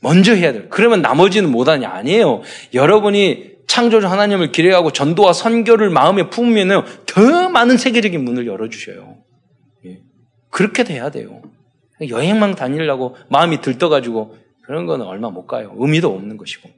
먼저 0.00 0.34
해야 0.34 0.52
돼요. 0.52 0.64
그러면 0.70 1.02
나머지는 1.02 1.50
못하냐 1.50 1.88
아니에요. 1.88 2.42
여러분이 2.74 3.58
창조주 3.66 4.06
하나님을 4.06 4.52
기대하고 4.52 4.92
전도와 4.92 5.32
선교를 5.32 5.90
마음에 5.90 6.30
품으면 6.30 6.84
더 7.06 7.48
많은 7.48 7.76
세계적인 7.76 8.24
문을 8.24 8.46
열어주셔요. 8.46 9.16
예. 9.86 10.00
그렇게 10.50 10.84
돼야 10.84 11.10
돼요. 11.10 11.42
여행만 12.08 12.54
다니려고 12.54 13.16
마음이 13.28 13.60
들떠가지고 13.60 14.36
그런 14.62 14.86
거는 14.86 15.04
얼마 15.04 15.30
못 15.30 15.46
가요. 15.46 15.74
의미도 15.76 16.14
없는 16.14 16.36
것이고. 16.36 16.70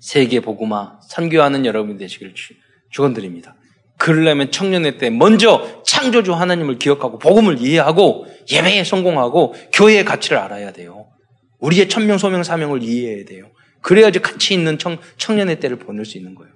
세계 0.00 0.40
복음화 0.40 0.98
선교하는 1.02 1.66
여러분이 1.66 1.98
되시길 1.98 2.34
축원드립니다. 2.90 3.56
그러려면 3.98 4.50
청년의 4.50 4.98
때 4.98 5.10
먼저 5.10 5.82
창조주 5.84 6.34
하나님을 6.34 6.78
기억하고 6.78 7.18
복음을 7.18 7.60
이해하고 7.60 8.26
예배에 8.50 8.84
성공하고 8.84 9.54
교회의 9.72 10.04
가치를 10.04 10.38
알아야 10.38 10.72
돼요. 10.72 11.05
우리의 11.58 11.88
천명 11.88 12.18
소명 12.18 12.42
사명을 12.42 12.82
이해해야 12.82 13.24
돼요. 13.24 13.50
그래야지 13.80 14.20
가치 14.20 14.54
있는 14.54 14.78
청, 14.78 14.98
청년의 15.16 15.60
때를 15.60 15.78
보낼 15.78 16.04
수 16.04 16.18
있는 16.18 16.34
거예요. 16.34 16.52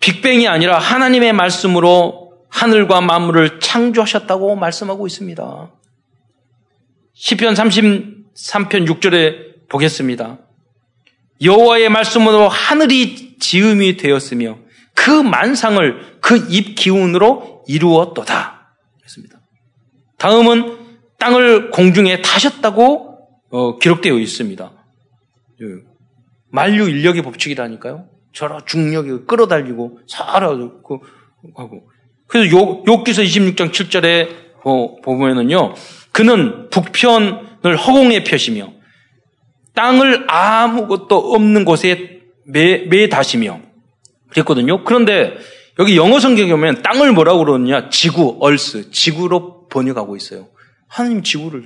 빅뱅이 0.00 0.46
아니라 0.46 0.78
하나님의 0.78 1.32
말씀으로 1.32 2.46
하늘과 2.48 3.00
만물을 3.00 3.60
창조하셨다고 3.60 4.56
말씀하고 4.56 5.06
있습니다. 5.06 5.72
시편 7.14 7.54
33편 7.54 8.88
6절에 8.88 9.68
보겠습니다. 9.68 10.38
여호와의 11.42 11.88
말씀으로 11.88 12.48
하늘이 12.48 13.38
지음이 13.38 13.96
되었으며 13.96 14.58
그 14.94 15.10
만상을 15.10 16.18
그 16.20 16.48
입 16.50 16.74
기운으로 16.74 17.64
이루었도다. 17.68 18.76
그랬습니다. 18.98 19.40
다음은 20.16 20.77
땅을 21.18 21.70
공중에 21.70 22.22
타셨다고 22.22 23.18
어, 23.50 23.78
기록되어 23.78 24.18
있습니다. 24.18 24.72
예. 25.62 25.66
만류 26.50 26.88
인력의 26.88 27.22
법칙이라니까요. 27.22 28.06
저러 28.32 28.64
중력이 28.64 29.26
끌어달리고 29.26 30.00
살아 30.06 30.50
그, 30.56 30.98
하고 31.56 31.88
그래서 32.26 32.56
요, 32.56 32.82
욥기서 32.84 33.24
26장 33.24 33.72
7절에 33.72 34.28
어, 34.64 35.00
보면은요. 35.00 35.74
그는 36.12 36.68
북편을 36.70 37.76
허공에 37.76 38.24
펴시며 38.24 38.72
땅을 39.74 40.26
아무것도 40.28 41.34
없는 41.34 41.64
곳에 41.64 42.22
매, 42.44 42.78
매다시며 42.78 43.60
그랬거든요. 44.30 44.84
그런데 44.84 45.36
여기 45.78 45.96
영어 45.96 46.18
성경에 46.18 46.50
보면 46.50 46.82
땅을 46.82 47.12
뭐라고 47.12 47.44
그러느냐? 47.44 47.88
지구, 47.88 48.36
얼스, 48.40 48.90
지구로 48.90 49.68
번역하고 49.68 50.16
있어요. 50.16 50.48
하나님 50.88 51.22
지구를 51.22 51.62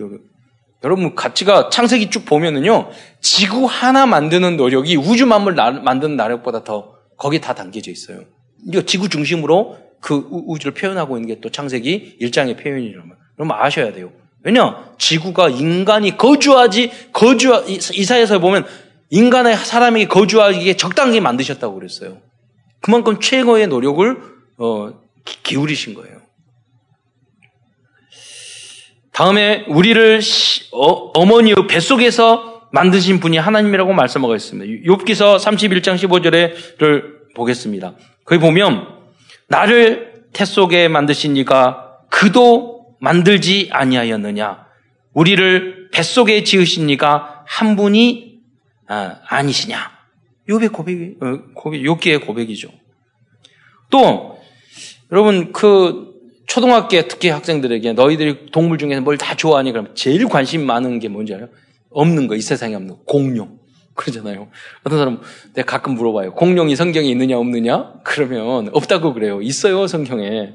여러분 0.85 1.14
가치가 1.14 1.68
창세기 1.68 2.11
쭉 2.11 2.25
보면은요 2.25 2.91
지구 3.20 3.66
하나 3.66 4.05
만드는 4.07 4.57
노력이 4.57 4.97
우주 4.97 5.27
만물 5.27 5.55
나, 5.55 5.70
만드는 5.70 6.16
노력보다 6.16 6.64
더 6.64 6.95
거기 7.16 7.41
다 7.41 7.55
담겨져 7.55 7.91
있어요. 7.91 8.25
이거 8.66 8.83
지구 8.83 9.09
중심으로 9.09 9.79
그 10.01 10.27
우주를 10.31 10.75
표현하고 10.75 11.16
있는 11.16 11.29
게 11.29 11.41
또 11.41 11.51
창세기 11.51 12.18
1장의 12.20 12.61
표현이라면 12.62 13.16
그럼 13.37 13.53
아셔야 13.53 13.93
돼요. 13.93 14.12
왜냐 14.43 14.93
지구가 14.99 15.51
인간이 15.51 16.16
거주하지 16.16 16.91
거주 17.12 17.64
이사에서 17.68 18.41
보면 18.41 18.66
인간의 19.11 19.57
사람에게 19.57 20.09
거주하기에 20.09 20.75
적당히 20.77 21.20
만드셨다고 21.20 21.75
그랬어요. 21.75 22.18
그만큼 22.81 23.20
최고의 23.20 23.68
노력을 23.68 24.20
어, 24.59 24.93
기울이신 25.45 25.95
거예요. 25.95 26.22
다음에 29.13 29.65
우리를 29.69 30.21
어, 30.73 31.27
머니의 31.27 31.55
뱃속에서 31.69 32.69
만드신 32.73 33.21
분이 33.21 33.37
하나님이라고 33.37 33.93
말씀하고 33.93 34.35
있습니다. 34.35 34.91
욥기서 34.91 35.39
31장 35.39 35.97
15절에를 35.99 37.35
보겠습니다. 37.35 37.95
거기 38.25 38.41
보면 38.41 38.89
나를 39.49 40.25
태 40.33 40.47
속에 40.47 40.89
만드신 40.89 41.37
이가 41.37 41.99
그도 42.09 42.97
만들지 43.01 43.69
아니하였느냐? 43.73 44.67
우리를 45.13 45.91
뱃속에 45.93 46.43
지으신 46.43 46.89
이가 46.89 47.45
한 47.47 47.77
분이 47.77 48.41
아, 48.87 49.43
니시냐 49.43 49.91
욥의 50.49 50.73
고백이 50.73 51.17
어, 51.21 51.27
욥기의 51.55 52.27
고백이죠. 52.27 52.69
또 53.91 54.39
여러분 55.11 55.53
그 55.53 56.12
초등학교 56.47 57.01
특히 57.09 57.28
학생들에게 57.30 57.93
너희들이 57.95 58.47
동물 58.53 58.78
중에서 58.78 59.01
뭘 59.01 59.16
다 59.16 59.34
좋아하니 59.36 59.72
그러면 59.72 59.93
제일 59.95 60.26
관심 60.28 60.66
많은 60.66 60.99
게 60.99 61.09
뭔지 61.09 61.34
알아요? 61.34 61.49
없는 61.90 62.26
거, 62.26 62.34
이 62.36 62.40
세상에 62.40 62.74
없는 62.74 62.95
거. 62.95 63.01
공룡. 63.05 63.59
그러잖아요. 63.95 64.49
어떤 64.84 64.99
사람 64.99 65.20
내가 65.55 65.66
가끔 65.66 65.95
물어봐요. 65.95 66.32
공룡이 66.32 66.74
성경에 66.76 67.09
있느냐 67.09 67.36
없느냐? 67.38 67.93
그러면 68.05 68.70
없다고 68.72 69.12
그래요. 69.12 69.43
있어요, 69.43 69.86
성경에. 69.86 70.55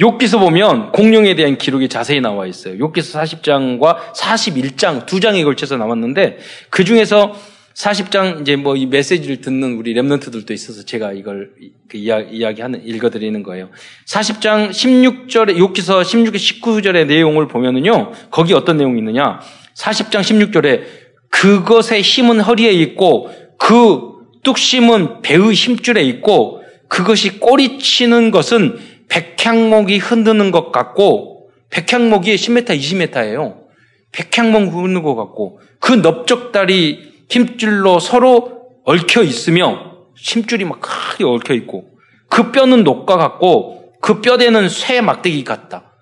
욕기서 0.00 0.38
보면 0.40 0.90
공룡에 0.92 1.34
대한 1.36 1.56
기록이 1.58 1.88
자세히 1.88 2.20
나와 2.20 2.46
있어요. 2.46 2.78
욕기서 2.78 3.20
40장과 3.20 4.12
41장 4.14 5.06
두 5.06 5.20
장에 5.20 5.44
걸쳐서 5.44 5.76
나왔는데 5.76 6.38
그 6.70 6.84
중에서 6.84 7.34
40장 7.74 8.40
이제 8.42 8.56
뭐 8.56 8.76
이 8.76 8.86
메시지를 8.86 9.40
듣는 9.40 9.76
우리 9.76 9.94
랩런트들도 9.94 10.50
있어서 10.52 10.84
제가 10.84 11.12
이걸 11.12 11.52
그 11.88 11.96
이야기, 11.96 12.60
하는 12.60 12.86
읽어드리는 12.86 13.42
거예요. 13.42 13.70
40장 14.06 14.70
16절에 14.70 15.58
욕기서 15.58 16.00
16절 16.00 16.34
19절의 16.34 17.06
내용을 17.06 17.48
보면은요 17.48 18.12
거기 18.30 18.54
어떤 18.54 18.76
내용이 18.78 18.98
있느냐 18.98 19.40
40장 19.76 20.20
16절에 20.20 20.82
그것의 21.30 22.02
힘은 22.02 22.40
허리에 22.40 22.70
있고 22.72 23.30
그 23.58 24.14
뚝심은 24.42 25.22
배의 25.22 25.52
힘줄에 25.52 26.02
있고 26.02 26.62
그것이 26.88 27.38
꼬리치는 27.40 28.30
것은 28.30 28.78
백향목이 29.08 29.98
흔드는 29.98 30.50
것 30.50 30.70
같고 30.70 31.50
백향목이 31.70 32.34
10m, 32.34 32.66
20m예요. 32.66 33.64
백향목 34.12 34.72
흔드는 34.74 35.02
것 35.02 35.16
같고 35.16 35.60
그 35.80 35.92
넓적다리 35.92 37.13
힘줄로 37.28 37.98
서로 37.98 38.70
얽혀 38.84 39.22
있으며 39.22 39.94
힘줄이 40.16 40.64
막 40.64 40.80
크게 40.80 41.24
얽혀 41.24 41.54
있고 41.54 41.90
그 42.28 42.52
뼈는 42.52 42.84
녹과 42.84 43.16
같고 43.16 43.92
그 44.00 44.20
뼈대는 44.20 44.68
쇠 44.68 45.00
막대기 45.00 45.44
같다. 45.44 45.92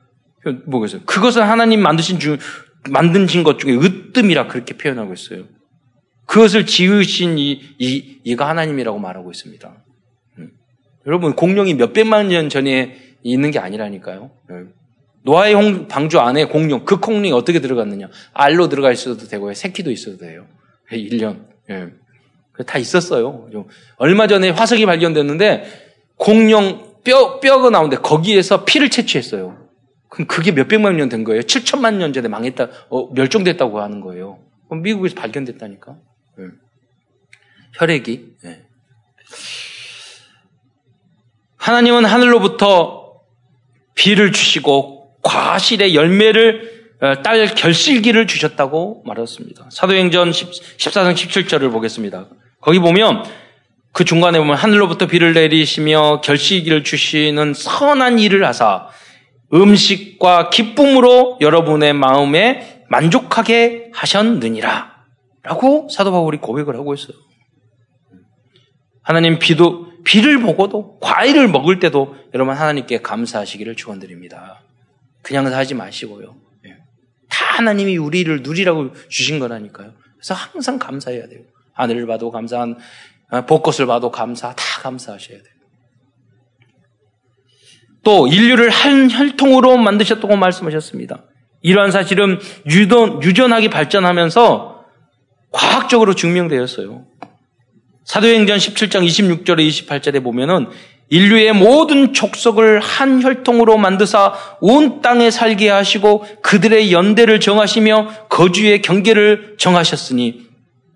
뭐겠어요? 0.67 1.03
그것은 1.05 1.43
하나님 1.43 1.81
만드신 1.83 2.19
중 2.19 2.39
만드신 2.91 3.45
것 3.45 3.59
중에 3.59 3.77
으뜸이라 3.77 4.49
그렇게 4.49 4.77
표현하고 4.77 5.13
있어요. 5.13 5.45
그것을 6.27 6.67
지으신 6.67 7.39
이, 7.39 7.61
이 7.79 8.19
이가 8.25 8.49
하나님이라고 8.49 8.99
말하고 8.99 9.31
있습니다. 9.31 9.85
음. 10.39 10.51
여러분 11.07 11.35
공룡이 11.37 11.75
몇 11.75 11.93
백만 11.93 12.29
년 12.29 12.49
전에 12.49 12.97
있는 13.23 13.51
게 13.51 13.59
아니라니까요. 13.59 14.31
음. 14.51 14.73
노아의 15.25 15.87
방주 15.89 16.19
안에 16.19 16.47
공룡, 16.47 16.85
그 16.85 16.99
공룡이 16.99 17.33
어떻게 17.33 17.61
들어갔느냐? 17.61 18.09
알로 18.33 18.69
들어가 18.69 18.91
있어도 18.91 19.29
되고요. 19.29 19.55
새끼도 19.55 19.91
있어도 19.93 20.19
돼요. 20.19 20.47
1년. 20.97 21.47
예. 21.71 21.89
다 22.67 22.79
있었어요. 22.79 23.49
얼마 23.97 24.27
전에 24.27 24.51
화석이 24.51 24.87
발견됐는데 24.87 25.65
공룡 26.17 26.93
뼈, 27.03 27.41
뼈가 27.41 27.71
나오는데 27.71 27.97
거기에서 27.97 28.65
피를 28.65 28.91
채취했어요. 28.91 29.59
그럼 30.09 30.27
그게 30.29 30.53
몇백만 30.53 30.97
년 30.97 31.09
된 31.09 31.25
거예요. 31.25 31.43
7천만 31.43 31.95
년 31.95 32.13
전에 32.13 32.29
망했다, 32.29 32.69
어, 32.91 33.13
멸종됐다고 33.15 33.81
하는 33.81 34.01
거예요. 34.01 34.39
그럼 34.69 34.83
미국에서 34.83 35.15
발견됐다니까. 35.17 35.97
예. 36.39 36.45
혈액이. 37.75 38.35
예. 38.45 38.63
하나님은 41.57 42.05
하늘로부터 42.05 43.21
비를 43.95 44.33
주시고 44.33 45.17
과실의 45.23 45.95
열매를 45.95 46.71
어, 46.71 46.72
딸 47.25 47.47
결실기를 47.55 48.29
주셨다고 48.29 49.03
말했습니다. 49.05 49.71
사도행전 49.71 50.31
14장 50.31 51.15
17절을 51.15 51.73
보겠습니다. 51.73 52.29
거기 52.61 52.79
보면 52.79 53.25
그 53.93 54.05
중간에 54.05 54.39
보면 54.39 54.57
하늘로부터 54.57 55.07
비를 55.07 55.35
내리시며 55.35 56.21
결실기를 56.21 56.85
주시는 56.85 57.55
선한 57.55 58.21
일을 58.21 58.47
하사 58.47 58.89
음식과 59.53 60.51
기쁨으로 60.51 61.39
여러분의 61.41 61.93
마음에 61.93 62.85
만족하게 62.89 63.91
하셨느니라. 63.93 64.93
라고 65.43 65.89
사도 65.91 66.13
바울이 66.13 66.39
고백을 66.39 66.77
하고 66.77 66.95
있어요. 66.95 67.17
하나님 69.03 69.41
비도, 69.41 69.89
비를 70.05 70.41
보고도 70.41 71.01
과일을 71.01 71.49
먹을 71.49 71.81
때도 71.81 72.15
여러분 72.33 72.55
하나님께 72.55 73.03
감사하시기를 73.03 73.75
축원드립니다. 73.75 74.63
그냥 75.21 75.51
사지 75.51 75.75
마시고요. 75.75 76.42
다 77.33 77.47
하나님이 77.57 77.97
우리를 77.97 78.43
누리라고 78.43 78.93
주신 79.09 79.39
거라니까요. 79.39 79.95
그래서 80.17 80.35
항상 80.35 80.79
감사해야 80.79 81.27
돼요. 81.29 81.41
하늘을 81.73 82.07
봐도 82.07 82.31
감사한, 82.31 82.77
어, 83.31 83.47
벚꽃을 83.47 83.87
봐도 83.87 84.11
감사, 84.11 84.55
다 84.55 84.83
감사하셔야 84.83 85.39
돼요. 85.39 85.53
또 88.05 88.27
인류를 88.27 88.69
한 88.69 89.11
혈통으로 89.11 89.79
만드셨다고 89.79 90.37
말씀하셨습니다. 90.37 91.25
이러한 91.63 91.91
사실은 91.91 92.39
유전, 92.67 93.23
유전학이 93.23 93.71
발전하면서 93.71 94.85
과학적으로 95.53 96.15
증명되었어요. 96.15 97.07
사도행전 98.05 98.59
17장 98.59 99.07
26절에 99.07 99.69
28절에 99.69 100.23
보면은 100.23 100.67
인류의 101.13 101.53
모든 101.53 102.15
족속을 102.15 102.81
한 102.81 103.23
혈통으로 103.23 103.77
만드사 103.77 104.33
온 104.63 105.03
땅에 105.03 105.31
살게 105.31 105.69
하시고 105.69 106.25
그들의 106.41 106.91
연대를 106.91 107.39
정하시며 107.39 108.29
거주의 108.31 108.81
경계를 108.81 109.57
정하셨으니 109.59 110.47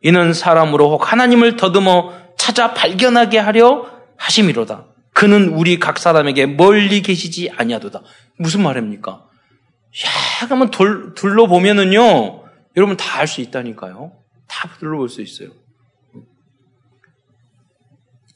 이는 0.00 0.32
사람으로 0.32 0.90
혹 0.90 1.12
하나님을 1.12 1.56
더듬어 1.56 2.14
찾아 2.38 2.72
발견하게 2.72 3.36
하려 3.36 3.90
하심이로다. 4.16 4.86
그는 5.12 5.48
우리 5.50 5.78
각 5.78 5.98
사람에게 5.98 6.46
멀리 6.46 7.02
계시지 7.02 7.50
아니하도다. 7.54 8.00
무슨 8.38 8.62
말입니까? 8.62 9.10
야, 9.12 10.46
한번 10.48 10.70
둘, 10.70 11.12
둘러보면은요, 11.14 12.42
여러분 12.78 12.96
다 12.96 13.20
알 13.20 13.26
수 13.26 13.42
있다니까요. 13.42 14.12
다 14.48 14.70
둘러볼 14.78 15.10
수 15.10 15.20
있어요. 15.20 15.50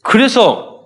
그래서 0.02 0.79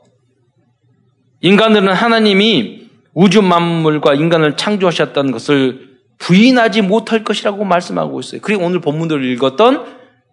인간들은 1.45 1.93
하나님이 1.93 2.89
우주 3.13 3.43
만물과 3.43 4.15
인간을 4.15 4.57
창조하셨다는 4.57 5.31
것을 5.31 5.99
부인하지 6.17 6.81
못할 6.81 7.23
것이라고 7.23 7.65
말씀하고 7.65 8.19
있어요. 8.21 8.41
그리고 8.41 8.65
오늘 8.65 8.81
본문들을 8.81 9.23
읽었던, 9.33 9.85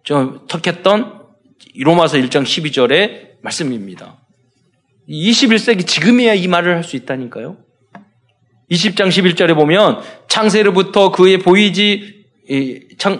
저, 0.04 0.40
턱했던 0.48 1.20
로마서 1.80 2.16
1장 2.16 2.44
12절의 2.44 3.42
말씀입니다. 3.42 4.22
21세기 5.06 5.86
지금이야 5.86 6.32
이 6.32 6.48
말을 6.48 6.76
할 6.76 6.82
수 6.82 6.96
있다니까요. 6.96 7.58
20장 8.70 9.08
11절에 9.08 9.54
보면 9.54 10.00
창세로부터 10.28 11.10
그의 11.10 11.40
보이지 11.40 12.24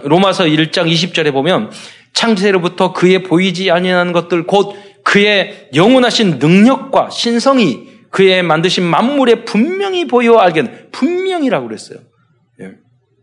로마서 0.04 0.44
1장 0.44 0.90
20절에 0.90 1.30
보면 1.30 1.70
창세로부터 2.14 2.94
그의 2.94 3.22
보이지 3.22 3.70
아니하는 3.70 4.12
것들 4.12 4.46
곧 4.46 4.74
그의 5.12 5.68
영원하신 5.74 6.38
능력과 6.38 7.10
신성이 7.10 7.86
그의 8.08 8.42
만드신 8.42 8.82
만물에 8.82 9.44
분명히 9.44 10.06
보여 10.06 10.38
알겠는 10.38 10.88
분명이라고 10.90 11.66
그랬어요. 11.66 11.98
예. 12.62 12.76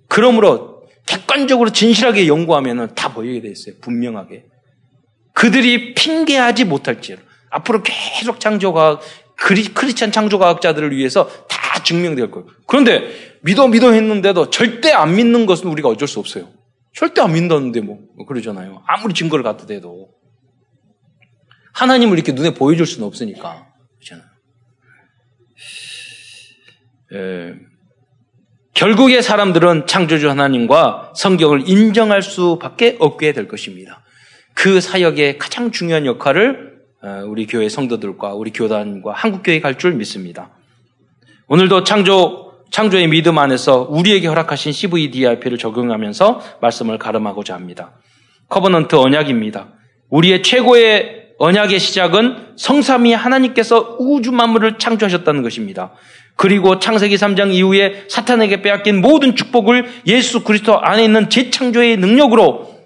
그러므로 0.07 0.83
객관적으로 1.07 1.71
진실하게 1.71 2.27
연구하면 2.27 2.93
다 2.93 3.11
보이게 3.11 3.41
돼 3.41 3.49
있어요. 3.49 3.73
분명하게. 3.81 4.45
그들이 5.33 5.95
핑계하지 5.95 6.65
못할지로 6.65 7.17
앞으로 7.49 7.81
계속 7.81 8.39
창조과학 8.39 9.01
크리, 9.35 9.63
크리스찬 9.63 10.11
창조과학자들을 10.11 10.95
위해서 10.95 11.27
다 11.47 11.81
증명될 11.81 12.29
거예요. 12.29 12.47
그런데 12.67 13.09
믿어 13.41 13.67
믿어 13.67 13.93
했는데도 13.93 14.51
절대 14.51 14.91
안 14.91 15.15
믿는 15.15 15.47
것은 15.47 15.67
우리가 15.67 15.89
어쩔 15.89 16.07
수 16.07 16.19
없어요. 16.19 16.49
절대 16.93 17.21
안 17.21 17.33
믿는데 17.33 17.81
뭐 17.81 17.97
그러잖아요. 18.27 18.83
아무리 18.85 19.15
증거를 19.15 19.43
갖다 19.43 19.65
대도 19.65 20.18
하나님을 21.73 22.17
이렇게 22.17 22.31
눈에 22.31 22.53
보여줄 22.53 22.85
수는 22.85 23.07
없으니까 23.07 23.67
그렇잖아요. 23.99 24.27
에, 27.13 27.53
결국에 28.73 29.21
사람들은 29.21 29.87
창조주 29.87 30.29
하나님과 30.29 31.13
성경을 31.15 31.67
인정할 31.67 32.21
수밖에 32.21 32.95
없게 32.99 33.33
될 33.33 33.47
것입니다. 33.47 34.01
그 34.53 34.79
사역의 34.79 35.37
가장 35.37 35.71
중요한 35.71 36.05
역할을 36.05 36.79
어, 37.01 37.23
우리 37.25 37.45
교회 37.45 37.69
성도들과 37.69 38.33
우리 38.33 38.51
교단과 38.51 39.13
한국교회 39.13 39.61
갈 39.61 39.77
줄 39.77 39.93
믿습니다. 39.93 40.51
오늘도 41.47 41.83
창조, 41.83 42.53
창조의 42.69 43.07
믿음 43.07 43.37
안에서 43.37 43.87
우리에게 43.89 44.27
허락하신 44.27 44.71
CVDIP를 44.71 45.57
적용하면서 45.57 46.57
말씀을 46.61 46.97
가름하고자 46.97 47.55
합니다. 47.55 47.93
Covenant 48.49 48.95
언약입니다. 48.95 49.73
우리의 50.09 50.43
최고의 50.43 51.18
언약의 51.39 51.79
시작은 51.79 52.53
성삼위 52.57 53.13
하나님께서 53.13 53.95
우주 53.97 54.31
만물을 54.31 54.77
창조하셨다는 54.77 55.41
것입니다. 55.41 55.93
그리고 56.35 56.79
창세기 56.79 57.15
3장 57.15 57.53
이후에 57.53 58.05
사탄에게 58.09 58.61
빼앗긴 58.61 59.01
모든 59.01 59.35
축복을 59.35 59.89
예수 60.05 60.43
그리스도 60.43 60.79
안에 60.79 61.03
있는 61.03 61.29
재창조의 61.29 61.97
능력으로 61.97 62.77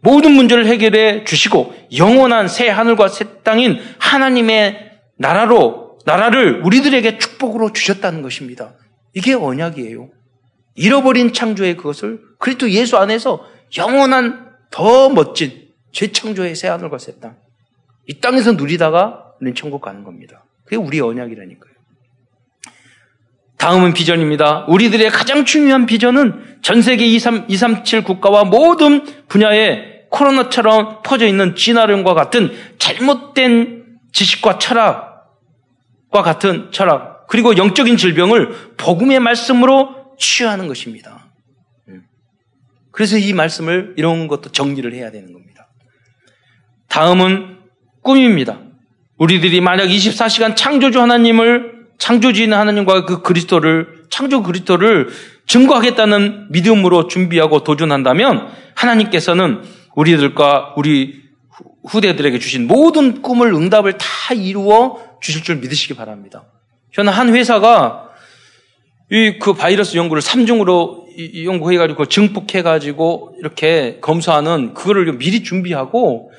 모든 0.00 0.32
문제를 0.32 0.66
해결해 0.66 1.24
주시고 1.24 1.74
영원한 1.96 2.48
새 2.48 2.68
하늘과 2.68 3.08
새 3.08 3.42
땅인 3.42 3.80
하나님의 3.98 4.90
나라로 5.16 5.98
나라를 6.04 6.62
우리들에게 6.64 7.18
축복으로 7.18 7.72
주셨다는 7.72 8.22
것입니다. 8.22 8.74
이게 9.14 9.34
언약이에요. 9.34 10.10
잃어버린 10.74 11.32
창조의 11.32 11.76
그것을 11.76 12.20
그리스도 12.38 12.70
예수 12.70 12.96
안에서 12.96 13.46
영원한 13.78 14.52
더 14.70 15.08
멋진 15.08 15.68
재창조의 15.92 16.54
새 16.56 16.68
하늘과 16.68 16.98
새 16.98 17.18
땅. 17.20 17.36
이 18.06 18.20
땅에서 18.20 18.52
누리다가 18.52 19.34
우리는 19.40 19.54
천국 19.54 19.80
가는 19.80 20.04
겁니다. 20.04 20.44
그게 20.64 20.76
우리 20.76 21.00
언약이라니까요. 21.00 21.74
다음은 23.56 23.94
비전입니다. 23.94 24.66
우리들의 24.68 25.10
가장 25.10 25.44
중요한 25.44 25.86
비전은 25.86 26.58
전 26.60 26.82
세계 26.82 27.06
237 27.06 28.04
국가와 28.04 28.44
모든 28.44 29.04
분야에 29.26 30.06
코로나처럼 30.10 31.02
퍼져 31.02 31.26
있는 31.26 31.56
진화론과 31.56 32.14
같은 32.14 32.52
잘못된 32.78 33.98
지식과 34.12 34.58
철학과 34.58 36.22
같은 36.22 36.70
철학, 36.70 37.26
그리고 37.26 37.56
영적인 37.56 37.96
질병을 37.96 38.76
복음의 38.76 39.18
말씀으로 39.20 40.14
치유하는 40.18 40.68
것입니다. 40.68 41.26
음. 41.88 42.04
그래서 42.92 43.18
이 43.18 43.32
말씀을 43.32 43.94
이런 43.96 44.28
것도 44.28 44.52
정리를 44.52 44.92
해야 44.92 45.10
되는 45.10 45.32
겁니다. 45.32 45.68
다음은 46.88 47.63
꿈입니다. 48.04 48.60
우리들이 49.18 49.60
만약 49.60 49.86
24시간 49.86 50.54
창조주 50.54 51.00
하나님을 51.00 51.86
창조주인 51.98 52.52
하나님과 52.52 53.04
그 53.04 53.22
그리스도를 53.22 54.04
창조 54.10 54.42
그리스도를 54.42 55.08
증거하겠다는 55.46 56.48
믿음으로 56.50 57.08
준비하고 57.08 57.64
도전한다면 57.64 58.48
하나님께서는 58.74 59.62
우리들과 59.96 60.74
우리 60.76 61.22
후대들에게 61.84 62.38
주신 62.38 62.66
모든 62.66 63.22
꿈을 63.22 63.52
응답을 63.52 63.98
다 63.98 64.34
이루어 64.34 65.00
주실 65.20 65.42
줄 65.42 65.56
믿으시기 65.56 65.94
바랍니다. 65.94 66.44
저는 66.92 67.12
한 67.12 67.34
회사가 67.34 68.10
이 69.10 69.38
그 69.38 69.52
바이러스 69.52 69.96
연구를 69.96 70.22
3중으로 70.22 71.44
연구해가지고 71.44 72.06
증폭해가지고 72.06 73.36
이렇게 73.38 73.98
검사하는 74.00 74.74
그거를 74.74 75.18
미리 75.18 75.42
준비하고 75.42 76.32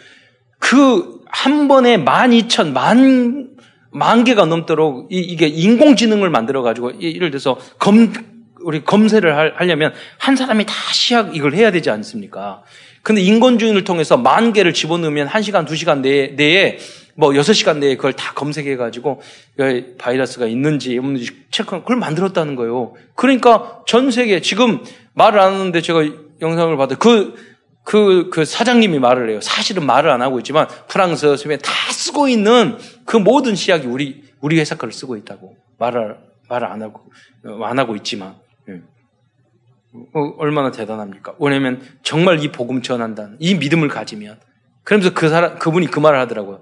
그 0.59 1.14
한 1.35 1.67
번에 1.67 1.97
12,000, 1.97 2.71
만, 2.71 3.49
만 3.91 4.23
개가 4.23 4.45
넘도록 4.45 5.09
이, 5.11 5.35
게 5.35 5.47
인공지능을 5.47 6.29
만들어가지고 6.29 7.01
예를 7.01 7.29
들어서 7.29 7.59
검, 7.77 8.13
우리 8.61 8.85
검세를 8.85 9.35
하려면 9.59 9.93
한 10.17 10.37
사람이 10.37 10.65
다 10.65 10.73
시약 10.93 11.35
이걸 11.35 11.53
해야 11.53 11.71
되지 11.71 11.89
않습니까? 11.89 12.63
근데 13.03 13.21
인공주의를 13.21 13.83
통해서 13.83 14.15
만 14.15 14.53
개를 14.53 14.73
집어넣으면 14.73 15.27
1시간, 15.27 15.67
2시간 15.67 15.99
내에, 15.99 16.27
내에 16.37 16.77
뭐 17.15 17.31
6시간 17.31 17.79
내에 17.79 17.97
그걸 17.97 18.13
다 18.13 18.31
검색해가지고 18.33 19.21
바이러스가 19.97 20.47
있는지 20.47 20.97
없는지 20.97 21.31
체크한 21.51 21.81
그걸 21.81 21.97
만들었다는 21.97 22.55
거예요. 22.55 22.93
그러니까 23.13 23.81
전 23.85 24.09
세계 24.09 24.39
지금 24.39 24.79
말을 25.13 25.39
안 25.39 25.53
하는데 25.53 25.81
제가 25.81 26.01
영상을 26.41 26.75
봐도 26.77 26.95
그, 26.95 27.35
그, 27.85 28.29
그 28.31 28.43
사장님이 28.43 28.99
말을 28.99 29.29
해요. 29.29 29.39
사실은 29.41 29.85
말을 29.85 30.09
안 30.09 30.21
하고 30.21 30.39
있지만 30.39 30.67
프랑스, 30.89 31.37
스페인 31.37 31.59
다 31.59 31.71
쓰고 31.93 32.27
있는 32.27 32.77
그 33.05 33.15
모든 33.15 33.55
시약이 33.55 33.87
우리, 33.87 34.23
우리 34.41 34.59
회사 34.59 34.75
거를 34.75 34.91
쓰고 34.91 35.15
있다고. 35.15 35.55
말을, 35.77 36.17
말을 36.49 36.67
안 36.67 36.81
하고, 36.81 37.01
안 37.63 37.79
하고 37.79 37.95
있지만. 37.95 38.35
어, 40.13 40.33
얼마나 40.39 40.71
대단합니까? 40.71 41.35
왜냐면 41.39 41.81
정말 42.03 42.43
이 42.43 42.51
복음 42.51 42.81
전한다는 42.81 43.37
이 43.39 43.55
믿음을 43.55 43.87
가지면 43.87 44.39
그러면서 44.83 45.13
그 45.13 45.29
사람 45.29 45.57
그분이 45.57 45.87
그 45.87 45.99
말을 45.99 46.19
하더라고요. 46.19 46.61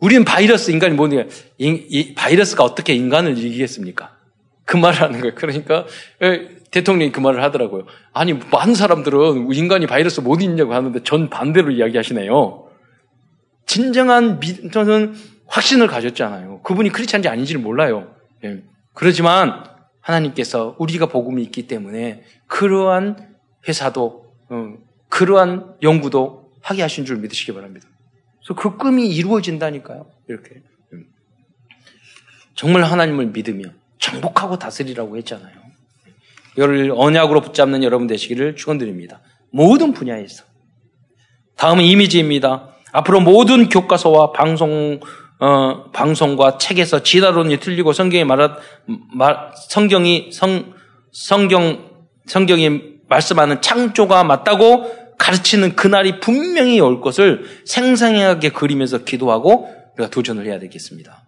우리는 0.00 0.24
바이러스 0.24 0.70
인간이 0.70 0.94
뭐냐? 0.94 1.26
이, 1.58 2.14
바이러스가 2.14 2.64
어떻게 2.64 2.92
인간을 2.94 3.38
이기겠습니까? 3.38 4.16
그 4.64 4.76
말을 4.76 5.00
하는 5.00 5.20
거예요. 5.20 5.34
그러니까 5.36 5.86
대통령이 6.70 7.12
그 7.12 7.20
말을 7.20 7.42
하더라고요. 7.42 7.84
아니 8.12 8.32
많은 8.32 8.74
사람들은 8.74 9.52
인간이 9.52 9.86
바이러스 9.86 10.20
못 10.20 10.40
이기냐고 10.40 10.74
하는데 10.74 11.02
전 11.02 11.30
반대로 11.30 11.70
이야기하시네요. 11.70 12.68
진정한 13.66 14.40
믿, 14.40 14.72
저는 14.72 15.14
확신을 15.46 15.86
가졌잖아요. 15.86 16.62
그분이 16.62 16.90
크리스찬지 16.90 17.28
아닌지를 17.28 17.60
몰라요. 17.60 18.14
예. 18.44 18.62
그렇지만 18.94 19.64
하나님께서 20.00 20.76
우리가 20.78 21.06
복음이 21.06 21.42
있기 21.44 21.66
때문에 21.66 22.22
그러한 22.46 23.36
회사도 23.68 24.32
어, 24.48 24.74
그러한 25.08 25.76
연구도 25.82 26.52
하게 26.62 26.82
하신 26.82 27.04
줄 27.04 27.18
믿으시기 27.18 27.52
바랍니다. 27.52 27.88
그래서 28.38 28.60
그 28.60 28.76
꿈이 28.76 29.08
이루어진다니까요. 29.08 30.06
이렇게 30.28 30.62
음. 30.92 31.06
정말 32.54 32.84
하나님을 32.84 33.26
믿으며 33.26 33.70
정복하고 33.98 34.58
다스리라고 34.58 35.16
했잖아요. 35.16 35.65
이걸 36.56 36.92
언약으로 36.94 37.40
붙잡는 37.40 37.82
여러분 37.82 38.06
되시기를 38.06 38.56
축원드립니다. 38.56 39.20
모든 39.50 39.92
분야에서. 39.92 40.44
다음은 41.56 41.84
이미지입니다. 41.84 42.68
앞으로 42.92 43.20
모든 43.20 43.68
교과서와 43.68 44.32
방송 44.32 45.00
어, 45.38 45.90
방송과 45.92 46.56
책에서 46.56 47.02
지다론이 47.02 47.58
틀리고 47.60 47.92
성경이 47.92 48.24
말하 48.24 48.56
말, 49.12 49.50
성경이 49.68 50.30
성 50.32 50.72
성경 51.12 51.90
성경이 52.26 52.96
말씀하는 53.08 53.60
창조가 53.60 54.24
맞다고 54.24 54.90
가르치는 55.18 55.76
그날이 55.76 56.20
분명히 56.20 56.80
올 56.80 57.00
것을 57.00 57.44
생생하게 57.66 58.50
그리면서 58.50 58.98
기도하고 58.98 59.68
우리가 59.94 60.10
도전을 60.10 60.46
해야 60.46 60.58
되겠습니다. 60.58 61.25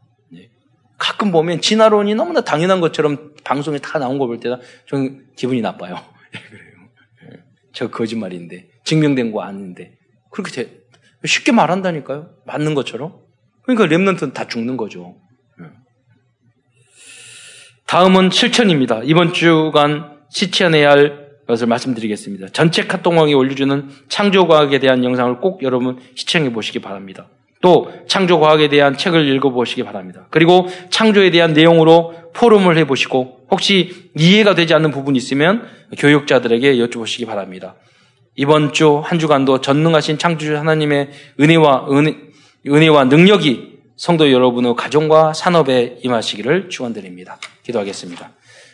네. 0.98 1.04
가끔 1.06 1.30
보면 1.30 1.60
진화론이 1.60 2.14
너무나 2.14 2.40
당연한 2.42 2.80
것처럼 2.80 3.32
방송에 3.44 3.78
다 3.78 3.98
나온 3.98 4.18
거 4.18 4.26
볼 4.26 4.40
때다 4.40 4.58
좀 4.86 5.26
기분이 5.36 5.60
나빠요. 5.60 5.94
그래요. 6.32 6.72
네. 7.30 7.38
저 7.72 7.88
거짓말인데 7.90 8.68
증명된 8.84 9.32
거 9.32 9.42
아닌데 9.42 9.96
그렇게 10.30 10.50
돼, 10.52 10.78
쉽게 11.24 11.52
말한다니까요. 11.52 12.30
맞는 12.46 12.74
것처럼. 12.74 13.20
그러니까 13.62 13.86
랩런트는 13.94 14.34
다 14.34 14.46
죽는 14.46 14.76
거죠. 14.76 15.16
네. 15.58 15.66
다음은 17.86 18.30
실천입니다. 18.30 19.02
이번 19.04 19.32
주간 19.32 20.18
시치해내야 20.30 20.90
할 20.90 21.28
것을 21.46 21.66
말씀드리겠습니다. 21.66 22.48
전체 22.48 22.86
카톡왕이 22.86 23.32
올려주는 23.32 23.88
창조과학에 24.08 24.78
대한 24.80 25.02
영상을 25.04 25.40
꼭 25.40 25.62
여러분 25.62 25.98
시청해 26.14 26.52
보시기 26.52 26.80
바랍니다. 26.80 27.30
또 27.60 27.92
창조과학에 28.06 28.68
대한 28.68 28.96
책을 28.96 29.28
읽어보시기 29.36 29.82
바랍니다. 29.82 30.26
그리고 30.30 30.68
창조에 30.90 31.30
대한 31.30 31.52
내용으로 31.52 32.14
포럼을 32.34 32.76
해보시고 32.78 33.46
혹시 33.50 34.10
이해가 34.16 34.54
되지 34.54 34.74
않는 34.74 34.90
부분이 34.90 35.16
있으면 35.16 35.66
교육자들에게 35.96 36.76
여쭤보시기 36.76 37.26
바랍니다. 37.26 37.74
이번 38.36 38.72
주 38.72 39.00
한 39.04 39.18
주간도 39.18 39.60
전능하신 39.60 40.18
창조주 40.18 40.56
하나님의 40.56 41.10
은혜와 41.40 41.88
은혜, 41.90 42.16
은혜와 42.66 43.04
능력이 43.04 43.78
성도 43.96 44.30
여러분의 44.30 44.76
가정과 44.76 45.32
산업에 45.32 45.98
임하시기를 46.02 46.68
축원드립니다. 46.68 47.38
기도하겠습니다. 47.64 48.30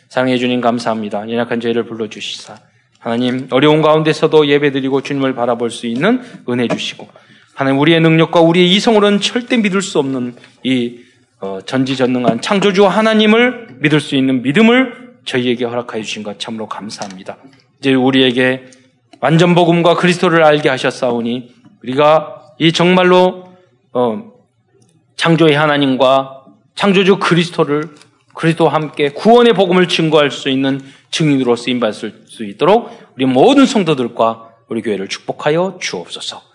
사랑해 0.09 0.37
주님 0.37 0.61
감사합니다. 0.61 1.27
연약한 1.31 1.59
저희를 1.59 1.85
불러 1.85 2.07
주시사 2.07 2.57
하나님 2.99 3.47
어려운 3.49 3.81
가운데서도 3.81 4.47
예배드리고 4.47 5.01
주님을 5.01 5.33
바라볼 5.33 5.71
수 5.71 5.87
있는 5.87 6.21
은혜 6.47 6.67
주시고 6.67 7.07
하나님 7.55 7.79
우리의 7.79 8.01
능력과 8.01 8.41
우리의 8.41 8.69
이성으로는 8.73 9.21
절대 9.21 9.55
믿을 9.55 9.81
수 9.81 9.97
없는 9.97 10.35
이 10.63 10.99
어, 11.39 11.59
전지전능한 11.65 12.41
창조주 12.41 12.85
하나님을 12.85 13.77
믿을 13.79 14.01
수 14.01 14.17
있는 14.17 14.41
믿음을 14.41 15.15
저희에게 15.23 15.63
허락하여 15.63 16.03
주신 16.03 16.21
것 16.21 16.37
참으로 16.37 16.67
감사합니다. 16.67 17.37
이제 17.79 17.93
우리에게 17.93 18.65
완전 19.21 19.55
복음과 19.55 19.95
그리스도를 19.95 20.43
알게 20.43 20.67
하셨사오니 20.67 21.55
우리가 21.81 22.41
이 22.59 22.73
정말로 22.73 23.53
어, 23.93 24.33
창조의 25.15 25.55
하나님과 25.55 26.43
창조주 26.75 27.19
그리스도를 27.19 27.89
그리스도와 28.33 28.73
함께 28.73 29.11
구원의 29.11 29.53
복음을 29.53 29.87
증거할 29.87 30.29
수 30.29 30.49
있는 30.49 30.81
증인으로 31.09 31.55
쓰임 31.55 31.79
받을 31.79 32.23
수 32.25 32.43
있도록 32.43 32.91
우리 33.15 33.25
모든 33.25 33.65
성도들과 33.65 34.49
우리 34.67 34.81
교회를 34.81 35.07
축복하여 35.07 35.77
주옵소서. 35.79 36.54